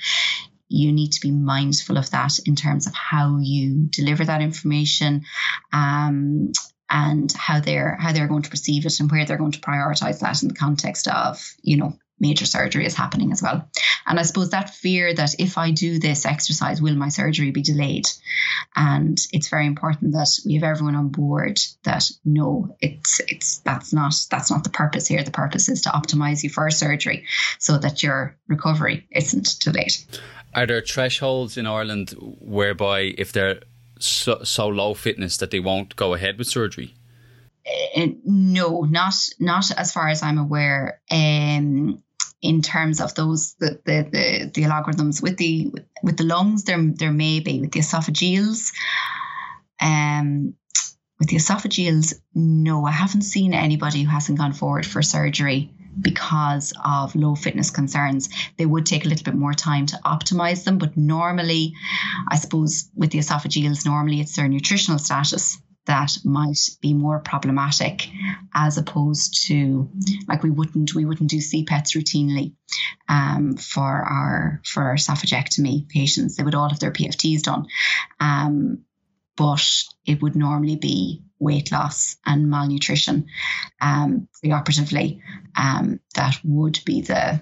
You 0.69 0.93
need 0.93 1.13
to 1.13 1.21
be 1.21 1.31
mindful 1.31 1.97
of 1.97 2.11
that 2.11 2.39
in 2.47 2.55
terms 2.55 2.87
of 2.87 2.95
how 2.95 3.39
you 3.41 3.89
deliver 3.91 4.25
that 4.25 4.43
information, 4.43 5.25
um, 5.73 6.53
and 6.91 7.33
how 7.33 7.61
they're 7.61 7.97
how 7.97 8.13
they're 8.13 8.29
going 8.29 8.43
to 8.43 8.51
perceive 8.51 8.85
it 8.85 9.01
and 9.01 9.11
where 9.11 9.25
they're 9.25 9.39
going 9.39 9.53
to 9.53 9.61
prioritize 9.61 10.21
that 10.21 10.43
in 10.43 10.49
the 10.49 10.55
context 10.55 11.09
of 11.09 11.43
you 11.63 11.79
know 11.79 11.99
major 12.21 12.47
surgery 12.47 12.87
is 12.87 12.95
happening 12.95 13.33
as 13.33 13.43
well. 13.43 13.69
And 14.07 14.19
I 14.19 14.23
suppose 14.23 14.51
that 14.51 14.71
fear 14.71 15.15
that 15.15 15.35
if 15.39 15.59
I 15.59 15.71
do 15.71 15.99
this 15.99 16.27
exercise, 16.27 16.81
will 16.81 16.95
my 16.95 17.09
surgery 17.09 17.51
be 17.51 17.63
delayed? 17.63 18.07
And 18.77 19.19
it's 19.33 19.49
very 19.49 19.67
important 19.67 20.13
that 20.13 20.29
we 20.47 20.55
have 20.55 20.65
everyone 20.65 20.95
on 20.95 21.09
board 21.09 21.61
that 21.85 22.11
no, 22.25 22.77
it's 22.81 23.21
it's 23.29 23.59
that's 23.59 23.93
not 23.93 24.15
that's 24.31 24.51
not 24.51 24.65
the 24.65 24.71
purpose 24.71 25.07
here. 25.07 25.23
The 25.23 25.31
purpose 25.31 25.69
is 25.69 25.83
to 25.83 25.91
optimize 25.91 26.43
you 26.43 26.51
for 26.51 26.71
surgery 26.71 27.25
so 27.59 27.79
that 27.79 28.03
your 28.03 28.37
recovery 28.49 29.07
isn't 29.11 29.57
delayed. 29.61 29.95
Are 30.55 30.67
there 30.67 30.83
thresholds 30.83 31.57
in 31.57 31.67
Ireland 31.67 32.15
whereby 32.19 33.15
if 33.19 33.33
they're 33.33 33.61
so, 33.99 34.43
so 34.45 34.69
low 34.69 34.95
fitness 34.95 35.37
that 35.39 35.51
they 35.51 35.61
won't 35.61 35.97
go 35.97 36.15
ahead 36.15 36.39
with 36.39 36.47
surgery? 36.47 36.95
Uh, 37.97 38.09
no, 38.25 38.83
not 38.83 39.15
not 39.41 39.71
as 39.77 39.93
far 39.93 40.09
as 40.09 40.23
I'm 40.23 40.39
aware. 40.39 41.01
Um, 41.11 42.03
in 42.45 42.61
terms 42.61 43.01
of 43.01 43.15
those 43.15 43.55
the 43.55 43.81
the 43.87 44.07
the, 44.13 44.51
the 44.55 44.63
algorithms 44.69 45.23
with 45.23 45.39
the 45.39 45.73
with 46.03 46.19
the 46.19 46.25
lungs, 46.25 46.65
there 46.65 46.81
there 46.95 47.13
may 47.13 47.41
be 47.41 47.61
with 47.61 47.73
the 47.73 47.81
esophageals. 47.81 48.73
Um, 49.81 50.55
with 51.19 51.29
the 51.29 51.37
esophageals, 51.37 52.15
no, 52.35 52.85
I 52.85 52.91
haven't 52.91 53.23
seen 53.23 53.55
anybody 53.55 54.03
who 54.03 54.11
hasn't 54.11 54.39
gone 54.39 54.53
forward 54.53 54.85
for 54.85 55.01
surgery 55.01 55.71
because 56.01 56.73
of 56.85 57.15
low 57.15 57.35
fitness 57.35 57.71
concerns. 57.71 58.29
They 58.59 58.67
would 58.67 58.85
take 58.85 59.07
a 59.07 59.09
little 59.09 59.25
bit 59.25 59.35
more 59.35 59.55
time 59.55 59.87
to 59.87 60.01
optimize 60.05 60.65
them, 60.65 60.79
but 60.79 60.97
normally, 60.97 61.73
I 62.29 62.37
suppose 62.37 62.91
with 62.95 63.11
the 63.11 63.19
esophageals, 63.19 63.87
normally 63.87 64.21
it's 64.21 64.37
their 64.37 64.49
nutritional 64.49 64.99
status 64.99 65.59
that 65.87 66.17
might 66.25 66.59
be 66.81 66.95
more 66.95 67.19
problematic 67.21 68.09
as 68.55 68.79
opposed 68.79 69.47
to 69.49 69.91
like 70.27 70.43
we 70.43 70.51
wouldn't 70.51 70.95
we 70.95 71.05
wouldn't 71.05 71.31
do 71.31 71.39
CPETs 71.39 71.95
routinely 71.95 72.55
um, 73.09 73.57
for 73.57 73.83
our 73.83 74.63
for 74.65 74.85
our 74.85 74.97
esophagectomy 74.97 75.89
patients. 75.89 76.37
They 76.37 76.43
would 76.43 76.55
all 76.55 76.71
have 76.71 76.81
their 76.81 76.93
PFTs 76.93 77.43
done. 77.43 77.67
Um, 78.21 78.85
but 79.37 79.67
it 80.07 80.23
would 80.23 80.37
normally 80.37 80.77
be 80.77 81.23
weight 81.39 81.73
loss 81.73 82.17
and 82.25 82.49
malnutrition 82.49 83.27
um, 83.81 84.29
preoperatively 84.43 85.21
um, 85.57 86.01
that 86.15 86.39
would 86.45 86.79
be 86.87 87.01
the, 87.01 87.41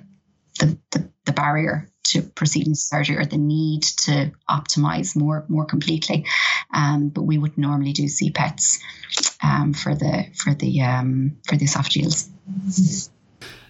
the, 0.59 0.79
the, 0.91 1.11
the 1.27 1.33
barrier 1.33 1.92
to 2.05 2.23
proceeding 2.23 2.75
to 2.75 2.79
surgery 2.81 3.17
or 3.17 3.25
the 3.25 3.39
need 3.39 3.83
to 3.83 4.33
optimize 4.49 5.17
more 5.17 5.45
more 5.49 5.65
completely. 5.65 6.27
Um, 6.75 7.09
but 7.09 7.23
we 7.23 7.39
would 7.39 7.57
normally 7.59 7.93
do 7.93 8.05
CPETs 8.05 8.81
um, 9.43 9.73
for 9.73 9.95
the 9.95 10.27
for 10.35 10.55
the 10.55 10.83
um, 10.83 11.39
for 11.47 11.57
the 11.57 11.67
esophageals. 11.67 12.29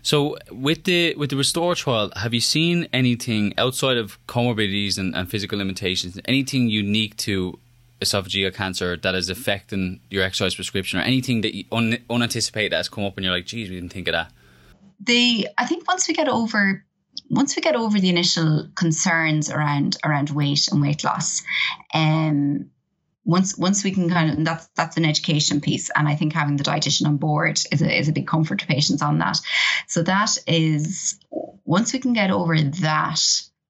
So 0.02 0.36
with 0.50 0.84
the 0.84 1.14
with 1.14 1.30
the 1.30 1.36
Restore 1.36 1.74
trial, 1.74 2.10
have 2.16 2.34
you 2.34 2.40
seen 2.40 2.88
anything 2.92 3.54
outside 3.56 3.96
of 3.96 4.18
comorbidities 4.26 4.98
and, 4.98 5.14
and 5.14 5.30
physical 5.30 5.58
limitations, 5.58 6.18
anything 6.24 6.68
unique 6.68 7.16
to 7.18 7.58
esophageal 8.00 8.52
cancer 8.52 8.96
that 8.96 9.14
is 9.14 9.28
affecting 9.28 10.00
your 10.10 10.24
exercise 10.24 10.56
prescription 10.56 10.98
or 10.98 11.02
anything 11.02 11.42
that 11.42 11.54
you 11.54 11.64
un- 11.70 11.98
unanticipated 12.10 12.72
has 12.72 12.88
come 12.88 13.04
up 13.04 13.16
and 13.16 13.24
you're 13.24 13.34
like, 13.34 13.46
geez, 13.46 13.70
we 13.70 13.76
didn't 13.76 13.92
think 13.92 14.08
of 14.08 14.12
that? 14.12 14.32
The 14.98 15.48
I 15.56 15.66
think 15.66 15.86
once 15.86 16.08
we 16.08 16.14
get 16.14 16.28
over 16.28 16.84
once 17.30 17.56
we 17.56 17.62
get 17.62 17.76
over 17.76 17.98
the 17.98 18.08
initial 18.08 18.68
concerns 18.74 19.50
around 19.50 19.96
around 20.04 20.30
weight 20.30 20.68
and 20.70 20.80
weight 20.80 21.04
loss, 21.04 21.42
um, 21.94 22.70
once 23.24 23.56
once 23.56 23.84
we 23.84 23.92
can 23.92 24.08
kind 24.08 24.30
of 24.30 24.44
that's 24.44 24.66
that's 24.74 24.96
an 24.96 25.04
education 25.04 25.60
piece 25.60 25.90
and 25.90 26.08
i 26.08 26.14
think 26.16 26.32
having 26.32 26.56
the 26.56 26.64
dietitian 26.64 27.06
on 27.06 27.16
board 27.16 27.60
is 27.70 27.80
a, 27.80 27.98
is 27.98 28.08
a 28.08 28.12
big 28.12 28.26
comfort 28.26 28.58
to 28.58 28.66
patients 28.66 29.02
on 29.02 29.18
that. 29.18 29.38
So 29.86 30.02
that 30.02 30.36
is 30.46 31.18
once 31.64 31.92
we 31.92 32.00
can 32.00 32.12
get 32.12 32.30
over 32.30 32.60
that 32.60 33.20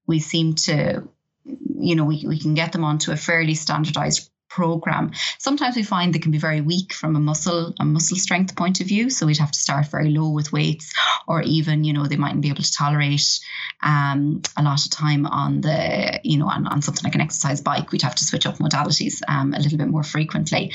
we 0.06 0.18
seem 0.18 0.54
to 0.54 1.08
you 1.44 1.94
know 1.96 2.04
we, 2.04 2.24
we 2.26 2.38
can 2.38 2.54
get 2.54 2.72
them 2.72 2.84
onto 2.84 3.12
a 3.12 3.16
fairly 3.16 3.54
standardized 3.54 4.30
program. 4.54 5.12
Sometimes 5.38 5.76
we 5.76 5.82
find 5.82 6.12
they 6.12 6.18
can 6.18 6.30
be 6.30 6.38
very 6.38 6.60
weak 6.60 6.92
from 6.92 7.16
a 7.16 7.20
muscle 7.20 7.74
a 7.80 7.84
muscle 7.84 8.18
strength 8.18 8.54
point 8.54 8.80
of 8.80 8.86
view. 8.86 9.08
So 9.08 9.26
we'd 9.26 9.38
have 9.38 9.50
to 9.52 9.58
start 9.58 9.86
very 9.86 10.10
low 10.10 10.28
with 10.30 10.52
weights, 10.52 10.92
or 11.26 11.42
even 11.42 11.84
you 11.84 11.92
know 11.92 12.06
they 12.06 12.16
mightn't 12.16 12.42
be 12.42 12.50
able 12.50 12.62
to 12.62 12.72
tolerate 12.72 13.40
um, 13.82 14.42
a 14.56 14.62
lot 14.62 14.84
of 14.84 14.90
time 14.90 15.26
on 15.26 15.62
the 15.62 16.20
you 16.22 16.38
know 16.38 16.48
on, 16.48 16.66
on 16.66 16.82
something 16.82 17.04
like 17.04 17.14
an 17.14 17.22
exercise 17.22 17.62
bike. 17.62 17.92
We'd 17.92 18.02
have 18.02 18.16
to 18.16 18.24
switch 18.24 18.46
up 18.46 18.58
modalities 18.58 19.22
um, 19.26 19.54
a 19.54 19.58
little 19.58 19.78
bit 19.78 19.88
more 19.88 20.02
frequently. 20.02 20.72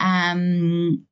Um, 0.00 1.06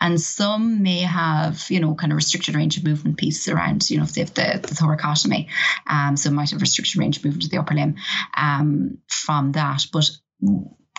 and 0.00 0.20
some 0.20 0.82
may 0.82 1.00
have, 1.00 1.66
you 1.70 1.80
know, 1.80 1.94
kind 1.94 2.12
of 2.12 2.16
restricted 2.16 2.54
range 2.54 2.76
of 2.76 2.84
movement 2.84 3.16
pieces 3.16 3.48
around, 3.48 3.90
you 3.90 3.96
know, 3.96 4.04
if 4.04 4.12
they 4.12 4.20
have 4.20 4.34
the, 4.34 4.60
the 4.62 4.74
thoracotomy, 4.74 5.48
um, 5.88 6.16
so 6.16 6.30
might 6.30 6.50
have 6.50 6.60
restricted 6.60 6.96
range 6.96 7.16
of 7.16 7.24
movement 7.24 7.42
to 7.42 7.48
the 7.48 7.58
upper 7.58 7.74
limb 7.74 7.96
um, 8.36 8.98
from 9.08 9.52
that. 9.52 9.82
But 9.92 10.08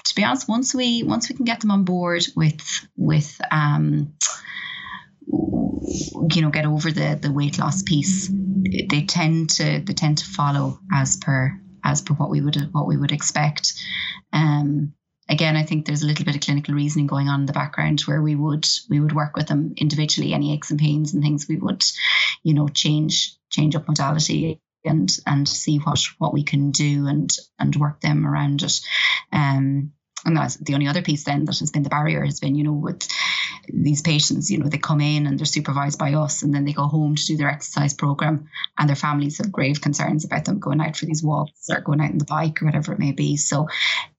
to 0.10 0.16
be 0.16 0.24
honest, 0.24 0.47
once 0.49 0.74
we 0.74 1.03
once 1.03 1.30
we 1.30 1.36
can 1.36 1.45
get 1.45 1.60
them 1.60 1.72
on 1.72 1.84
board 1.84 2.26
with 2.36 2.88
with 2.97 3.39
um, 3.51 4.14
you 5.28 6.41
know 6.41 6.49
get 6.49 6.66
over 6.66 6.91
the 6.91 7.18
the 7.22 7.32
weight 7.32 7.60
loss 7.60 7.84
piece, 7.84 8.28
they 8.30 9.03
tend 9.07 9.51
to 9.51 9.80
they 9.80 9.93
tend 9.93 10.18
to 10.18 10.26
follow 10.26 10.80
as 10.91 11.18
per 11.18 11.60
as 11.84 12.01
per 12.01 12.16
what 12.16 12.32
we 12.32 12.41
would 12.41 12.70
what 12.72 12.88
we 12.88 12.97
would 12.97 13.12
expect. 13.12 13.74
Um, 14.34 14.93
again, 15.30 15.55
I 15.55 15.64
think 15.64 15.86
there's 15.86 16.01
a 16.01 16.07
little 16.07 16.26
bit 16.26 16.36
of 16.36 16.41
clinical 16.41 16.74
reasoning 16.74 17.07
going 17.07 17.30
on 17.30 17.41
in 17.41 17.45
the 17.45 17.53
background 17.53 18.01
where 18.01 18.22
we 18.22 18.36
would 18.36 18.68
we 18.89 18.99
would 18.99 19.14
work 19.14 19.36
with 19.36 19.47
them 19.47 19.74
individually, 19.78 20.34
any 20.34 20.53
aches 20.53 20.72
and 20.72 20.80
pains 20.80 21.14
and 21.14 21.22
things 21.22 21.47
we 21.47 21.57
would, 21.57 21.84
you 22.41 22.55
know, 22.55 22.68
change 22.68 23.36
change 23.51 23.76
up 23.76 23.88
modality 23.88 24.60
and 24.84 25.16
and 25.28 25.47
see 25.47 25.78
what 25.78 25.99
what 26.18 26.34
we 26.34 26.43
can 26.43 26.72
do 26.72 27.05
and 27.07 27.36
and 27.60 27.76
work 27.76 28.01
them 28.01 28.26
around 28.26 28.64
it. 28.64 28.82
Um, 29.32 29.93
and 30.26 30.36
that's 30.36 30.55
the 30.57 30.74
only 30.74 30.88
other 30.88 31.01
piece 31.01 31.24
then 31.24 31.45
that 31.45 31.59
has 31.59 31.72
been 31.72 31.84
the 31.84 31.89
barrier 31.89 32.24
has 32.24 32.39
been, 32.39 32.55
you 32.55 32.63
know, 32.63 32.74
with 32.74 33.07
these 33.67 34.01
patients, 34.01 34.49
you 34.49 34.57
know, 34.57 34.67
they 34.67 34.78
come 34.78 35.01
in 35.01 35.28
and 35.28 35.39
they're 35.39 35.45
supervised 35.45 35.99
by 35.99 36.13
us 36.13 36.41
and 36.41 36.53
then 36.53 36.65
they 36.65 36.74
go 36.74 36.88
home 36.88 37.15
to 37.15 37.26
do 37.26 37.38
their 37.38 37.49
exercise 37.49 37.93
program 37.93 38.49
and 38.78 38.89
their 38.89 38.95
families 38.95 39.38
have 39.38 39.51
grave 39.51 39.82
concerns 39.82 40.26
about 40.26 40.45
them 40.45 40.59
going 40.59 40.82
out 40.82 40.95
for 40.95 41.05
these 41.05 41.24
walks 41.24 41.70
or 41.70 41.82
going 41.82 42.01
out 42.01 42.11
on 42.11 42.17
the 42.17 42.26
bike 42.26 42.61
or 42.61 42.65
whatever 42.65 42.93
it 42.93 42.99
may 42.99 43.11
be. 43.11 43.38
So 43.38 43.67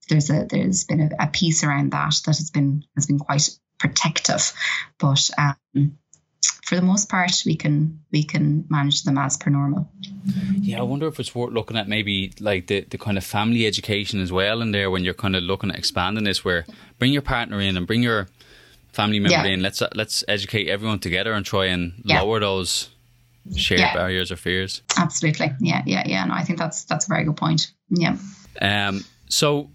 there's 0.09 0.29
a 0.29 0.45
there's 0.49 0.85
been 0.85 1.01
a, 1.01 1.09
a 1.25 1.27
piece 1.27 1.63
around 1.63 1.91
that 1.91 2.15
that 2.25 2.37
has 2.37 2.49
been 2.49 2.83
has 2.95 3.05
been 3.05 3.19
quite 3.19 3.49
protective. 3.77 4.53
But 4.99 5.29
um, 5.37 5.97
for 6.71 6.77
the 6.77 6.81
most 6.81 7.09
part, 7.09 7.43
we 7.45 7.57
can 7.57 7.99
we 8.13 8.23
can 8.23 8.63
manage 8.69 9.03
them 9.03 9.17
as 9.17 9.35
per 9.35 9.49
normal. 9.49 9.91
Yeah, 10.55 10.79
I 10.79 10.83
wonder 10.83 11.05
if 11.05 11.19
it's 11.19 11.35
worth 11.35 11.51
looking 11.51 11.75
at 11.75 11.89
maybe 11.89 12.31
like 12.39 12.67
the, 12.67 12.79
the 12.89 12.97
kind 12.97 13.17
of 13.17 13.25
family 13.25 13.67
education 13.67 14.21
as 14.21 14.31
well 14.31 14.61
in 14.61 14.71
there 14.71 14.89
when 14.89 15.03
you're 15.03 15.13
kind 15.13 15.35
of 15.35 15.43
looking 15.43 15.69
at 15.69 15.77
expanding 15.77 16.23
this, 16.23 16.45
where 16.45 16.65
bring 16.97 17.11
your 17.11 17.23
partner 17.23 17.59
in 17.59 17.75
and 17.75 17.85
bring 17.85 18.01
your 18.01 18.29
family 18.93 19.19
member 19.19 19.45
yeah. 19.45 19.53
in. 19.53 19.61
Let's 19.61 19.83
let's 19.95 20.23
educate 20.29 20.69
everyone 20.69 20.99
together 20.99 21.33
and 21.33 21.45
try 21.45 21.65
and 21.65 21.91
yeah. 22.05 22.21
lower 22.21 22.39
those 22.39 22.87
shared 23.57 23.81
yeah. 23.81 23.93
barriers 23.93 24.31
or 24.31 24.37
fears. 24.37 24.81
Absolutely, 24.95 25.51
yeah, 25.59 25.81
yeah, 25.85 26.03
yeah. 26.05 26.23
No, 26.23 26.35
I 26.35 26.43
think 26.43 26.57
that's 26.57 26.85
that's 26.85 27.05
a 27.05 27.09
very 27.09 27.25
good 27.25 27.35
point. 27.35 27.69
Yeah. 27.89 28.15
Um. 28.61 29.03
So 29.27 29.71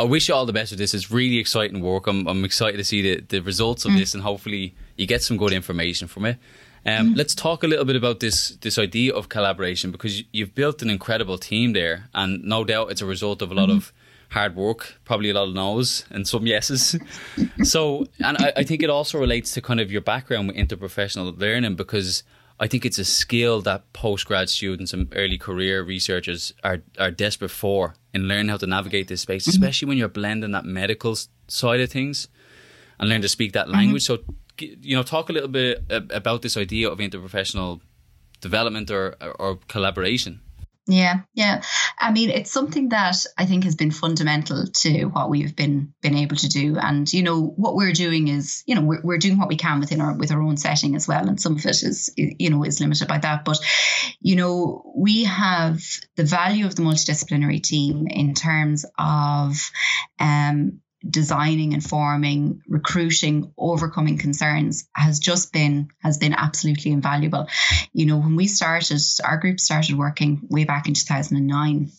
I 0.00 0.04
wish 0.04 0.28
you 0.28 0.34
all 0.34 0.46
the 0.46 0.52
best 0.52 0.72
with 0.72 0.78
this. 0.78 0.94
It's 0.94 1.10
really 1.10 1.38
exciting 1.38 1.80
work. 1.80 2.06
I'm, 2.06 2.26
I'm 2.26 2.44
excited 2.44 2.78
to 2.78 2.84
see 2.84 3.02
the, 3.02 3.20
the 3.20 3.40
results 3.40 3.84
of 3.84 3.92
mm. 3.92 3.98
this 3.98 4.14
and 4.14 4.22
hopefully 4.22 4.74
you 4.96 5.06
get 5.06 5.22
some 5.22 5.36
good 5.36 5.52
information 5.52 6.08
from 6.08 6.24
it. 6.24 6.38
Um, 6.86 7.12
mm. 7.12 7.16
Let's 7.16 7.34
talk 7.34 7.62
a 7.62 7.66
little 7.66 7.84
bit 7.84 7.96
about 7.96 8.20
this 8.20 8.50
this 8.62 8.78
idea 8.78 9.14
of 9.14 9.28
collaboration 9.28 9.90
because 9.90 10.22
you've 10.32 10.54
built 10.54 10.80
an 10.80 10.88
incredible 10.88 11.36
team 11.36 11.74
there, 11.74 12.08
and 12.14 12.42
no 12.42 12.64
doubt 12.64 12.90
it's 12.90 13.02
a 13.02 13.06
result 13.06 13.42
of 13.42 13.52
a 13.52 13.54
lot 13.54 13.68
mm. 13.68 13.76
of 13.76 13.92
hard 14.30 14.56
work, 14.56 14.98
probably 15.04 15.28
a 15.28 15.34
lot 15.34 15.48
of 15.48 15.54
no's 15.54 16.04
and 16.10 16.26
some 16.26 16.46
yeses. 16.46 16.96
so, 17.62 18.06
and 18.20 18.38
I, 18.38 18.52
I 18.56 18.62
think 18.62 18.82
it 18.82 18.88
also 18.88 19.18
relates 19.18 19.52
to 19.52 19.60
kind 19.60 19.80
of 19.80 19.92
your 19.92 20.00
background 20.00 20.48
with 20.48 20.56
interprofessional 20.56 21.38
learning 21.38 21.74
because 21.74 22.22
I 22.60 22.66
think 22.66 22.84
it's 22.84 22.98
a 22.98 23.04
skill 23.04 23.62
that 23.62 23.90
postgrad 23.94 24.50
students 24.50 24.92
and 24.92 25.10
early 25.16 25.38
career 25.38 25.82
researchers 25.82 26.52
are 26.62 26.82
are 26.98 27.10
desperate 27.10 27.50
for 27.50 27.94
in 28.12 28.28
learning 28.28 28.48
how 28.48 28.58
to 28.58 28.66
navigate 28.66 29.08
this 29.08 29.22
space, 29.22 29.44
mm-hmm. 29.44 29.62
especially 29.62 29.88
when 29.88 29.98
you're 29.98 30.08
blending 30.08 30.52
that 30.52 30.66
medical 30.66 31.16
side 31.48 31.80
of 31.80 31.90
things 31.90 32.28
and 32.98 33.08
learn 33.08 33.22
to 33.22 33.28
speak 33.28 33.54
that 33.54 33.70
language. 33.70 34.04
Mm-hmm. 34.04 34.26
So, 34.26 34.34
you 34.82 34.94
know, 34.94 35.02
talk 35.02 35.30
a 35.30 35.32
little 35.32 35.48
bit 35.48 35.84
about 35.88 36.42
this 36.42 36.56
idea 36.58 36.90
of 36.90 36.98
interprofessional 36.98 37.80
development 38.42 38.90
or 38.90 39.16
or 39.38 39.58
collaboration. 39.68 40.40
Yeah, 40.90 41.20
yeah. 41.34 41.62
I 41.98 42.10
mean, 42.10 42.30
it's 42.30 42.50
something 42.50 42.88
that 42.88 43.24
I 43.38 43.46
think 43.46 43.62
has 43.62 43.76
been 43.76 43.92
fundamental 43.92 44.66
to 44.66 45.04
what 45.04 45.30
we've 45.30 45.54
been 45.54 45.94
been 46.02 46.16
able 46.16 46.34
to 46.36 46.48
do. 46.48 46.78
And 46.78 47.10
you 47.12 47.22
know, 47.22 47.42
what 47.42 47.76
we're 47.76 47.92
doing 47.92 48.26
is, 48.26 48.64
you 48.66 48.74
know, 48.74 48.80
we're, 48.80 49.00
we're 49.02 49.18
doing 49.18 49.38
what 49.38 49.48
we 49.48 49.56
can 49.56 49.78
within 49.78 50.00
our 50.00 50.14
with 50.14 50.32
our 50.32 50.42
own 50.42 50.56
setting 50.56 50.96
as 50.96 51.06
well. 51.06 51.28
And 51.28 51.40
some 51.40 51.54
of 51.54 51.64
it 51.64 51.82
is, 51.84 52.12
you 52.16 52.50
know, 52.50 52.64
is 52.64 52.80
limited 52.80 53.06
by 53.06 53.18
that. 53.18 53.44
But 53.44 53.58
you 54.20 54.34
know, 54.34 54.92
we 54.96 55.24
have 55.24 55.80
the 56.16 56.24
value 56.24 56.66
of 56.66 56.74
the 56.74 56.82
multidisciplinary 56.82 57.62
team 57.62 58.08
in 58.08 58.34
terms 58.34 58.84
of 58.98 59.54
um, 60.18 60.80
designing 61.08 61.72
and 61.74 61.82
forming 61.82 62.62
recruiting 62.68 63.52
overcoming 63.56 64.18
concerns 64.18 64.88
has 64.94 65.18
just 65.18 65.52
been 65.52 65.88
has 66.02 66.18
been 66.18 66.34
absolutely 66.34 66.92
invaluable. 66.92 67.48
You 67.92 68.06
know 68.06 68.18
when 68.18 68.36
we 68.36 68.46
started 68.46 69.00
our 69.24 69.38
group 69.38 69.60
started 69.60 69.96
working 69.96 70.46
way 70.50 70.64
back 70.64 70.88
in 70.88 70.94
2009 70.94 71.90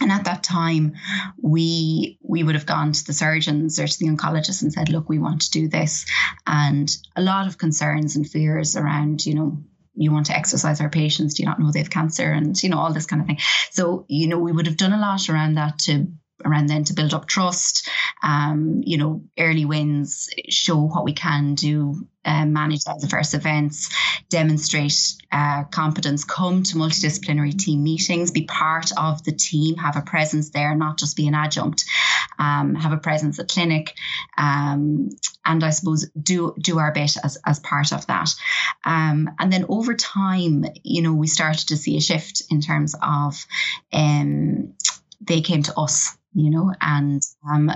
and 0.00 0.10
at 0.10 0.24
that 0.24 0.42
time 0.42 0.94
we 1.40 2.18
we 2.22 2.42
would 2.42 2.54
have 2.54 2.66
gone 2.66 2.92
to 2.92 3.06
the 3.06 3.12
surgeons 3.12 3.78
or 3.78 3.86
to 3.86 3.98
the 3.98 4.06
oncologists 4.06 4.62
and 4.62 4.72
said 4.72 4.88
look 4.88 5.08
we 5.08 5.18
want 5.18 5.42
to 5.42 5.50
do 5.50 5.68
this. 5.68 6.06
And 6.46 6.90
a 7.16 7.22
lot 7.22 7.46
of 7.46 7.58
concerns 7.58 8.16
and 8.16 8.28
fears 8.28 8.76
around 8.76 9.24
you 9.26 9.34
know 9.34 9.58
you 9.94 10.12
want 10.12 10.26
to 10.26 10.36
exercise 10.36 10.80
our 10.80 10.88
patients? 10.88 11.34
Do 11.34 11.42
you 11.42 11.48
not 11.48 11.58
know 11.58 11.70
they 11.70 11.80
have 11.80 11.90
cancer? 11.90 12.32
and 12.32 12.60
you 12.62 12.70
know 12.70 12.78
all 12.78 12.92
this 12.92 13.06
kind 13.06 13.20
of 13.20 13.28
thing. 13.28 13.38
So 13.70 14.06
you 14.08 14.28
know 14.28 14.38
we 14.38 14.52
would 14.52 14.66
have 14.66 14.76
done 14.76 14.92
a 14.92 15.00
lot 15.00 15.28
around 15.28 15.54
that 15.54 15.78
to 15.80 16.06
around 16.44 16.68
then 16.68 16.84
to 16.84 16.94
build 16.94 17.14
up 17.14 17.26
trust. 17.26 17.88
Um, 18.22 18.82
you 18.84 18.98
know, 18.98 19.22
early 19.38 19.64
wins 19.64 20.28
show 20.48 20.76
what 20.76 21.04
we 21.04 21.12
can 21.12 21.54
do, 21.54 22.06
uh, 22.24 22.44
manage 22.44 22.82
adverse 22.86 23.34
events, 23.34 23.88
demonstrate 24.28 25.14
uh, 25.32 25.64
competence, 25.64 26.24
come 26.24 26.62
to 26.62 26.76
multidisciplinary 26.76 27.56
team 27.56 27.82
meetings, 27.82 28.30
be 28.30 28.44
part 28.44 28.90
of 28.96 29.24
the 29.24 29.32
team, 29.32 29.76
have 29.76 29.96
a 29.96 30.02
presence 30.02 30.50
there, 30.50 30.74
not 30.74 30.98
just 30.98 31.16
be 31.16 31.26
an 31.26 31.34
adjunct, 31.34 31.84
um, 32.38 32.74
have 32.74 32.92
a 32.92 32.98
presence 32.98 33.38
at 33.38 33.48
clinic, 33.48 33.94
um, 34.36 35.10
and 35.44 35.64
I 35.64 35.70
suppose 35.70 36.08
do 36.20 36.54
do 36.60 36.78
our 36.78 36.92
bit 36.92 37.16
as 37.22 37.38
as 37.46 37.58
part 37.60 37.92
of 37.92 38.06
that. 38.06 38.30
Um, 38.84 39.30
and 39.38 39.52
then 39.52 39.66
over 39.68 39.94
time, 39.94 40.64
you 40.82 41.02
know, 41.02 41.14
we 41.14 41.26
started 41.26 41.68
to 41.68 41.76
see 41.76 41.96
a 41.96 42.00
shift 42.00 42.42
in 42.50 42.60
terms 42.60 42.94
of 43.00 43.46
um, 43.92 44.74
they 45.20 45.40
came 45.40 45.62
to 45.64 45.74
us 45.78 46.16
you 46.32 46.50
know, 46.50 46.72
and 46.80 47.22
um, 47.48 47.70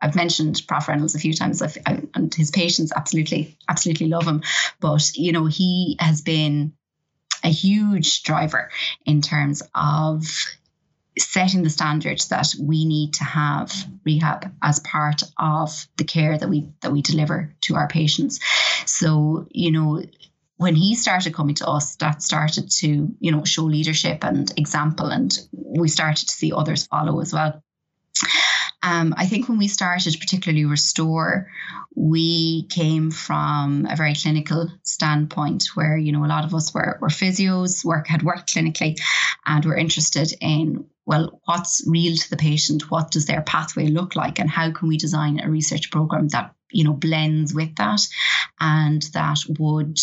I've 0.00 0.16
mentioned 0.16 0.62
Prof 0.66 0.88
Reynolds 0.88 1.14
a 1.14 1.18
few 1.18 1.34
times, 1.34 1.62
I, 1.62 2.02
and 2.14 2.34
his 2.34 2.50
patients 2.50 2.92
absolutely, 2.94 3.58
absolutely 3.68 4.08
love 4.08 4.26
him. 4.26 4.42
But 4.80 5.16
you 5.16 5.32
know, 5.32 5.46
he 5.46 5.96
has 6.00 6.22
been 6.22 6.72
a 7.42 7.50
huge 7.50 8.22
driver 8.22 8.70
in 9.04 9.20
terms 9.20 9.62
of 9.74 10.24
setting 11.18 11.62
the 11.62 11.70
standards 11.70 12.28
that 12.28 12.54
we 12.60 12.84
need 12.84 13.14
to 13.14 13.24
have 13.24 13.72
rehab 14.04 14.52
as 14.62 14.80
part 14.80 15.22
of 15.38 15.86
the 15.96 16.04
care 16.04 16.36
that 16.36 16.48
we 16.48 16.72
that 16.80 16.92
we 16.92 17.02
deliver 17.02 17.54
to 17.60 17.76
our 17.76 17.88
patients. 17.88 18.40
So, 18.86 19.46
you 19.50 19.70
know, 19.70 20.02
when 20.56 20.74
he 20.74 20.94
started 20.94 21.34
coming 21.34 21.56
to 21.56 21.66
us, 21.66 21.96
that 21.96 22.22
started 22.22 22.70
to, 22.70 23.14
you 23.18 23.32
know, 23.32 23.44
show 23.44 23.64
leadership 23.64 24.24
and 24.24 24.52
example, 24.56 25.06
and 25.06 25.36
we 25.52 25.88
started 25.88 26.28
to 26.28 26.34
see 26.34 26.52
others 26.52 26.86
follow 26.86 27.20
as 27.20 27.32
well. 27.32 27.62
Um, 28.82 29.14
I 29.16 29.26
think 29.26 29.48
when 29.48 29.56
we 29.58 29.68
started, 29.68 30.14
particularly 30.20 30.66
Restore, 30.66 31.50
we 31.96 32.66
came 32.68 33.10
from 33.10 33.86
a 33.90 33.96
very 33.96 34.14
clinical 34.14 34.70
standpoint 34.82 35.64
where, 35.74 35.96
you 35.96 36.12
know, 36.12 36.24
a 36.24 36.28
lot 36.28 36.44
of 36.44 36.54
us 36.54 36.74
were, 36.74 36.98
were 37.00 37.08
physios, 37.08 37.82
work 37.82 38.06
had 38.06 38.22
worked 38.22 38.54
clinically, 38.54 39.00
and 39.46 39.64
were 39.64 39.76
interested 39.76 40.34
in 40.40 40.84
well, 41.06 41.40
what's 41.44 41.84
real 41.86 42.16
to 42.16 42.30
the 42.30 42.36
patient? 42.36 42.90
What 42.90 43.10
does 43.10 43.26
their 43.26 43.42
pathway 43.42 43.88
look 43.88 44.16
like? 44.16 44.38
And 44.38 44.48
how 44.48 44.70
can 44.70 44.88
we 44.88 44.96
design 44.96 45.40
a 45.40 45.50
research 45.50 45.90
program 45.90 46.28
that, 46.28 46.54
you 46.74 46.84
know, 46.84 46.92
blends 46.92 47.54
with 47.54 47.74
that 47.76 48.00
and 48.60 49.02
that 49.14 49.38
would 49.58 49.98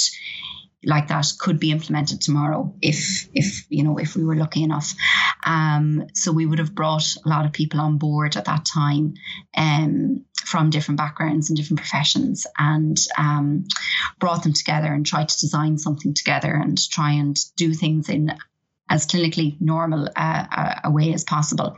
like 0.83 1.09
that 1.09 1.27
could 1.37 1.59
be 1.59 1.71
implemented 1.71 2.21
tomorrow 2.21 2.73
if 2.81 3.29
if 3.33 3.65
you 3.69 3.83
know 3.83 3.97
if 3.97 4.15
we 4.15 4.23
were 4.23 4.35
lucky 4.35 4.63
enough. 4.63 4.93
Um, 5.45 6.07
so 6.13 6.31
we 6.31 6.45
would 6.45 6.59
have 6.59 6.73
brought 6.73 7.15
a 7.23 7.29
lot 7.29 7.45
of 7.45 7.53
people 7.53 7.79
on 7.79 7.97
board 7.97 8.35
at 8.35 8.45
that 8.45 8.65
time 8.65 9.13
um, 9.55 10.25
from 10.35 10.69
different 10.69 10.97
backgrounds 10.97 11.49
and 11.49 11.57
different 11.57 11.79
professions 11.79 12.47
and 12.57 12.97
um, 13.17 13.65
brought 14.19 14.43
them 14.43 14.53
together 14.53 14.91
and 14.91 15.05
tried 15.05 15.29
to 15.29 15.39
design 15.39 15.77
something 15.77 16.13
together 16.13 16.53
and 16.53 16.77
try 16.89 17.13
and 17.13 17.37
do 17.55 17.73
things 17.73 18.09
in 18.09 18.31
as 18.89 19.07
clinically 19.07 19.59
normal 19.61 20.09
uh, 20.15 20.75
a 20.83 20.91
way 20.91 21.13
as 21.13 21.23
possible. 21.23 21.77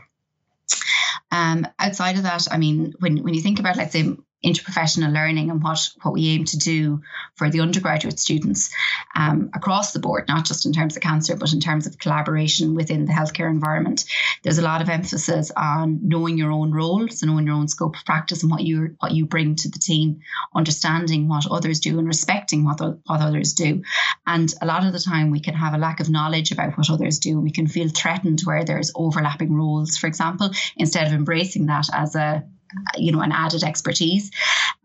Um, 1.31 1.67
outside 1.79 2.17
of 2.17 2.23
that, 2.23 2.47
I 2.51 2.57
mean, 2.57 2.93
when, 2.99 3.23
when 3.23 3.33
you 3.33 3.41
think 3.41 3.59
about, 3.59 3.75
let's 3.75 3.93
say, 3.93 4.15
interprofessional 4.43 5.13
learning 5.13 5.49
and 5.49 5.63
what, 5.63 5.89
what 6.01 6.13
we 6.13 6.29
aim 6.29 6.45
to 6.45 6.57
do 6.57 7.01
for 7.35 7.49
the 7.49 7.61
undergraduate 7.61 8.19
students 8.19 8.69
um, 9.15 9.49
across 9.53 9.93
the 9.93 9.99
board, 9.99 10.25
not 10.27 10.45
just 10.45 10.65
in 10.65 10.73
terms 10.73 10.95
of 10.95 11.01
cancer, 11.01 11.35
but 11.35 11.53
in 11.53 11.59
terms 11.59 11.87
of 11.87 11.97
collaboration 11.97 12.75
within 12.75 13.05
the 13.05 13.13
healthcare 13.13 13.49
environment. 13.49 14.05
There's 14.43 14.57
a 14.57 14.63
lot 14.63 14.81
of 14.81 14.89
emphasis 14.89 15.51
on 15.55 15.99
knowing 16.03 16.37
your 16.37 16.51
own 16.51 16.71
role, 16.71 17.07
so 17.07 17.27
knowing 17.27 17.47
your 17.47 17.55
own 17.55 17.67
scope 17.67 17.95
of 17.95 18.05
practice 18.05 18.43
and 18.43 18.51
what 18.51 18.63
you 18.63 18.95
what 18.99 19.13
you 19.13 19.25
bring 19.25 19.55
to 19.55 19.69
the 19.69 19.79
team, 19.79 20.19
understanding 20.55 21.27
what 21.27 21.49
others 21.49 21.79
do 21.79 21.97
and 21.99 22.07
respecting 22.07 22.63
what, 22.65 22.79
what 22.79 23.21
others 23.21 23.53
do. 23.53 23.83
And 24.27 24.53
a 24.61 24.65
lot 24.65 24.85
of 24.85 24.93
the 24.93 24.99
time 24.99 25.31
we 25.31 25.39
can 25.39 25.53
have 25.53 25.73
a 25.73 25.77
lack 25.77 25.99
of 25.99 26.09
knowledge 26.09 26.51
about 26.51 26.77
what 26.77 26.89
others 26.89 27.19
do 27.19 27.39
we 27.39 27.51
can 27.51 27.67
feel 27.67 27.89
threatened 27.89 28.41
where 28.41 28.63
there's 28.63 28.91
overlapping 28.95 29.53
roles, 29.53 29.97
for 29.97 30.07
example, 30.07 30.51
instead 30.77 31.07
of 31.07 31.13
embracing 31.13 31.67
that 31.67 31.87
as 31.93 32.15
a 32.15 32.43
you 32.97 33.11
know, 33.11 33.21
an 33.21 33.31
added 33.31 33.63
expertise. 33.63 34.31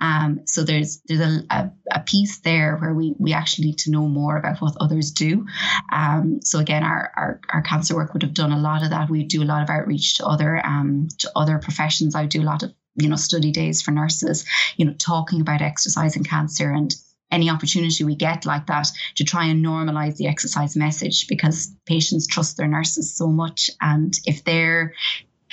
Um, 0.01 0.41
so 0.47 0.63
there's 0.63 1.01
there's 1.07 1.21
a, 1.21 1.43
a, 1.51 1.71
a, 1.93 2.01
piece 2.01 2.39
there 2.39 2.77
where 2.77 2.95
we 2.95 3.15
we 3.19 3.33
actually 3.33 3.67
need 3.67 3.79
to 3.79 3.91
know 3.91 4.07
more 4.07 4.37
about 4.37 4.61
what 4.61 4.77
others 4.81 5.11
do. 5.11 5.47
Um, 5.93 6.41
so 6.43 6.61
again, 6.61 6.85
our, 6.85 7.11
our, 7.17 7.41
our 7.51 7.63
cancer 7.63 7.97
work 7.97 8.13
would 8.13 8.23
have 8.23 8.35
done 8.35 8.53
a 8.53 8.59
lot 8.59 8.85
of 8.85 8.91
that. 8.91 9.11
We 9.11 9.25
do 9.25 9.43
a 9.43 9.45
lot 9.45 9.63
of 9.63 9.71
outreach 9.71 10.17
to 10.17 10.27
other 10.27 10.65
um, 10.65 11.09
to 11.19 11.31
other 11.35 11.59
professions. 11.59 12.15
I 12.15 12.27
do 12.27 12.43
a 12.43 12.45
lot 12.45 12.63
of 12.63 12.73
you 12.95 13.09
know 13.09 13.17
study 13.17 13.51
days 13.51 13.83
for 13.83 13.91
nurses. 13.91 14.45
You 14.77 14.85
know, 14.85 14.95
talking 14.95 15.41
about 15.41 15.63
exercise 15.63 16.15
and 16.17 16.29
cancer 16.29 16.71
and 16.71 16.95
any 17.31 17.51
opportunity 17.51 18.05
we 18.05 18.15
get 18.15 18.47
like 18.47 18.67
that 18.67 18.89
to 19.17 19.25
try 19.25 19.47
and 19.47 19.65
normalize 19.65 20.17
the 20.17 20.27
exercise 20.27 20.77
message 20.77 21.27
because 21.29 21.75
patients 21.87 22.27
trust 22.27 22.57
their 22.57 22.69
nurses 22.69 23.15
so 23.15 23.29
much 23.29 23.71
and 23.81 24.15
if 24.25 24.45
they're 24.45 24.95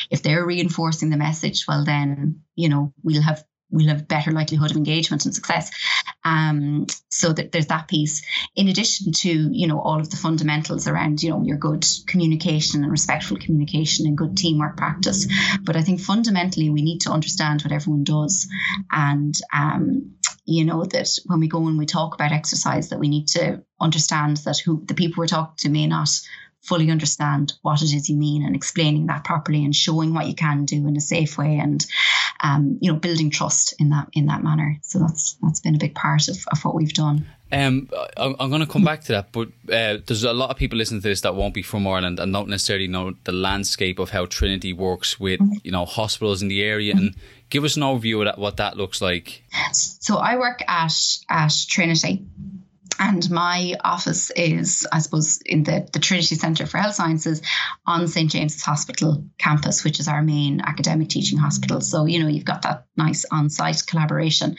if 0.10 0.24
they're 0.24 0.46
reinforcing 0.46 1.10
the 1.10 1.18
message, 1.18 1.66
well, 1.68 1.86
then, 1.86 2.42
you 2.56 2.70
know, 2.70 2.94
we'll 3.04 3.22
have 3.22 3.44
we'll 3.72 3.88
have 3.90 4.08
better 4.08 4.32
likelihood 4.32 4.72
of 4.72 4.78
engagement 4.78 5.26
and 5.26 5.34
success. 5.34 5.72
Um, 6.24 6.86
so 7.10 7.34
that 7.34 7.52
there's 7.52 7.68
that 7.68 7.88
piece. 7.88 8.26
In 8.56 8.68
addition 8.68 9.12
to, 9.12 9.30
you 9.30 9.68
know, 9.68 9.80
all 9.80 10.00
of 10.00 10.10
the 10.10 10.18
fundamentals 10.18 10.88
around, 10.88 11.22
you 11.22 11.32
know, 11.32 11.44
your 11.44 11.58
good 11.58 11.86
communication 12.08 12.84
and 12.84 12.92
respectful 12.92 13.38
communication 13.38 14.08
and 14.08 14.18
good 14.18 14.38
teamwork 14.38 14.78
practice. 14.78 15.28
But 15.62 15.76
I 15.76 15.82
think 15.82 16.00
fundamentally 16.00 16.70
we 16.70 16.82
need 16.82 17.02
to 17.02 17.12
understand 17.12 17.62
what 17.62 17.74
everyone 17.74 18.04
does. 18.04 18.48
And 18.92 19.36
um, 19.54 20.16
you 20.46 20.64
know, 20.64 20.84
that 20.86 21.10
when 21.26 21.40
we 21.40 21.48
go 21.48 21.68
and 21.68 21.78
we 21.78 21.86
talk 21.86 22.14
about 22.14 22.32
exercise, 22.32 22.90
that 22.90 23.00
we 23.00 23.10
need 23.10 23.28
to 23.30 23.64
understand 23.82 24.38
that 24.38 24.60
who 24.60 24.84
the 24.86 24.94
people 24.94 25.22
we're 25.22 25.28
talking 25.28 25.56
to 25.58 25.70
may 25.70 25.88
not 25.88 26.10
fully 26.66 26.92
understand 26.92 27.54
what 27.62 27.82
it 27.82 27.94
is 27.94 28.10
you 28.10 28.16
mean 28.16 28.44
and 28.44 28.56
explaining 28.56 29.08
that 29.08 29.24
properly 29.24 29.64
and 29.64 29.76
showing 29.76 30.14
what 30.14 30.28
you 30.28 30.36
can 30.36 30.66
do 30.66 30.88
in 30.88 30.98
a 30.98 31.02
safe 31.02 31.38
way 31.38 31.58
and 31.58 31.86
um, 32.42 32.78
you 32.82 32.92
know 32.92 32.98
building 32.98 33.30
trust 33.30 33.74
in 33.80 33.90
that 33.90 34.08
in 34.14 34.26
that 34.26 34.44
manner 34.44 34.78
so 34.82 35.00
that's 35.00 35.38
that's 35.42 35.60
been 35.60 35.76
a 35.76 35.80
big 35.80 35.96
part 35.96 36.28
of, 36.28 36.38
of 36.52 36.64
what 36.64 36.76
we've 36.76 36.94
done 36.94 37.26
um, 37.52 37.90
I'm 38.18 38.50
going 38.50 38.62
to 38.62 38.68
come 38.68 38.84
back 38.84 39.02
to 39.04 39.12
that, 39.14 39.32
but 39.32 39.50
uh, 39.72 39.98
there's 40.06 40.24
a 40.24 40.34
lot 40.34 40.50
of 40.50 40.58
people 40.58 40.80
listening 40.80 41.02
to 41.02 41.08
this 41.08 41.22
that 41.22 41.36
won't 41.36 41.54
be 41.54 41.62
from 41.62 41.86
Ireland 41.86 42.20
and 42.20 42.34
don't 42.34 42.50
necessarily 42.50 42.88
know 42.88 43.14
the 43.24 43.32
landscape 43.32 44.00
of 44.00 44.10
how 44.10 44.26
Trinity 44.26 44.74
works 44.74 45.20
with 45.20 45.40
mm-hmm. 45.40 45.54
you 45.64 45.72
know 45.72 45.86
hospitals 45.86 46.42
in 46.42 46.48
the 46.48 46.64
area. 46.64 46.96
And 46.96 47.16
give 47.50 47.64
us 47.64 47.76
an 47.76 47.84
overview 47.84 48.20
of 48.20 48.26
that, 48.26 48.38
what 48.40 48.58
that 48.58 48.78
looks 48.78 49.02
like. 49.02 49.44
So 49.72 50.18
I 50.18 50.38
work 50.38 50.64
at 50.68 50.94
at 51.30 51.54
Trinity, 51.70 52.26
and 53.00 53.30
my 53.30 53.76
office 53.84 54.32
is, 54.32 54.88
I 54.92 55.00
suppose, 55.00 55.40
in 55.46 55.64
the, 55.64 55.88
the 55.92 56.00
Trinity 56.00 56.36
Centre 56.36 56.66
for 56.66 56.78
Health 56.78 56.96
Sciences 56.96 57.42
on 57.86 58.08
St. 58.08 58.32
James's 58.32 58.64
Hospital 58.64 59.26
campus, 59.38 59.84
which 59.84 60.00
is 60.00 60.08
our 60.08 60.22
main 60.22 60.62
academic 60.62 61.10
teaching 61.10 61.38
hospital. 61.38 61.82
So, 61.82 62.06
you 62.06 62.20
know, 62.20 62.28
you've 62.28 62.46
got 62.46 62.62
that 62.62 62.86
nice 62.96 63.26
on 63.32 63.50
site 63.50 63.84
collaboration. 63.86 64.56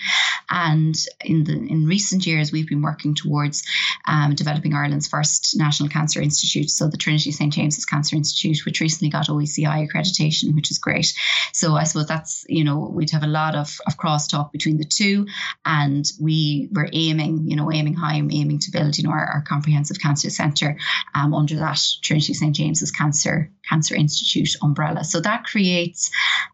And 0.50 0.94
in 1.24 1.44
the 1.44 1.54
in 1.54 1.86
recent 1.86 2.26
years, 2.26 2.52
we've 2.52 2.68
been 2.68 2.82
working 2.82 3.14
towards 3.14 3.64
um, 4.06 4.34
developing 4.34 4.74
Ireland's 4.74 5.08
first 5.08 5.56
National 5.56 5.88
Cancer 5.88 6.20
Institute. 6.20 6.70
So, 6.70 6.88
the 6.88 6.96
Trinity 6.96 7.32
St. 7.32 7.52
James's 7.52 7.86
Cancer 7.86 8.16
Institute, 8.16 8.58
which 8.66 8.80
recently 8.80 9.10
got 9.10 9.28
OECI 9.28 9.88
accreditation, 9.88 10.54
which 10.54 10.70
is 10.70 10.78
great. 10.78 11.14
So, 11.52 11.74
I 11.74 11.84
suppose 11.84 12.06
that's, 12.06 12.44
you 12.48 12.64
know, 12.64 12.90
we'd 12.92 13.10
have 13.10 13.24
a 13.24 13.28
lot 13.28 13.54
of, 13.54 13.80
of 13.86 13.96
crosstalk 13.96 14.52
between 14.52 14.76
the 14.76 14.84
two. 14.84 15.26
And 15.64 16.04
we 16.20 16.68
were 16.72 16.88
aiming, 16.92 17.48
you 17.48 17.56
know, 17.56 17.72
aiming 17.72 17.94
high 17.94 18.16
aiming 18.32 18.60
to 18.60 18.70
build, 18.70 18.96
you 18.96 19.04
know, 19.04 19.10
our, 19.10 19.24
our 19.24 19.42
comprehensive 19.42 20.00
cancer 20.00 20.30
centre 20.30 20.78
um, 21.14 21.34
under 21.34 21.56
that 21.56 21.80
Trinity 22.02 22.34
St 22.34 22.54
James's 22.54 22.90
Cancer 22.90 23.50
Cancer 23.68 23.94
Institute 23.94 24.56
umbrella. 24.62 25.04
So 25.04 25.20
that 25.20 25.44
creates 25.44 26.10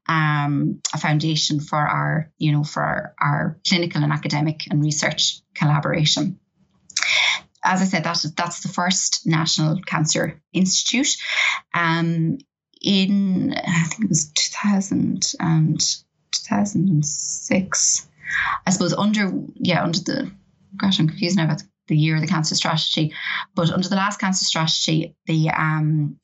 um, 0.08 0.80
a 0.94 0.98
foundation 0.98 1.60
for 1.60 1.78
our, 1.78 2.30
you 2.38 2.52
know, 2.52 2.64
for 2.64 2.82
our, 2.82 3.14
our 3.20 3.58
clinical 3.66 4.02
and 4.02 4.12
academic 4.12 4.62
and 4.70 4.82
research 4.82 5.40
collaboration 5.54 6.38
as 7.64 7.80
I 7.80 7.84
said, 7.84 8.04
that, 8.04 8.24
that's 8.36 8.60
the 8.60 8.68
first 8.68 9.26
National 9.26 9.80
Cancer 9.82 10.42
Institute. 10.52 11.16
Um, 11.72 12.38
in, 12.80 13.54
I 13.54 13.84
think 13.84 14.04
it 14.04 14.08
was 14.08 14.32
2000 14.32 15.34
and 15.38 15.80
2006, 16.32 18.08
I 18.66 18.70
suppose 18.70 18.92
under, 18.94 19.32
yeah, 19.54 19.84
under 19.84 20.00
the, 20.00 20.32
gosh, 20.76 20.98
I'm 20.98 21.08
confused 21.08 21.36
now 21.36 21.44
about 21.44 21.62
the 21.88 21.96
year 21.96 22.16
of 22.16 22.20
the 22.20 22.28
cancer 22.28 22.54
strategy. 22.54 23.12
But 23.54 23.70
under 23.70 23.88
the 23.88 23.96
last 23.96 24.20
cancer 24.20 24.44
strategy, 24.44 25.14
the 25.26 25.50
um, 25.50 26.18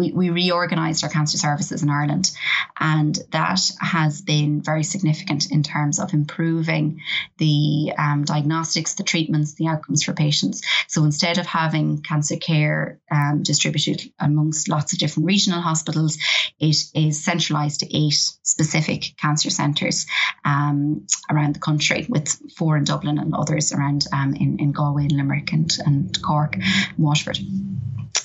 we, 0.00 0.12
we 0.12 0.30
reorganized 0.30 1.04
our 1.04 1.10
cancer 1.10 1.38
services 1.38 1.82
in 1.82 1.90
Ireland, 1.90 2.30
and 2.78 3.18
that 3.30 3.60
has 3.80 4.22
been 4.22 4.62
very 4.62 4.82
significant 4.82 5.50
in 5.50 5.62
terms 5.62 6.00
of 6.00 6.14
improving 6.14 7.00
the 7.36 7.92
um, 7.98 8.24
diagnostics, 8.24 8.94
the 8.94 9.02
treatments, 9.02 9.54
the 9.54 9.68
outcomes 9.68 10.02
for 10.02 10.14
patients. 10.14 10.62
So 10.88 11.04
instead 11.04 11.38
of 11.38 11.46
having 11.46 12.02
cancer 12.02 12.36
care 12.36 12.98
um, 13.10 13.42
distributed 13.42 14.10
amongst 14.18 14.68
lots 14.68 14.92
of 14.92 14.98
different 14.98 15.26
regional 15.26 15.60
hospitals, 15.60 16.16
it 16.58 16.76
is 16.94 17.24
centralized 17.24 17.80
to 17.80 17.96
eight 17.96 18.14
specific 18.42 19.14
cancer 19.20 19.50
centres 19.50 20.06
um, 20.44 21.06
around 21.30 21.54
the 21.54 21.60
country, 21.60 22.06
with 22.08 22.28
four 22.56 22.78
in 22.78 22.84
Dublin 22.84 23.18
and 23.18 23.34
others 23.34 23.72
around 23.72 24.06
um, 24.12 24.34
in, 24.34 24.58
in 24.58 24.72
Galway 24.72 25.02
and 25.02 25.12
Limerick 25.12 25.52
and, 25.52 25.70
and 25.84 26.22
Cork 26.22 26.54
and 26.56 26.64
Waterford. 26.98 27.38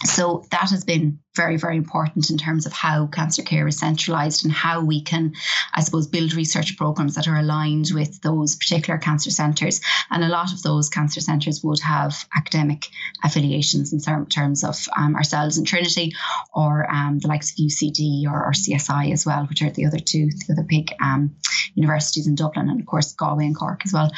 So 0.04 0.46
that 0.52 0.70
has 0.70 0.84
been 0.84 1.20
very, 1.36 1.58
very 1.58 1.64
important 1.72 2.30
in 2.30 2.38
terms 2.38 2.66
of 2.66 2.74
how 2.74 3.07
cancer 3.07 3.43
care 3.43 3.68
is 3.68 3.80
centralised 3.80 4.45
and 4.45 4.53
how 4.53 4.82
we 4.82 5.01
can, 5.01 5.34
I 5.74 5.82
suppose, 5.82 6.07
build 6.07 6.34
research 6.34 6.78
programs 6.78 7.16
that 7.16 7.28
are 7.28 7.38
aligned 7.38 7.91
with 7.93 8.22
those 8.22 8.55
particular 8.55 8.97
cancer 8.97 9.32
centres. 9.32 9.82
And 10.09 10.24
a 10.24 10.30
lot 10.30 10.53
of 10.53 10.61
those 10.63 10.89
cancer 10.89 11.22
centres 11.22 11.63
would 11.63 11.80
have 11.82 12.28
academic 12.36 12.88
affiliations 13.24 13.93
in 13.93 13.99
terms 14.28 14.63
of 14.63 14.88
um, 14.97 15.16
ourselves 15.16 15.57
in 15.57 15.66
Trinity 15.66 16.13
or 16.53 16.89
um, 16.91 17.20
the 17.20 17.28
likes 17.28 17.51
of 17.51 17.57
UCD 17.57 18.26
or, 18.26 18.45
or, 18.45 18.51
CSI 18.51 19.11
as 19.11 19.26
well, 19.26 19.45
which 19.45 19.61
are 19.61 19.70
the 19.70 19.86
other 19.86 19.99
two, 19.99 20.30
the 20.47 20.53
other 20.53 20.63
big 20.63 20.91
um, 21.01 21.36
universities 21.74 22.28
in 22.28 22.36
Dublin 22.36 22.70
and, 22.70 22.80
of 22.80 22.86
course, 22.86 23.13
Galway 23.13 23.45
and 23.45 23.55
Cork 23.55 23.82
as 23.86 23.93
well. 23.93 24.11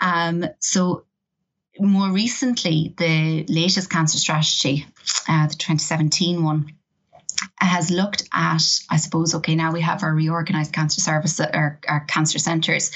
Um, 0.00 0.44
so 0.60 1.05
more 1.80 2.10
recently, 2.10 2.94
the 2.96 3.44
latest 3.48 3.90
cancer 3.90 4.18
strategy, 4.18 4.86
uh, 5.28 5.46
the 5.46 5.54
2017 5.54 6.42
one, 6.42 6.72
has 7.58 7.90
looked 7.90 8.28
at, 8.32 8.62
I 8.90 8.96
suppose, 8.96 9.34
okay, 9.36 9.54
now 9.54 9.72
we 9.72 9.82
have 9.82 10.02
our 10.02 10.14
reorganized 10.14 10.72
cancer 10.72 11.00
service, 11.00 11.38
our, 11.40 11.78
our 11.86 12.00
cancer 12.00 12.38
centres. 12.38 12.90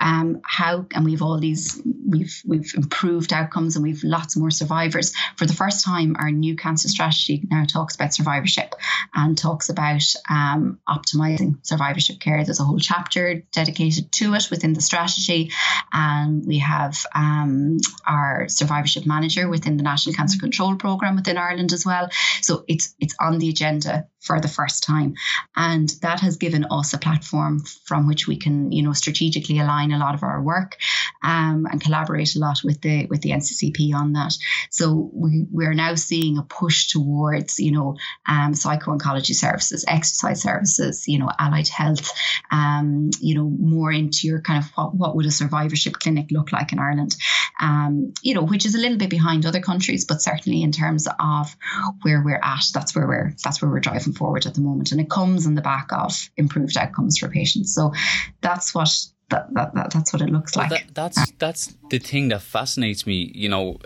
Um, 0.00 0.40
how 0.44 0.86
and 0.94 1.04
we've 1.04 1.22
all 1.22 1.38
these 1.38 1.80
we've 2.08 2.42
we've 2.46 2.72
improved 2.74 3.32
outcomes 3.32 3.76
and 3.76 3.82
we've 3.82 4.02
lots 4.02 4.36
more 4.36 4.50
survivors. 4.50 5.12
For 5.36 5.46
the 5.46 5.54
first 5.54 5.84
time, 5.84 6.16
our 6.18 6.30
new 6.30 6.56
cancer 6.56 6.88
strategy 6.88 7.46
now 7.50 7.64
talks 7.64 7.94
about 7.94 8.14
survivorship 8.14 8.74
and 9.14 9.36
talks 9.36 9.68
about 9.68 10.02
um, 10.28 10.80
optimizing 10.88 11.64
survivorship 11.66 12.20
care. 12.20 12.44
There's 12.44 12.60
a 12.60 12.64
whole 12.64 12.78
chapter 12.78 13.42
dedicated 13.52 14.12
to 14.12 14.34
it 14.34 14.48
within 14.50 14.72
the 14.72 14.80
strategy. 14.80 15.52
And 15.92 16.46
we 16.46 16.58
have 16.58 16.96
um, 17.14 17.78
our 18.06 18.48
survivorship 18.48 19.06
manager 19.06 19.48
within 19.48 19.76
the 19.76 19.82
National 19.82 20.14
Cancer 20.14 20.38
Control 20.38 20.76
Programme 20.76 21.16
within 21.16 21.38
Ireland 21.38 21.72
as 21.72 21.84
well. 21.84 22.08
So 22.42 22.64
it's 22.68 22.94
it's 22.98 23.14
on 23.20 23.38
the 23.38 23.50
agenda 23.50 24.06
for 24.20 24.40
the 24.40 24.48
first 24.48 24.84
time. 24.84 25.14
And 25.56 25.88
that 26.02 26.20
has 26.20 26.36
given 26.36 26.66
us 26.70 26.92
a 26.92 26.98
platform 26.98 27.64
from 27.84 28.06
which 28.06 28.26
we 28.26 28.36
can, 28.36 28.70
you 28.70 28.82
know, 28.82 28.92
strategically 28.92 29.58
align 29.58 29.89
a 29.92 29.98
lot 29.98 30.14
of 30.14 30.22
our 30.22 30.42
work 30.42 30.76
um, 31.22 31.66
and 31.70 31.80
collaborate 31.80 32.34
a 32.36 32.38
lot 32.38 32.60
with 32.64 32.80
the 32.80 33.06
with 33.06 33.22
the 33.22 33.30
NCCP 33.30 33.94
on 33.94 34.12
that. 34.14 34.34
So 34.70 35.10
we, 35.12 35.46
we're 35.50 35.74
now 35.74 35.94
seeing 35.94 36.38
a 36.38 36.42
push 36.42 36.88
towards, 36.88 37.58
you 37.58 37.72
know, 37.72 37.96
um, 38.26 38.54
psycho-oncology 38.54 39.34
services, 39.34 39.84
exercise 39.86 40.42
services, 40.42 41.06
you 41.06 41.18
know, 41.18 41.30
allied 41.38 41.68
health, 41.68 42.10
um, 42.50 43.10
you 43.20 43.34
know, 43.34 43.48
more 43.48 43.92
into 43.92 44.26
your 44.26 44.40
kind 44.40 44.62
of 44.62 44.70
what, 44.74 44.94
what 44.94 45.16
would 45.16 45.26
a 45.26 45.30
survivorship 45.30 45.94
clinic 45.94 46.30
look 46.30 46.52
like 46.52 46.72
in 46.72 46.78
Ireland, 46.78 47.16
um, 47.60 48.12
you 48.22 48.34
know, 48.34 48.42
which 48.42 48.66
is 48.66 48.74
a 48.74 48.78
little 48.78 48.98
bit 48.98 49.10
behind 49.10 49.46
other 49.46 49.60
countries, 49.60 50.04
but 50.04 50.22
certainly 50.22 50.62
in 50.62 50.72
terms 50.72 51.06
of 51.18 51.56
where 52.02 52.22
we're 52.22 52.40
at, 52.42 52.64
that's 52.72 52.94
where 52.94 53.06
we're 53.06 53.34
that's 53.42 53.60
where 53.60 53.70
we're 53.70 53.80
driving 53.80 54.12
forward 54.12 54.46
at 54.46 54.54
the 54.54 54.60
moment, 54.60 54.92
and 54.92 55.00
it 55.00 55.10
comes 55.10 55.46
on 55.46 55.54
the 55.54 55.62
back 55.62 55.88
of 55.92 56.30
improved 56.36 56.76
outcomes 56.76 57.18
for 57.18 57.28
patients. 57.28 57.74
So 57.74 57.92
that's 58.40 58.74
what 58.74 58.90
that, 59.30 59.52
that, 59.54 59.74
that, 59.74 59.90
that's 59.92 60.12
what 60.12 60.22
it 60.22 60.30
looks 60.30 60.56
like. 60.56 60.70
That, 60.70 60.94
that's 60.94 61.30
that's 61.38 61.74
the 61.88 61.98
thing 61.98 62.28
that 62.28 62.42
fascinates 62.42 63.06
me. 63.06 63.30
You 63.34 63.48
know, 63.48 63.78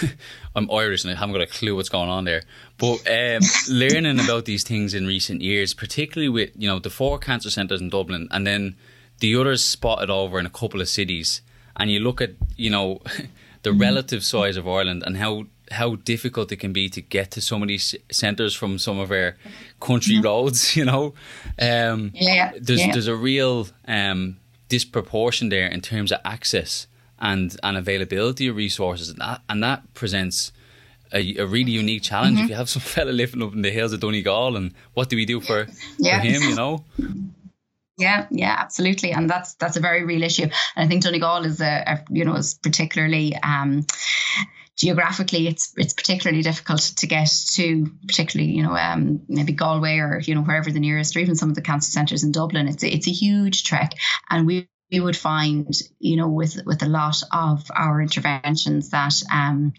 I'm 0.54 0.70
Irish 0.70 1.04
and 1.04 1.12
I 1.12 1.18
haven't 1.18 1.34
got 1.34 1.42
a 1.42 1.46
clue 1.46 1.74
what's 1.74 1.88
going 1.88 2.10
on 2.10 2.24
there. 2.24 2.42
But 2.78 3.08
um, 3.08 3.42
learning 3.68 4.20
about 4.20 4.44
these 4.44 4.64
things 4.64 4.94
in 4.94 5.06
recent 5.06 5.40
years, 5.40 5.74
particularly 5.74 6.28
with 6.28 6.50
you 6.56 6.68
know 6.68 6.78
the 6.78 6.90
four 6.90 7.18
cancer 7.18 7.50
centres 7.50 7.80
in 7.80 7.88
Dublin, 7.88 8.28
and 8.30 8.46
then 8.46 8.76
the 9.20 9.34
others 9.36 9.64
spotted 9.64 10.10
over 10.10 10.38
in 10.38 10.46
a 10.46 10.50
couple 10.50 10.80
of 10.80 10.88
cities, 10.88 11.40
and 11.76 11.90
you 11.90 12.00
look 12.00 12.20
at 12.20 12.30
you 12.56 12.70
know 12.70 13.00
the 13.62 13.70
mm-hmm. 13.70 13.80
relative 13.80 14.22
size 14.22 14.56
of 14.56 14.68
Ireland 14.68 15.02
and 15.06 15.16
how 15.16 15.46
how 15.70 15.94
difficult 15.94 16.52
it 16.52 16.56
can 16.56 16.74
be 16.74 16.90
to 16.90 17.00
get 17.00 17.30
to 17.30 17.40
some 17.40 17.62
of 17.62 17.68
these 17.68 17.94
centres 18.10 18.54
from 18.54 18.78
some 18.78 18.98
of 18.98 19.10
our 19.10 19.36
country 19.80 20.16
mm-hmm. 20.16 20.24
roads. 20.24 20.76
You 20.76 20.84
know, 20.84 21.14
um, 21.58 22.10
yeah, 22.14 22.52
there's 22.60 22.80
yeah. 22.80 22.92
there's 22.92 23.06
a 23.06 23.16
real 23.16 23.68
um, 23.88 24.36
disproportion 24.72 25.50
there 25.50 25.66
in 25.66 25.82
terms 25.82 26.10
of 26.10 26.18
access 26.24 26.86
and, 27.18 27.54
and 27.62 27.76
availability 27.76 28.48
of 28.48 28.56
resources. 28.56 29.10
And 29.10 29.18
that, 29.20 29.42
and 29.50 29.62
that 29.62 29.92
presents 29.92 30.50
a, 31.12 31.36
a 31.36 31.46
really 31.46 31.72
unique 31.72 32.02
challenge. 32.02 32.36
Mm-hmm. 32.36 32.44
If 32.44 32.50
you 32.50 32.56
have 32.56 32.70
some 32.70 32.80
fella 32.94 33.10
living 33.10 33.42
up 33.42 33.52
in 33.52 33.60
the 33.60 33.70
hills 33.70 33.92
of 33.92 34.00
Donegal, 34.00 34.56
and 34.56 34.72
what 34.94 35.10
do 35.10 35.16
we 35.16 35.26
do 35.26 35.42
for, 35.42 35.66
yeah. 35.98 36.20
for 36.20 36.26
him, 36.26 36.42
you 36.42 36.54
know? 36.54 36.84
Yeah, 37.98 38.26
yeah, 38.30 38.56
absolutely, 38.58 39.12
and 39.12 39.28
that's 39.28 39.54
that's 39.54 39.76
a 39.76 39.80
very 39.80 40.04
real 40.04 40.22
issue. 40.22 40.44
And 40.44 40.52
I 40.76 40.86
think 40.88 41.02
Donegal 41.02 41.44
is 41.44 41.60
a, 41.60 41.84
a 41.86 42.04
you 42.08 42.24
know 42.24 42.34
is 42.34 42.54
particularly 42.54 43.36
um, 43.42 43.86
geographically 44.82 45.46
it's 45.46 45.72
it's 45.76 45.94
particularly 45.94 46.42
difficult 46.42 46.80
to 46.96 47.06
get 47.06 47.30
to 47.52 47.86
particularly 48.08 48.50
you 48.50 48.64
know 48.64 48.76
um, 48.76 49.22
maybe 49.28 49.52
Galway 49.52 49.98
or 49.98 50.20
you 50.20 50.34
know 50.34 50.42
wherever 50.42 50.72
the 50.72 50.80
nearest 50.80 51.14
or 51.14 51.20
even 51.20 51.36
some 51.36 51.50
of 51.50 51.54
the 51.54 51.62
cancer 51.62 51.92
centres 51.92 52.24
in 52.24 52.32
Dublin. 52.32 52.66
It's 52.66 52.82
it's 52.82 53.06
a 53.06 53.12
huge 53.12 53.62
trek 53.62 53.92
and 54.28 54.44
we 54.44 54.68
we 54.90 54.98
would 54.98 55.16
find 55.16 55.72
you 56.00 56.16
know 56.16 56.28
with 56.28 56.58
with 56.66 56.82
a 56.82 56.88
lot 56.88 57.22
of 57.32 57.70
our 57.72 58.02
interventions 58.02 58.90
that 58.90 59.14
um, 59.32 59.72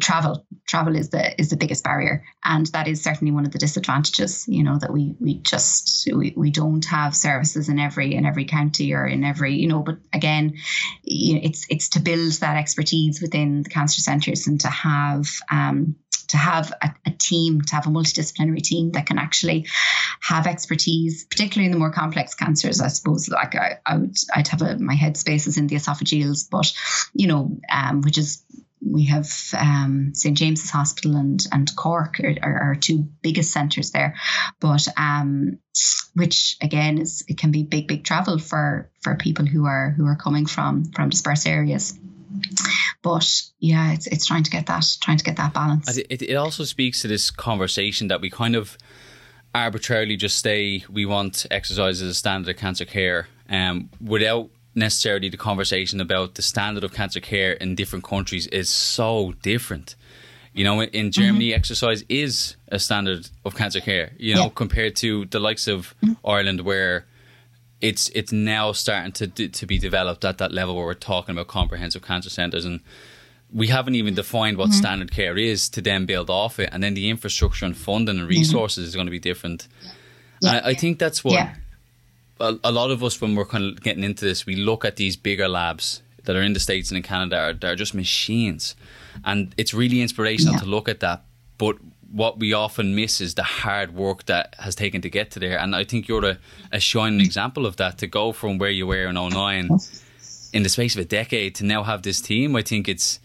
travel 0.00 0.46
travel 0.66 0.96
is 0.96 1.10
the 1.10 1.40
is 1.40 1.50
the 1.50 1.56
biggest 1.56 1.84
barrier 1.84 2.24
and 2.44 2.66
that 2.68 2.88
is 2.88 3.02
certainly 3.02 3.32
one 3.32 3.44
of 3.44 3.52
the 3.52 3.58
disadvantages 3.58 4.46
you 4.48 4.62
know 4.62 4.78
that 4.78 4.92
we 4.92 5.14
we 5.20 5.34
just 5.34 6.08
we, 6.12 6.32
we 6.36 6.50
don't 6.50 6.86
have 6.86 7.14
services 7.14 7.68
in 7.68 7.78
every 7.78 8.14
in 8.14 8.24
every 8.24 8.46
county 8.46 8.94
or 8.94 9.06
in 9.06 9.24
every 9.24 9.56
you 9.56 9.68
know 9.68 9.80
but 9.80 9.98
again 10.12 10.54
you 11.02 11.34
know, 11.34 11.40
it's 11.42 11.66
it's 11.68 11.90
to 11.90 12.00
build 12.00 12.32
that 12.40 12.56
expertise 12.56 13.20
within 13.20 13.62
the 13.62 13.70
cancer 13.70 14.00
centers 14.00 14.46
and 14.46 14.60
to 14.62 14.68
have 14.68 15.28
um, 15.50 15.96
to 16.28 16.36
have 16.36 16.72
a, 16.82 16.90
a, 17.06 17.10
team, 17.10 17.62
to 17.62 17.74
have 17.74 17.86
a 17.86 17.90
multidisciplinary 17.90 18.62
team 18.62 18.92
that 18.92 19.06
can 19.06 19.18
actually 19.18 19.66
have 20.20 20.46
expertise, 20.46 21.24
particularly 21.24 21.66
in 21.66 21.72
the 21.72 21.78
more 21.78 21.90
complex 21.90 22.34
cancers. 22.34 22.80
I 22.80 22.88
suppose, 22.88 23.28
like 23.28 23.54
I, 23.54 23.78
I 23.84 23.96
would, 23.96 24.16
I'd 24.34 24.48
have 24.48 24.62
a, 24.62 24.78
my 24.78 24.94
headspace 24.94 25.46
is 25.46 25.58
in 25.58 25.66
the 25.66 25.76
esophageals, 25.76 26.48
but 26.50 26.72
you 27.14 27.26
know, 27.26 27.58
um, 27.70 28.02
which 28.02 28.18
is 28.18 28.42
we 28.80 29.06
have 29.06 29.30
um, 29.56 30.12
St 30.14 30.36
James's 30.36 30.70
Hospital 30.70 31.16
and 31.16 31.44
and 31.52 31.74
Cork 31.76 32.20
are, 32.20 32.34
are 32.42 32.58
our 32.62 32.74
two 32.74 33.08
biggest 33.22 33.52
centres 33.52 33.90
there, 33.90 34.14
but 34.60 34.86
um, 34.96 35.58
which 36.14 36.56
again 36.62 36.98
is 36.98 37.24
it 37.28 37.38
can 37.38 37.50
be 37.50 37.62
big 37.62 37.88
big 37.88 38.04
travel 38.04 38.38
for 38.38 38.90
for 39.00 39.16
people 39.16 39.46
who 39.46 39.66
are 39.66 39.90
who 39.90 40.06
are 40.06 40.16
coming 40.16 40.46
from 40.46 40.84
from 40.92 41.08
dispersed 41.08 41.46
areas. 41.46 41.98
But 43.02 43.42
yeah, 43.58 43.92
it's 43.92 44.06
it's 44.06 44.26
trying 44.26 44.44
to 44.44 44.50
get 44.50 44.66
that 44.66 44.84
trying 45.00 45.18
to 45.18 45.24
get 45.24 45.36
that 45.36 45.54
balance. 45.54 45.96
It, 45.96 46.22
it 46.22 46.34
also 46.34 46.64
speaks 46.64 47.02
to 47.02 47.08
this 47.08 47.30
conversation 47.30 48.08
that 48.08 48.20
we 48.20 48.30
kind 48.30 48.54
of 48.54 48.76
arbitrarily 49.54 50.16
just 50.16 50.40
say 50.40 50.84
we 50.90 51.06
want 51.06 51.46
exercise 51.50 52.02
as 52.02 52.10
a 52.10 52.14
standard 52.14 52.54
of 52.54 52.60
cancer 52.60 52.84
care, 52.84 53.28
um, 53.48 53.90
without 54.00 54.50
necessarily 54.78 55.28
the 55.28 55.36
conversation 55.36 56.00
about 56.00 56.34
the 56.34 56.42
standard 56.42 56.84
of 56.84 56.92
cancer 56.92 57.20
care 57.20 57.52
in 57.52 57.74
different 57.74 58.04
countries 58.04 58.46
is 58.48 58.68
so 58.68 59.34
different. 59.42 59.96
You 60.54 60.64
know, 60.64 60.82
in 60.82 61.12
Germany, 61.12 61.48
mm-hmm. 61.48 61.56
exercise 61.56 62.04
is 62.08 62.56
a 62.68 62.78
standard 62.78 63.28
of 63.44 63.54
cancer 63.54 63.80
care. 63.80 64.12
You 64.16 64.34
know, 64.34 64.44
yeah. 64.44 64.50
compared 64.54 64.96
to 64.96 65.26
the 65.26 65.38
likes 65.38 65.68
of 65.68 65.94
mm-hmm. 66.02 66.26
Ireland, 66.26 66.62
where 66.62 67.06
it's 67.80 68.08
it's 68.10 68.32
now 68.32 68.72
starting 68.72 69.12
to 69.12 69.48
to 69.48 69.66
be 69.66 69.78
developed 69.78 70.24
at 70.24 70.38
that 70.38 70.52
level 70.52 70.74
where 70.74 70.86
we're 70.86 70.94
talking 70.94 71.34
about 71.34 71.46
comprehensive 71.48 72.02
cancer 72.02 72.30
centres 72.30 72.64
and 72.64 72.80
we 73.52 73.68
haven't 73.68 73.94
even 73.94 74.14
defined 74.14 74.58
what 74.58 74.68
mm-hmm. 74.68 74.78
standard 74.78 75.10
care 75.10 75.38
is 75.38 75.68
to 75.70 75.80
then 75.80 76.04
build 76.04 76.28
off 76.28 76.58
it 76.58 76.68
and 76.72 76.82
then 76.82 76.94
the 76.94 77.08
infrastructure 77.08 77.64
and 77.64 77.76
funding 77.76 78.18
and 78.18 78.28
mm-hmm. 78.28 78.38
resources 78.38 78.88
is 78.88 78.94
going 78.94 79.06
to 79.06 79.12
be 79.12 79.20
different 79.20 79.68
yeah. 80.40 80.60
I, 80.64 80.70
I, 80.70 80.74
think 80.74 80.98
that's 80.98 81.22
what 81.22 81.34
yeah 81.34 81.54
a, 82.40 82.58
a, 82.64 82.72
lot 82.72 82.90
of 82.90 83.02
us 83.02 83.20
when 83.20 83.34
we're 83.34 83.44
kind 83.44 83.64
of 83.64 83.82
getting 83.82 84.04
into 84.04 84.24
this, 84.24 84.46
we 84.46 84.56
look 84.56 84.84
at 84.84 84.96
these 84.96 85.16
bigger 85.16 85.48
labs 85.48 86.02
that 86.24 86.36
are 86.36 86.42
in 86.42 86.52
the 86.52 86.60
states 86.60 86.90
and 86.90 86.96
in 86.96 87.02
Canada. 87.02 87.38
Are, 87.38 87.52
they're 87.52 87.76
just 87.76 87.94
machines, 87.94 88.74
and 89.24 89.54
it's 89.56 89.74
really 89.74 90.00
inspirational 90.00 90.54
yeah. 90.54 90.60
to 90.60 90.66
look 90.66 90.88
at 90.88 91.00
that. 91.00 91.24
But 91.56 91.76
what 92.10 92.38
we 92.38 92.52
often 92.52 92.94
miss 92.94 93.20
is 93.20 93.34
the 93.34 93.42
hard 93.42 93.94
work 93.94 94.26
that 94.26 94.54
has 94.58 94.74
taken 94.74 95.02
to 95.02 95.10
get 95.10 95.30
to 95.32 95.40
there. 95.40 95.58
And 95.58 95.76
I 95.76 95.84
think 95.84 96.08
you're 96.08 96.24
a, 96.24 96.38
a 96.72 96.80
shining 96.80 97.20
example 97.20 97.66
of 97.66 97.76
that. 97.76 97.98
To 97.98 98.06
go 98.06 98.32
from 98.32 98.58
where 98.58 98.70
you 98.70 98.86
were 98.86 99.06
in 99.06 99.14
09 99.14 99.68
in 100.52 100.62
the 100.62 100.68
space 100.68 100.94
of 100.94 101.00
a 101.00 101.04
decade 101.04 101.54
to 101.56 101.64
now 101.64 101.82
have 101.82 102.02
this 102.02 102.20
team, 102.20 102.56
I 102.56 102.62
think 102.62 102.88
it's 102.88 103.20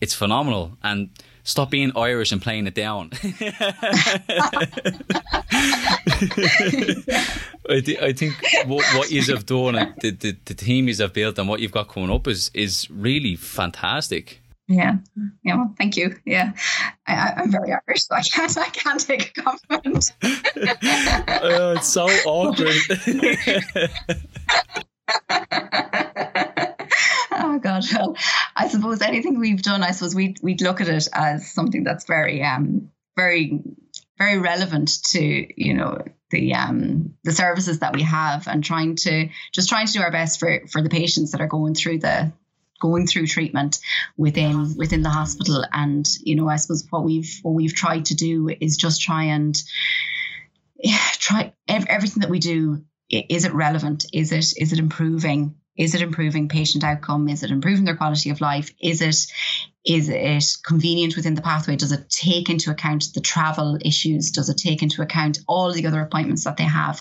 it's 0.00 0.14
phenomenal. 0.14 0.78
And 0.82 1.10
stop 1.42 1.70
being 1.70 1.92
Irish 1.96 2.30
and 2.30 2.40
playing 2.40 2.66
it 2.66 2.74
down. 2.74 3.10
I, 7.68 7.80
th- 7.80 8.00
I, 8.00 8.12
think 8.12 8.34
what, 8.66 8.84
what 8.94 9.10
you 9.10 9.22
have 9.22 9.46
done, 9.46 9.74
and 9.74 9.94
the, 10.00 10.10
the, 10.10 10.36
the 10.44 10.54
team 10.54 10.88
you 10.88 10.94
have 10.96 11.12
built, 11.12 11.38
and 11.38 11.48
what 11.48 11.60
you've 11.60 11.72
got 11.72 11.88
coming 11.88 12.10
up 12.10 12.26
is 12.26 12.50
is 12.54 12.88
really 12.90 13.36
fantastic. 13.36 14.40
Yeah, 14.68 14.96
yeah. 15.42 15.56
Well, 15.56 15.74
thank 15.78 15.96
you. 15.96 16.14
Yeah, 16.26 16.52
I, 17.06 17.42
am 17.42 17.50
very 17.50 17.72
Irish, 17.72 18.04
so 18.04 18.14
I 18.14 18.22
can't. 18.22 18.58
I 18.58 18.68
can't 18.68 19.00
take 19.00 19.36
a 19.36 19.42
compliment. 19.42 20.12
uh, 20.22 21.74
it's 21.76 21.88
so 21.88 22.06
awkward. 22.26 22.76
oh 27.32 27.58
God. 27.60 27.84
Well, 27.94 28.16
I 28.54 28.68
suppose 28.68 29.00
anything 29.00 29.38
we've 29.38 29.62
done, 29.62 29.82
I 29.82 29.92
suppose 29.92 30.14
we'd 30.14 30.38
we'd 30.42 30.60
look 30.60 30.82
at 30.82 30.88
it 30.88 31.08
as 31.14 31.50
something 31.50 31.82
that's 31.82 32.04
very 32.04 32.42
um 32.42 32.90
very 33.16 33.62
very 34.18 34.38
relevant 34.38 35.02
to 35.12 35.46
you 35.56 35.74
know 35.74 36.04
the 36.30 36.54
um 36.54 37.14
the 37.24 37.32
services 37.32 37.80
that 37.80 37.94
we 37.94 38.02
have 38.02 38.48
and 38.48 38.64
trying 38.64 38.96
to 38.96 39.28
just 39.52 39.68
trying 39.68 39.86
to 39.86 39.92
do 39.92 40.00
our 40.00 40.10
best 40.10 40.40
for 40.40 40.66
for 40.70 40.82
the 40.82 40.90
patients 40.90 41.32
that 41.32 41.40
are 41.40 41.46
going 41.46 41.74
through 41.74 41.98
the 41.98 42.32
going 42.80 43.06
through 43.06 43.26
treatment 43.26 43.78
within 44.16 44.76
within 44.76 45.02
the 45.02 45.10
hospital 45.10 45.64
and 45.72 46.08
you 46.22 46.36
know 46.36 46.48
i 46.48 46.56
suppose 46.56 46.86
what 46.90 47.04
we've 47.04 47.38
what 47.42 47.54
we've 47.54 47.74
tried 47.74 48.06
to 48.06 48.14
do 48.14 48.48
is 48.60 48.76
just 48.76 49.02
try 49.02 49.24
and 49.24 49.62
yeah, 50.78 50.98
try 51.12 51.52
everything 51.66 52.20
that 52.20 52.30
we 52.30 52.38
do 52.38 52.84
is 53.10 53.44
it 53.44 53.54
relevant 53.54 54.06
is 54.12 54.32
it 54.32 54.52
is 54.56 54.72
it 54.72 54.78
improving 54.78 55.54
is 55.78 55.94
it 55.94 56.02
improving 56.02 56.48
patient 56.48 56.82
outcome? 56.82 57.28
Is 57.28 57.44
it 57.44 57.52
improving 57.52 57.84
their 57.84 57.96
quality 57.96 58.30
of 58.30 58.40
life? 58.40 58.74
Is 58.80 59.00
it 59.00 59.26
is 59.84 60.08
it 60.08 60.44
convenient 60.66 61.16
within 61.16 61.34
the 61.34 61.42
pathway? 61.42 61.76
Does 61.76 61.92
it 61.92 62.10
take 62.10 62.50
into 62.50 62.70
account 62.70 63.06
the 63.14 63.20
travel 63.20 63.78
issues? 63.82 64.32
Does 64.32 64.48
it 64.48 64.58
take 64.58 64.82
into 64.82 65.02
account 65.02 65.38
all 65.46 65.72
the 65.72 65.86
other 65.86 66.02
appointments 66.02 66.44
that 66.44 66.56
they 66.56 66.64
have? 66.64 67.00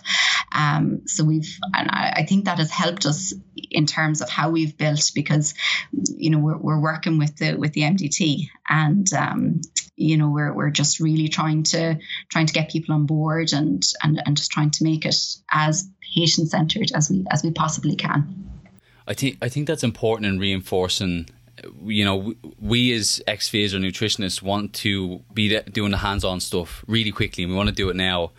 Um, 0.53 1.01
so 1.07 1.23
we've, 1.23 1.57
and 1.75 1.89
I, 1.91 2.13
I, 2.17 2.25
think 2.25 2.45
that 2.45 2.59
has 2.59 2.71
helped 2.71 3.05
us 3.05 3.33
in 3.55 3.85
terms 3.85 4.21
of 4.21 4.29
how 4.29 4.51
we've 4.51 4.77
built 4.77 5.11
because, 5.13 5.53
you 5.91 6.29
know, 6.29 6.39
we're, 6.39 6.57
we're 6.57 6.79
working 6.79 7.17
with 7.17 7.35
the 7.35 7.55
with 7.55 7.73
the 7.73 7.81
MDT 7.81 8.47
and 8.69 9.11
um, 9.13 9.61
you 9.97 10.15
know 10.15 10.29
we're 10.29 10.53
we're 10.53 10.69
just 10.69 10.99
really 10.99 11.27
trying 11.27 11.63
to 11.63 11.97
trying 12.29 12.45
to 12.45 12.53
get 12.53 12.69
people 12.69 12.95
on 12.95 13.05
board 13.05 13.51
and 13.51 13.83
and 14.03 14.21
and 14.25 14.37
just 14.37 14.51
trying 14.51 14.71
to 14.71 14.83
make 14.83 15.05
it 15.05 15.15
as 15.51 15.89
patient 16.15 16.49
centered 16.49 16.91
as 16.93 17.09
we 17.09 17.25
as 17.31 17.43
we 17.43 17.51
possibly 17.51 17.95
can. 17.95 18.47
I 19.07 19.13
think 19.13 19.37
I 19.41 19.49
think 19.49 19.67
that's 19.67 19.83
important 19.83 20.27
in 20.27 20.39
reinforcing. 20.39 21.29
You 21.83 22.05
know, 22.05 22.33
we 22.59 22.93
as 22.93 23.21
ex 23.27 23.49
phys 23.49 23.73
or 23.73 23.79
nutritionists 23.79 24.41
want 24.41 24.73
to 24.75 25.21
be 25.33 25.59
doing 25.71 25.91
the 25.91 25.97
hands-on 25.97 26.39
stuff 26.39 26.83
really 26.87 27.11
quickly, 27.11 27.43
and 27.43 27.51
we 27.51 27.57
want 27.57 27.69
to 27.69 27.75
do 27.75 27.89
it 27.89 27.95
now. 27.95 28.31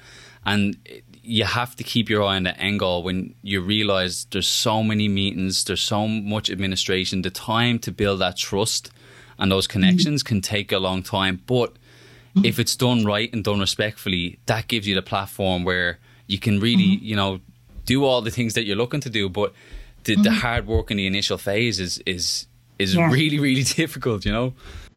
And 0.46 0.76
you 1.22 1.44
have 1.44 1.76
to 1.76 1.84
keep 1.84 2.08
your 2.08 2.22
eye 2.22 2.36
on 2.36 2.44
the 2.44 2.58
end 2.58 2.80
goal 2.80 3.02
when 3.02 3.34
you 3.42 3.60
realize 3.60 4.26
there's 4.30 4.46
so 4.46 4.82
many 4.82 5.08
meetings, 5.08 5.64
there's 5.64 5.82
so 5.82 6.08
much 6.08 6.48
administration. 6.48 7.22
The 7.22 7.30
time 7.30 7.78
to 7.80 7.92
build 7.92 8.20
that 8.20 8.38
trust 8.38 8.90
and 9.38 9.52
those 9.52 9.66
connections 9.66 10.22
mm-hmm. 10.22 10.28
can 10.28 10.40
take 10.40 10.72
a 10.72 10.78
long 10.78 11.02
time, 11.02 11.42
but 11.46 11.74
mm-hmm. 11.74 12.44
if 12.44 12.58
it's 12.58 12.74
done 12.76 13.04
right 13.04 13.30
and 13.32 13.44
done 13.44 13.60
respectfully, 13.60 14.38
that 14.46 14.68
gives 14.68 14.88
you 14.88 14.94
the 14.94 15.02
platform 15.02 15.64
where 15.64 15.98
you 16.26 16.38
can 16.38 16.60
really, 16.60 16.96
mm-hmm. 16.96 17.04
you 17.04 17.16
know, 17.16 17.40
do 17.84 18.04
all 18.04 18.22
the 18.22 18.30
things 18.30 18.54
that 18.54 18.64
you're 18.64 18.76
looking 18.76 19.00
to 19.00 19.10
do, 19.10 19.28
but 19.28 19.52
the, 20.04 20.14
mm-hmm. 20.14 20.22
the 20.22 20.30
hard 20.30 20.66
work 20.66 20.90
in 20.90 20.96
the 20.96 21.06
initial 21.06 21.36
phase 21.36 21.78
is 21.78 22.02
is 22.06 22.46
is 22.78 22.94
yeah. 22.94 23.10
really 23.10 23.38
really 23.38 23.62
difficult. 23.82 24.24
You 24.24 24.32
know. 24.32 24.54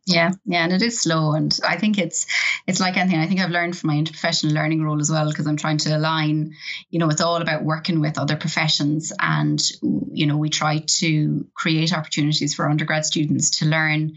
Yeah, 0.08 0.32
yeah, 0.46 0.64
and 0.64 0.74
it 0.74 0.82
is 0.82 1.00
slow, 1.00 1.34
and 1.34 1.58
I 1.64 1.78
think 1.78 2.00
it's 2.00 2.26
it's 2.66 2.80
like 2.80 2.98
anything. 2.98 3.20
I 3.20 3.28
think 3.28 3.40
I've 3.40 3.52
learned 3.52 3.78
from 3.78 3.90
my 3.90 3.96
interprofessional 3.96 4.52
learning 4.52 4.84
role 4.84 5.00
as 5.00 5.12
well 5.12 5.30
because 5.30 5.46
I'm 5.46 5.58
trying 5.58 5.78
to 5.80 5.96
align. 5.96 6.54
You 6.90 7.00
know, 7.00 7.10
it's 7.10 7.22
all 7.22 7.38
about 7.38 7.64
working 7.64 8.02
with 8.02 8.18
other 8.18 8.36
professions, 8.36 9.14
and 9.20 9.62
you 10.12 10.26
know, 10.26 10.38
we 10.38 10.50
try 10.50 10.80
to 11.00 11.46
create 11.54 11.94
opportunities 11.94 12.56
for 12.56 12.68
undergrad 12.68 13.06
students 13.06 13.60
to 13.60 13.66
learn 13.66 14.14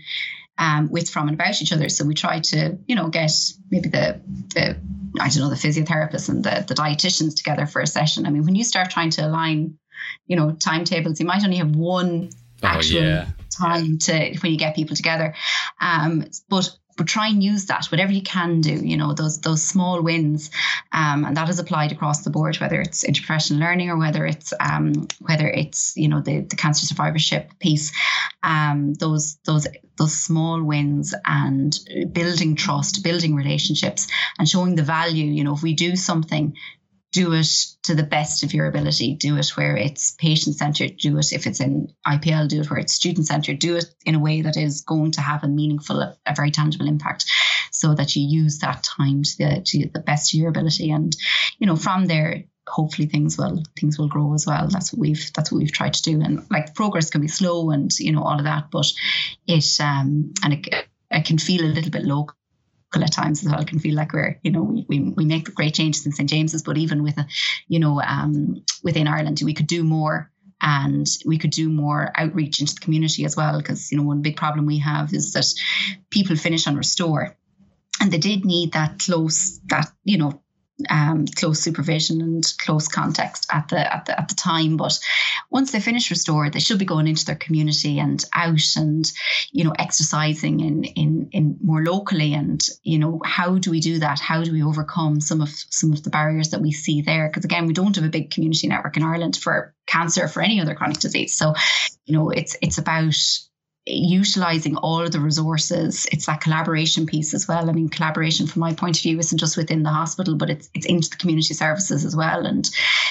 um, 0.57 0.89
with, 0.91 1.11
from, 1.11 1.29
and 1.29 1.39
about 1.39 1.61
each 1.61 1.73
other. 1.73 1.91
So 1.91 2.07
we 2.07 2.15
try 2.15 2.41
to, 2.41 2.79
you 2.87 2.97
know, 2.97 3.09
get 3.09 3.33
maybe 3.71 3.91
the 3.91 4.23
the 4.55 4.81
I 5.21 5.29
don't 5.29 5.41
know 5.41 5.51
the 5.51 5.57
physiotherapists 5.57 6.31
and 6.31 6.43
the 6.43 6.65
the 6.67 6.75
dietitians 6.75 7.37
together 7.37 7.67
for 7.67 7.83
a 7.83 7.87
session. 7.87 8.25
I 8.25 8.31
mean, 8.31 8.47
when 8.47 8.55
you 8.55 8.65
start 8.65 8.89
trying 8.89 9.11
to 9.11 9.27
align 9.27 9.79
you 10.27 10.37
know 10.37 10.53
timetables 10.53 11.21
you 11.21 11.27
might 11.27 11.45
only 11.45 11.57
have 11.59 11.75
one 11.75 12.31
actual 12.63 12.99
oh, 12.99 13.03
yeah. 13.03 13.27
Time 13.57 13.99
to 13.99 14.37
when 14.41 14.53
you 14.53 14.59
get 14.59 14.75
people 14.75 14.97
together. 14.97 15.35
Um, 15.81 16.27
but 16.49 16.77
but 16.97 17.07
try 17.07 17.29
and 17.29 17.43
use 17.43 17.67
that 17.67 17.87
whatever 17.87 18.13
you 18.13 18.23
can 18.23 18.61
do 18.61 18.75
you 18.75 18.97
know 18.97 19.13
those 19.15 19.41
those 19.41 19.63
small 19.63 20.03
wins 20.03 20.51
um, 20.93 21.25
and 21.25 21.37
that 21.37 21.49
is 21.49 21.59
applied 21.59 21.93
across 21.93 22.23
the 22.23 22.31
board 22.31 22.57
whether 22.57 22.81
it's 22.81 23.05
interprofessional 23.05 23.59
learning 23.59 23.91
or 23.91 23.99
whether 23.99 24.25
it's 24.25 24.53
um, 24.61 24.93
whether 25.21 25.49
it's 25.49 25.97
you 25.97 26.09
know 26.09 26.21
the, 26.21 26.41
the 26.41 26.57
cancer 26.57 26.87
survivorship 26.87 27.51
piece 27.59 27.93
um, 28.43 28.95
those 28.95 29.37
those 29.45 29.67
those 29.97 30.15
small 30.15 30.63
wins 30.63 31.15
and 31.25 31.79
building 32.13 32.57
trust 32.57 33.03
building 33.03 33.35
relationships 33.35 34.09
and 34.39 34.49
showing 34.49 34.75
the 34.75 34.83
value 34.83 35.27
you 35.27 35.45
know 35.45 35.55
if 35.55 35.63
we 35.63 35.75
do 35.75 35.97
something 35.97 36.55
do 37.15 37.33
it 37.33 37.47
to 37.85 37.95
the 37.95 38.03
best 38.03 38.43
of 38.43 38.53
your 38.53 38.67
ability. 38.67 39.15
Do 39.15 39.37
it 39.37 39.49
where 39.57 39.77
it's 39.77 40.11
patient 40.11 40.57
centered. 40.57 40.97
Do 40.97 41.17
it 41.17 41.33
if 41.33 41.47
it's 41.47 41.61
in 41.61 41.95
IPL. 42.05 42.49
Do 42.49 42.61
it 42.61 42.69
where 42.69 42.81
it's 42.81 42.93
student 42.93 43.29
centered. 43.29 43.61
Do 43.61 43.77
it 43.77 43.85
in 44.05 44.17
a 44.17 44.19
way 44.19 44.43
that 44.43 44.57
is 44.57 44.81
going 44.81 45.13
to 45.13 45.21
have 45.21 45.45
a 45.45 45.49
meaningful, 45.49 46.01
a, 46.01 46.35
very 46.35 46.51
tangible 46.51 46.89
impact, 46.89 47.27
so 47.71 47.95
that 47.95 48.17
you 48.17 48.27
use 48.27 48.59
that 48.59 48.83
time 48.83 49.23
to 49.23 49.39
the, 49.39 49.63
to 49.65 49.89
the 49.95 50.01
best 50.01 50.35
of 50.35 50.41
your 50.41 50.49
ability. 50.49 50.91
And 50.91 51.17
you 51.59 51.69
know, 51.69 51.77
from 51.77 52.07
there, 52.07 52.45
hopefully 52.67 53.07
things 53.07 53.39
will 53.39 53.63
things 53.79 53.97
will 53.97 54.09
grow 54.09 54.35
as 54.35 54.45
well. 54.45 54.67
That's 54.67 54.93
what 54.93 54.99
we've 54.99 55.33
that's 55.35 55.53
what 55.53 55.59
we've 55.59 55.71
tried 55.71 55.95
to 55.95 56.03
do. 56.03 56.21
And 56.21 56.45
like 56.51 56.75
progress 56.75 57.11
can 57.11 57.21
be 57.21 57.29
slow 57.29 57.71
and 57.71 57.97
you 57.97 58.11
know 58.11 58.25
all 58.25 58.39
of 58.39 58.45
that, 58.45 58.73
but 58.73 58.93
it 59.47 59.67
um 59.79 60.35
and 60.43 60.55
it, 60.55 60.89
it 61.13 61.25
can 61.25 61.39
feel 61.39 61.65
a 61.65 61.75
little 61.75 61.93
bit 61.93 62.03
local 62.03 62.35
at 63.03 63.13
times 63.13 63.45
as 63.45 63.51
well. 63.51 63.61
It 63.61 63.69
can 63.69 63.79
feel 63.79 63.95
like 63.95 64.13
we're, 64.13 64.39
you 64.43 64.51
know, 64.51 64.63
we, 64.63 64.87
we, 64.89 65.01
we 65.01 65.25
make 65.25 65.55
great 65.55 65.75
changes 65.75 66.07
in 66.07 66.13
St. 66.13 66.29
James's, 66.29 66.63
but 66.63 66.79
even 66.79 67.03
with, 67.03 67.19
a, 67.19 67.27
you 67.67 67.79
know, 67.79 68.01
um, 68.01 68.65
within 68.83 69.09
Ireland, 69.09 69.41
we 69.45 69.55
could 69.55 69.67
do 69.67 69.83
more 69.83 70.31
and 70.61 71.07
we 71.27 71.39
could 71.39 71.51
do 71.51 71.69
more 71.69 72.11
outreach 72.15 72.61
into 72.61 72.75
the 72.75 72.81
community 72.81 73.25
as 73.25 73.37
well. 73.37 73.59
Because, 73.59 73.91
you 73.91 73.99
know, 73.99 74.05
one 74.05 74.23
big 74.23 74.37
problem 74.37 74.67
we 74.67 74.79
have 74.79 75.13
is 75.13 75.33
that 75.33 75.47
people 76.11 76.37
finish 76.37 76.67
on 76.67 76.77
Restore 76.77 77.37
and 78.01 78.13
they 78.13 78.19
did 78.19 78.45
need 78.45 78.73
that 78.73 78.99
close, 78.99 79.61
that, 79.67 79.91
you 80.05 80.19
know, 80.19 80.41
um, 80.91 81.27
close 81.27 81.61
supervision 81.61 82.21
and 82.21 82.45
close 82.59 82.89
context 82.89 83.47
at 83.51 83.69
the 83.69 83.95
at 83.95 84.07
the 84.07 84.19
at 84.19 84.29
the 84.29 84.35
time. 84.35 84.77
But 84.77 84.99
once 85.51 85.73
they 85.73 85.81
finish 85.81 86.11
restore, 86.11 86.51
they 86.51 86.59
should 86.59 86.79
be 86.79 86.85
going 86.85 87.07
into 87.07 87.25
their 87.25 87.37
community 87.37 87.99
and 87.99 88.25
out 88.35 88.77
and 88.77 89.11
you 89.53 89.65
know 89.65 89.73
exercising 89.79 90.61
in 90.61 90.85
in 90.85 91.29
in 91.33 91.59
more 91.63 91.83
locally. 91.85 92.35
And 92.35 92.67
you 92.83 92.99
know 92.99 93.21
how 93.25 93.59
do 93.59 93.71
we 93.71 93.81
do 93.81 94.01
that? 94.01 94.19
How 94.21 94.43
do 94.43 94.53
we 94.53 94.63
overcome 94.63 95.21
some 95.21 95.41
of 95.41 95.51
some 95.71 95.93
of 95.93 96.03
the 96.03 96.11
barriers 96.11 96.51
that 96.51 96.61
we 96.61 96.73
see 96.73 97.03
there? 97.03 97.29
Because 97.29 97.45
again, 97.45 97.67
we 97.67 97.73
don't 97.73 97.95
have 97.97 98.05
a 98.05 98.09
big 98.09 98.31
community 98.31 98.67
network 98.67 98.97
in 98.97 99.05
Ireland 99.05 99.37
for 99.37 99.75
cancer 99.87 100.29
for 100.29 100.43
any 100.43 100.61
other 100.61 100.75
chronic 100.75 100.99
disease. 100.99 101.37
So 101.37 101.55
you 102.05 102.17
know 102.17 102.31
it's 102.31 102.57
it's 102.61 102.79
about 102.79 103.15
utilizing 103.87 104.77
all 104.77 105.03
of 105.03 105.13
the 105.13 105.21
resources 105.21 106.07
it's 106.11 106.25
that 106.25 106.41
collaboration 106.41 107.05
piece 107.05 107.35
as 107.35 107.47
well. 107.47 107.69
I 107.69 107.73
mean 107.73 107.91
collaboration 107.91 108.47
from 108.47 108.61
my 108.61 108.73
point 108.73 108.97
of 108.97 109.03
view 109.03 109.19
isn't 109.19 109.39
just 109.39 109.59
within 109.59 109.83
the 109.83 109.91
hospital 109.91 110.37
but 110.37 110.49
it's 110.49 110.71
it's 110.75 110.87
into 110.87 111.11
the 111.11 111.17
community 111.17 111.53
services 111.53 112.05
as 112.05 112.17
well. 112.17 112.47
And 112.47 112.69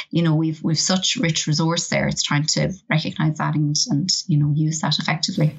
you 0.10 0.24
know 0.24 0.34
we've 0.34 0.64
we've 0.64 0.80
such 0.80 1.16
rich 1.18 1.46
resource 1.46 1.90
there. 1.90 2.08
It's 2.08 2.24
trying 2.24 2.46
to 2.48 2.74
recognize 2.90 3.38
that 3.38 3.54
and 3.56 3.76
and 3.90 4.10
you 4.28 4.38
know 4.38 4.52
use 4.56 4.82
that 4.82 4.98
effectively. 4.98 5.56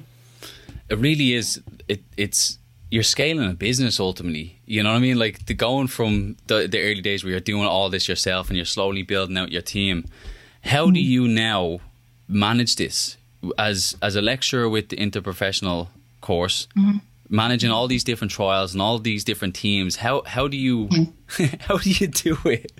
It 0.89 0.97
really 0.97 1.33
is 1.33 1.61
it 1.87 2.03
it's 2.17 2.59
you're 2.91 3.03
scaling 3.03 3.49
a 3.49 3.53
business 3.53 3.99
ultimately. 3.99 4.59
You 4.65 4.83
know 4.83 4.91
what 4.91 4.97
i 4.97 4.99
mean? 4.99 5.17
Like 5.17 5.45
the 5.45 5.53
going 5.53 5.87
from 5.87 6.35
the, 6.47 6.67
the 6.67 6.81
early 6.81 7.01
days 7.01 7.23
where 7.23 7.31
you're 7.31 7.39
doing 7.39 7.65
all 7.65 7.89
this 7.89 8.07
yourself 8.07 8.49
and 8.49 8.57
you're 8.57 8.65
slowly 8.65 9.01
building 9.01 9.37
out 9.37 9.51
your 9.51 9.61
team. 9.61 10.05
How 10.61 10.91
do 10.91 10.99
mm. 10.99 11.03
you 11.03 11.27
now 11.27 11.79
manage 12.27 12.75
this 12.75 13.17
as 13.57 13.97
as 14.01 14.15
a 14.15 14.21
lecturer 14.21 14.69
with 14.69 14.89
the 14.89 14.97
interprofessional 14.97 15.87
course, 16.21 16.67
mm-hmm. 16.77 16.97
managing 17.29 17.71
all 17.71 17.87
these 17.87 18.03
different 18.03 18.31
trials 18.31 18.73
and 18.73 18.81
all 18.81 18.99
these 18.99 19.23
different 19.23 19.55
teams, 19.55 19.97
how 19.97 20.23
how 20.25 20.47
do 20.47 20.57
you 20.57 20.87
mm-hmm. 20.87 21.43
how 21.61 21.77
do 21.77 21.89
you 21.89 22.07
do 22.07 22.37
it? 22.45 22.71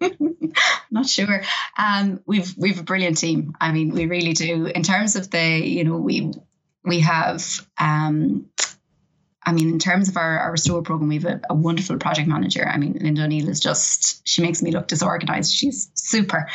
Not 0.90 1.08
sure. 1.08 1.42
Um, 1.76 2.20
we've 2.26 2.54
we've 2.56 2.80
a 2.80 2.84
brilliant 2.84 3.18
team. 3.18 3.54
I 3.60 3.72
mean, 3.72 3.90
we 3.90 4.06
really 4.06 4.32
do. 4.32 4.66
In 4.66 4.82
terms 4.82 5.16
of 5.16 5.30
the, 5.30 5.58
you 5.58 5.84
know, 5.84 5.96
we 5.96 6.32
we 6.84 7.00
have 7.00 7.44
um, 7.76 8.48
I 9.48 9.52
mean, 9.52 9.70
in 9.70 9.78
terms 9.78 10.10
of 10.10 10.18
our, 10.18 10.40
our 10.40 10.52
restore 10.52 10.82
program, 10.82 11.08
we 11.08 11.14
have 11.14 11.24
a, 11.24 11.40
a, 11.48 11.54
wonderful 11.54 11.96
project 11.96 12.28
manager. 12.28 12.68
I 12.68 12.76
mean, 12.76 12.98
Linda 13.00 13.24
O'Neill 13.24 13.48
is 13.48 13.60
just, 13.60 14.20
she 14.28 14.42
makes 14.42 14.60
me 14.60 14.72
look 14.72 14.88
disorganized. 14.88 15.54
She's 15.54 15.90
super. 15.94 16.50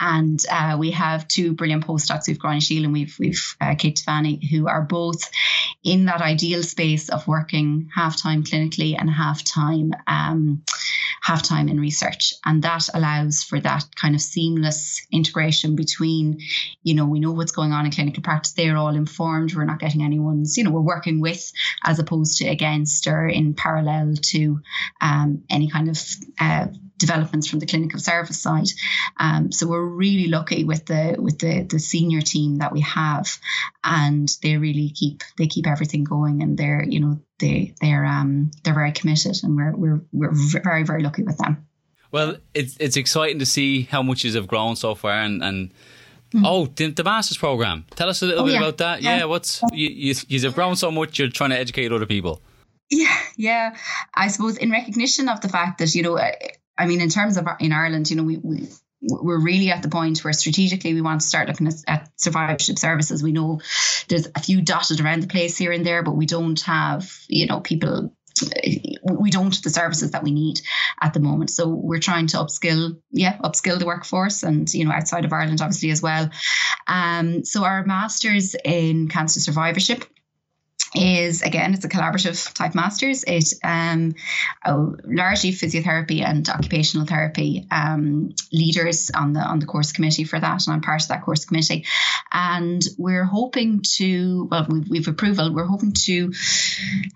And 0.00 0.42
uh, 0.50 0.78
we 0.78 0.92
have 0.92 1.28
two 1.28 1.52
brilliant 1.52 1.86
postdocs. 1.86 2.26
We've 2.26 2.38
Gráinne 2.38 2.62
Sheill 2.62 2.84
and 2.84 2.94
we've, 2.94 3.14
we've 3.18 3.54
uh, 3.60 3.74
Kate 3.76 3.96
Tiffany, 3.96 4.40
who 4.50 4.66
are 4.66 4.80
both 4.80 5.30
in 5.84 6.06
that 6.06 6.22
ideal 6.22 6.62
space 6.62 7.10
of 7.10 7.28
working 7.28 7.90
half 7.94 8.16
time 8.16 8.44
clinically 8.44 8.96
and 8.98 9.10
half 9.10 9.44
time 9.44 9.92
um, 10.06 10.62
half 11.20 11.42
time 11.42 11.68
in 11.68 11.78
research. 11.78 12.32
And 12.44 12.62
that 12.62 12.88
allows 12.94 13.42
for 13.42 13.60
that 13.60 13.84
kind 13.94 14.14
of 14.14 14.20
seamless 14.20 15.06
integration 15.12 15.76
between, 15.76 16.40
you 16.82 16.94
know, 16.94 17.06
we 17.06 17.20
know 17.20 17.32
what's 17.32 17.52
going 17.52 17.72
on 17.72 17.84
in 17.84 17.92
clinical 17.92 18.22
practice. 18.22 18.52
They're 18.52 18.76
all 18.76 18.94
informed. 18.94 19.54
We're 19.54 19.64
not 19.64 19.78
getting 19.78 20.02
anyone's, 20.02 20.56
you 20.56 20.64
know, 20.64 20.70
we're 20.70 20.80
working 20.80 21.20
with 21.20 21.52
as 21.84 21.98
opposed 21.98 22.37
against 22.40 23.06
or 23.06 23.26
in 23.26 23.54
parallel 23.54 24.14
to 24.16 24.60
um, 25.00 25.44
any 25.50 25.68
kind 25.68 25.88
of 25.88 25.98
uh, 26.40 26.66
developments 26.98 27.46
from 27.46 27.60
the 27.60 27.66
clinical 27.66 28.00
service 28.00 28.40
side. 28.40 28.68
Um, 29.18 29.52
so 29.52 29.66
we're 29.66 29.84
really 29.84 30.28
lucky 30.28 30.64
with 30.64 30.84
the 30.86 31.16
with 31.18 31.38
the 31.38 31.62
the 31.62 31.78
senior 31.78 32.20
team 32.20 32.58
that 32.58 32.72
we 32.72 32.80
have, 32.82 33.38
and 33.82 34.28
they 34.42 34.56
really 34.56 34.90
keep 34.90 35.22
they 35.38 35.46
keep 35.46 35.66
everything 35.66 36.04
going, 36.04 36.42
and 36.42 36.58
they're 36.58 36.84
you 36.84 37.00
know 37.00 37.20
they 37.38 37.74
they're 37.80 38.04
um 38.04 38.50
they're 38.64 38.74
very 38.74 38.92
committed, 38.92 39.36
and 39.42 39.56
we're 39.56 39.74
we're 39.74 40.00
we're 40.12 40.32
very 40.32 40.82
very 40.82 41.02
lucky 41.02 41.22
with 41.22 41.38
them. 41.38 41.66
Well, 42.10 42.36
it's 42.54 42.76
it's 42.80 42.96
exciting 42.96 43.38
to 43.38 43.46
see 43.46 43.82
how 43.82 44.02
much 44.02 44.24
you 44.24 44.32
have 44.34 44.48
grown 44.48 44.76
so 44.76 44.94
far, 44.94 45.12
and 45.12 45.42
and. 45.42 45.72
Mm. 46.34 46.42
Oh, 46.44 46.66
the, 46.66 46.90
the 46.90 47.04
master's 47.04 47.38
program. 47.38 47.86
Tell 47.96 48.08
us 48.08 48.22
a 48.22 48.26
little 48.26 48.42
oh, 48.42 48.46
bit 48.46 48.54
yeah. 48.54 48.58
about 48.58 48.78
that. 48.78 49.02
Yeah, 49.02 49.18
yeah 49.18 49.24
what's 49.24 49.62
you, 49.72 49.88
you 49.88 50.14
you've 50.28 50.54
grown 50.54 50.76
so 50.76 50.90
much. 50.90 51.18
You're 51.18 51.28
trying 51.28 51.50
to 51.50 51.58
educate 51.58 51.92
other 51.92 52.06
people. 52.06 52.42
Yeah, 52.90 53.16
yeah. 53.36 53.76
I 54.14 54.28
suppose 54.28 54.56
in 54.56 54.70
recognition 54.70 55.28
of 55.28 55.40
the 55.40 55.48
fact 55.48 55.78
that 55.78 55.94
you 55.94 56.02
know 56.02 56.18
I 56.78 56.86
mean, 56.86 57.00
in 57.00 57.08
terms 57.08 57.36
of 57.36 57.46
in 57.60 57.72
Ireland, 57.72 58.08
you 58.08 58.16
know, 58.16 58.22
we, 58.22 58.36
we 58.38 58.68
we're 59.00 59.40
really 59.40 59.70
at 59.70 59.82
the 59.82 59.88
point 59.88 60.24
where 60.24 60.32
strategically 60.32 60.94
we 60.94 61.00
want 61.00 61.20
to 61.20 61.26
start 61.26 61.48
looking 61.48 61.68
at, 61.68 61.74
at, 61.86 62.10
survivorship 62.16 62.78
services. 62.78 63.22
We 63.22 63.32
know 63.32 63.60
there's 64.08 64.26
a 64.34 64.40
few 64.40 64.60
dotted 64.60 65.00
around 65.00 65.22
the 65.22 65.28
place 65.28 65.56
here 65.56 65.70
and 65.72 65.86
there, 65.86 66.02
but 66.02 66.16
we 66.16 66.26
don't 66.26 66.60
have, 66.62 67.12
you 67.28 67.46
know, 67.46 67.60
people. 67.60 68.12
We 69.02 69.30
don't 69.30 69.62
the 69.62 69.70
services 69.70 70.10
that 70.12 70.22
we 70.22 70.30
need 70.30 70.60
at 71.00 71.14
the 71.14 71.20
moment. 71.20 71.50
So 71.50 71.68
we're 71.68 71.98
trying 71.98 72.26
to 72.28 72.38
upskill, 72.38 73.00
yeah, 73.10 73.38
upskill 73.38 73.78
the 73.78 73.86
workforce, 73.86 74.42
and 74.42 74.72
you 74.72 74.84
know, 74.84 74.92
outside 74.92 75.24
of 75.24 75.32
Ireland, 75.32 75.60
obviously 75.60 75.90
as 75.90 76.02
well. 76.02 76.30
Um, 76.86 77.44
so 77.44 77.64
our 77.64 77.84
masters 77.84 78.54
in 78.64 79.08
cancer 79.08 79.40
survivorship 79.40 80.04
is 80.94 81.42
again 81.42 81.74
it's 81.74 81.84
a 81.84 81.88
collaborative 81.88 82.52
type 82.54 82.74
masters. 82.74 83.24
It 83.26 83.52
um 83.62 84.14
oh, 84.66 84.96
largely 85.04 85.52
physiotherapy 85.52 86.22
and 86.22 86.48
occupational 86.48 87.06
therapy 87.06 87.66
um, 87.70 88.34
leaders 88.52 89.10
on 89.10 89.32
the 89.32 89.40
on 89.40 89.58
the 89.58 89.66
course 89.66 89.92
committee 89.92 90.24
for 90.24 90.38
that 90.40 90.66
and 90.66 90.74
i'm 90.74 90.80
part 90.80 91.02
of 91.02 91.08
that 91.08 91.24
course 91.24 91.44
committee. 91.44 91.84
And 92.32 92.82
we're 92.96 93.24
hoping 93.24 93.82
to 93.96 94.48
well 94.50 94.66
we've, 94.68 94.88
we've 94.88 95.08
approval 95.08 95.52
we're 95.52 95.66
hoping 95.66 95.92
to 96.04 96.32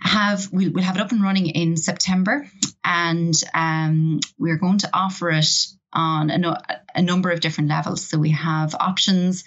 have 0.01 0.53
we'll, 0.53 0.73
we'll 0.73 0.85
have 0.85 0.97
it 0.97 1.03
up 1.03 1.13
and 1.13 1.23
running 1.23 1.47
in 1.47 1.77
september. 1.77 2.49
And 2.85 3.35
um, 3.55 4.21
we're 4.39 4.59
going 4.59 4.79
to 4.79 4.91
offer 4.93 5.31
it 5.31 5.47
on 5.93 6.31
a, 6.31 6.39
no, 6.39 6.57
a 6.95 7.03
number 7.03 7.31
of 7.31 7.41
different 7.41 7.71
levels. 7.71 8.05
So 8.05 8.19
we 8.19 8.31
have 8.31 8.75
options 8.75 9.45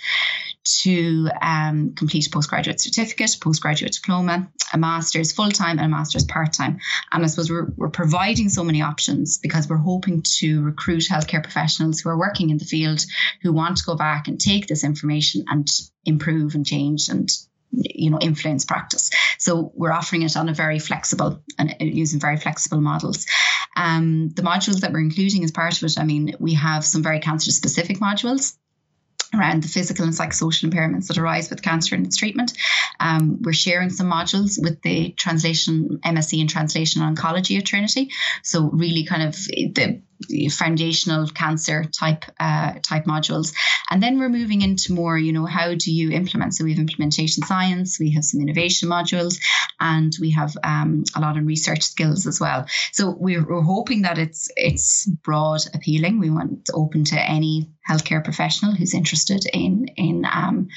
to 0.81 1.29
um, 1.41 1.93
complete 1.93 2.27
a 2.27 2.29
postgraduate 2.29 2.81
certificate, 2.81 3.37
postgraduate 3.39 3.93
diploma, 3.93 4.47
a 4.73 4.77
master's 4.77 5.31
full 5.31 5.51
time, 5.51 5.77
and 5.77 5.85
a 5.85 5.89
master's 5.89 6.25
part 6.25 6.53
time. 6.53 6.79
And 7.11 7.23
I 7.23 7.27
suppose 7.27 7.51
we're, 7.51 7.67
we're 7.75 7.89
providing 7.89 8.49
so 8.49 8.63
many 8.63 8.81
options 8.81 9.37
because 9.37 9.69
we're 9.69 9.77
hoping 9.77 10.23
to 10.39 10.63
recruit 10.63 11.03
healthcare 11.03 11.43
professionals 11.43 11.99
who 11.99 12.09
are 12.09 12.17
working 12.17 12.49
in 12.49 12.57
the 12.57 12.65
field 12.65 13.05
who 13.41 13.53
want 13.53 13.77
to 13.77 13.83
go 13.85 13.95
back 13.95 14.27
and 14.27 14.39
take 14.39 14.67
this 14.67 14.83
information 14.83 15.45
and 15.47 15.67
improve 16.03 16.55
and 16.55 16.65
change 16.65 17.09
and 17.09 17.29
you 17.71 18.09
know 18.09 18.19
influence 18.19 18.65
practice 18.65 19.11
so 19.37 19.71
we're 19.75 19.91
offering 19.91 20.21
it 20.21 20.37
on 20.37 20.49
a 20.49 20.53
very 20.53 20.79
flexible 20.79 21.41
and 21.57 21.71
uh, 21.71 21.83
using 21.83 22.19
very 22.19 22.37
flexible 22.37 22.81
models 22.81 23.25
um, 23.75 24.29
the 24.29 24.41
modules 24.41 24.81
that 24.81 24.93
we're 24.93 24.99
including 24.99 25.43
as 25.43 25.51
part 25.51 25.75
of 25.77 25.83
it 25.83 25.99
i 25.99 26.03
mean 26.03 26.35
we 26.39 26.53
have 26.53 26.85
some 26.85 27.03
very 27.03 27.19
cancer 27.19 27.51
specific 27.51 27.99
modules 27.99 28.55
around 29.33 29.63
the 29.63 29.67
physical 29.67 30.05
and 30.05 30.13
psychosocial 30.13 30.69
impairments 30.69 31.07
that 31.07 31.17
arise 31.17 31.49
with 31.49 31.61
cancer 31.61 31.95
and 31.95 32.05
its 32.05 32.17
treatment. 32.17 32.53
Um, 32.99 33.41
we're 33.41 33.53
sharing 33.53 33.89
some 33.89 34.09
modules 34.09 34.61
with 34.61 34.81
the 34.81 35.11
translation 35.11 35.99
MSc 36.05 36.39
in 36.39 36.47
translation 36.47 37.01
oncology 37.01 37.57
at 37.57 37.65
Trinity. 37.65 38.11
So 38.43 38.69
really 38.69 39.05
kind 39.05 39.23
of 39.23 39.35
the 39.35 40.01
foundational 40.49 41.27
cancer 41.27 41.83
type 41.85 42.25
uh, 42.39 42.73
type 42.81 43.05
modules. 43.05 43.53
And 43.89 44.01
then 44.01 44.19
we're 44.19 44.29
moving 44.29 44.61
into 44.61 44.93
more 44.93 45.17
you 45.17 45.33
know 45.33 45.45
how 45.45 45.75
do 45.75 45.91
you 45.91 46.11
implement? 46.11 46.55
So 46.55 46.63
we 46.63 46.71
have 46.71 46.79
implementation 46.79 47.43
science 47.43 47.99
we 47.99 48.11
have 48.11 48.23
some 48.23 48.41
innovation 48.41 48.89
modules 48.89 49.39
and 49.79 50.13
we 50.19 50.31
have 50.31 50.55
um, 50.63 51.03
a 51.15 51.19
lot 51.19 51.37
of 51.37 51.45
research 51.45 51.83
skills 51.83 52.27
as 52.27 52.39
well. 52.39 52.65
So 52.91 53.15
we're, 53.17 53.45
we're 53.45 53.61
hoping 53.61 54.03
that 54.03 54.17
it's 54.17 54.49
it's 54.55 55.05
broad 55.05 55.61
appealing. 55.73 56.19
We 56.19 56.29
want 56.29 56.69
open 56.73 57.05
to 57.05 57.19
any 57.19 57.69
healthcare 57.89 58.23
professional 58.23 58.73
who's 58.73 58.93
interested 58.93 59.45
in 59.51 59.87
in 59.95 60.25
um, 60.31 60.69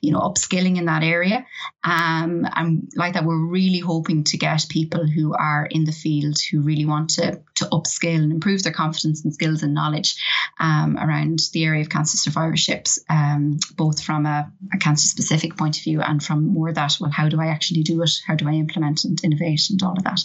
you 0.00 0.12
know 0.12 0.20
upskilling 0.20 0.76
in 0.78 0.86
that 0.86 1.02
area 1.02 1.46
um, 1.82 2.46
and 2.54 2.90
like 2.96 3.14
that 3.14 3.24
we're 3.24 3.46
really 3.46 3.78
hoping 3.80 4.24
to 4.24 4.36
get 4.36 4.66
people 4.68 5.06
who 5.06 5.34
are 5.34 5.66
in 5.70 5.84
the 5.84 5.92
field 5.92 6.36
who 6.50 6.60
really 6.60 6.84
want 6.86 7.10
to 7.10 7.40
to 7.54 7.64
upskill 7.66 8.22
and 8.22 8.32
improve 8.32 8.62
their 8.62 8.72
confidence 8.72 9.24
and 9.24 9.34
skills 9.34 9.62
and 9.62 9.74
knowledge 9.74 10.16
um, 10.58 10.96
around 10.98 11.40
the 11.52 11.64
area 11.64 11.82
of 11.82 11.88
cancer 11.88 12.18
survivorships, 12.30 12.98
um, 13.08 13.58
both 13.76 14.02
from 14.02 14.26
a, 14.26 14.50
a, 14.72 14.78
cancer 14.78 15.06
specific 15.06 15.56
point 15.56 15.76
of 15.76 15.82
view 15.82 16.00
and 16.00 16.22
from 16.22 16.46
more 16.46 16.72
that, 16.72 16.96
well, 17.00 17.10
how 17.10 17.28
do 17.28 17.40
I 17.40 17.46
actually 17.46 17.82
do 17.82 18.02
it? 18.02 18.10
How 18.26 18.34
do 18.34 18.48
I 18.48 18.52
implement 18.52 19.04
and 19.04 19.22
innovate 19.24 19.70
and 19.70 19.82
all 19.82 19.96
of 19.96 20.04
that? 20.04 20.20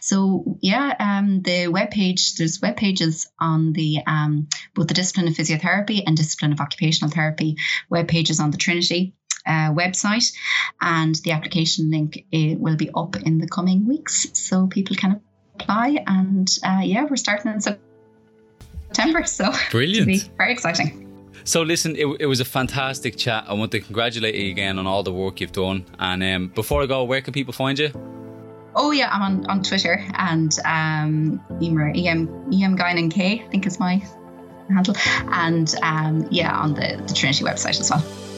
So, 0.00 0.58
yeah, 0.60 0.94
um, 0.98 1.42
the 1.42 1.68
web 1.68 1.90
page, 1.90 2.34
there's 2.36 2.60
web 2.60 2.76
pages 2.76 3.26
on 3.38 3.72
the 3.72 4.00
um, 4.06 4.48
both 4.74 4.88
the 4.88 4.94
discipline 4.94 5.28
of 5.28 5.34
physiotherapy 5.34 5.83
and 6.06 6.16
discipline 6.16 6.52
of 6.52 6.60
occupational 6.60 7.10
therapy 7.10 7.56
web 7.90 8.08
pages 8.08 8.40
on 8.40 8.50
the 8.50 8.56
Trinity 8.56 9.14
uh, 9.46 9.70
website, 9.72 10.32
and 10.80 11.14
the 11.16 11.32
application 11.32 11.90
link 11.90 12.24
will 12.32 12.76
be 12.76 12.90
up 12.94 13.16
in 13.16 13.38
the 13.38 13.48
coming 13.48 13.86
weeks, 13.86 14.26
so 14.32 14.66
people 14.66 14.96
can 14.96 15.20
apply. 15.54 16.02
And 16.06 16.48
uh, 16.64 16.80
yeah, 16.82 17.04
we're 17.04 17.16
starting 17.16 17.52
in 17.52 17.60
September, 17.60 19.24
so 19.26 19.52
brilliant, 19.70 20.30
very 20.36 20.52
exciting. 20.52 21.00
So 21.44 21.60
listen, 21.60 21.94
it, 21.96 22.06
it 22.20 22.26
was 22.26 22.40
a 22.40 22.44
fantastic 22.44 23.18
chat. 23.18 23.44
I 23.46 23.52
want 23.52 23.70
to 23.72 23.80
congratulate 23.80 24.34
you 24.34 24.50
again 24.50 24.78
on 24.78 24.86
all 24.86 25.02
the 25.02 25.12
work 25.12 25.42
you've 25.42 25.52
done. 25.52 25.84
And 25.98 26.22
um, 26.22 26.48
before 26.48 26.82
I 26.82 26.86
go, 26.86 27.04
where 27.04 27.20
can 27.20 27.34
people 27.34 27.52
find 27.52 27.78
you? 27.78 27.90
Oh 28.74 28.92
yeah, 28.92 29.10
I'm 29.12 29.22
on, 29.22 29.46
on 29.50 29.62
Twitter 29.62 30.04
and 30.14 30.58
um, 30.64 31.44
Emer, 31.60 31.92
EM 31.94 32.28
EM 32.52 32.76
Guinan 32.76 33.10
K, 33.10 33.42
I 33.44 33.48
think 33.50 33.66
is 33.66 33.78
my 33.78 34.02
handle, 34.68 34.94
and 35.32 35.74
um, 35.82 36.26
yeah, 36.30 36.56
on 36.56 36.74
the, 36.74 37.02
the 37.06 37.14
Trinity 37.14 37.44
website 37.44 37.80
as 37.80 37.90
well. 37.90 38.33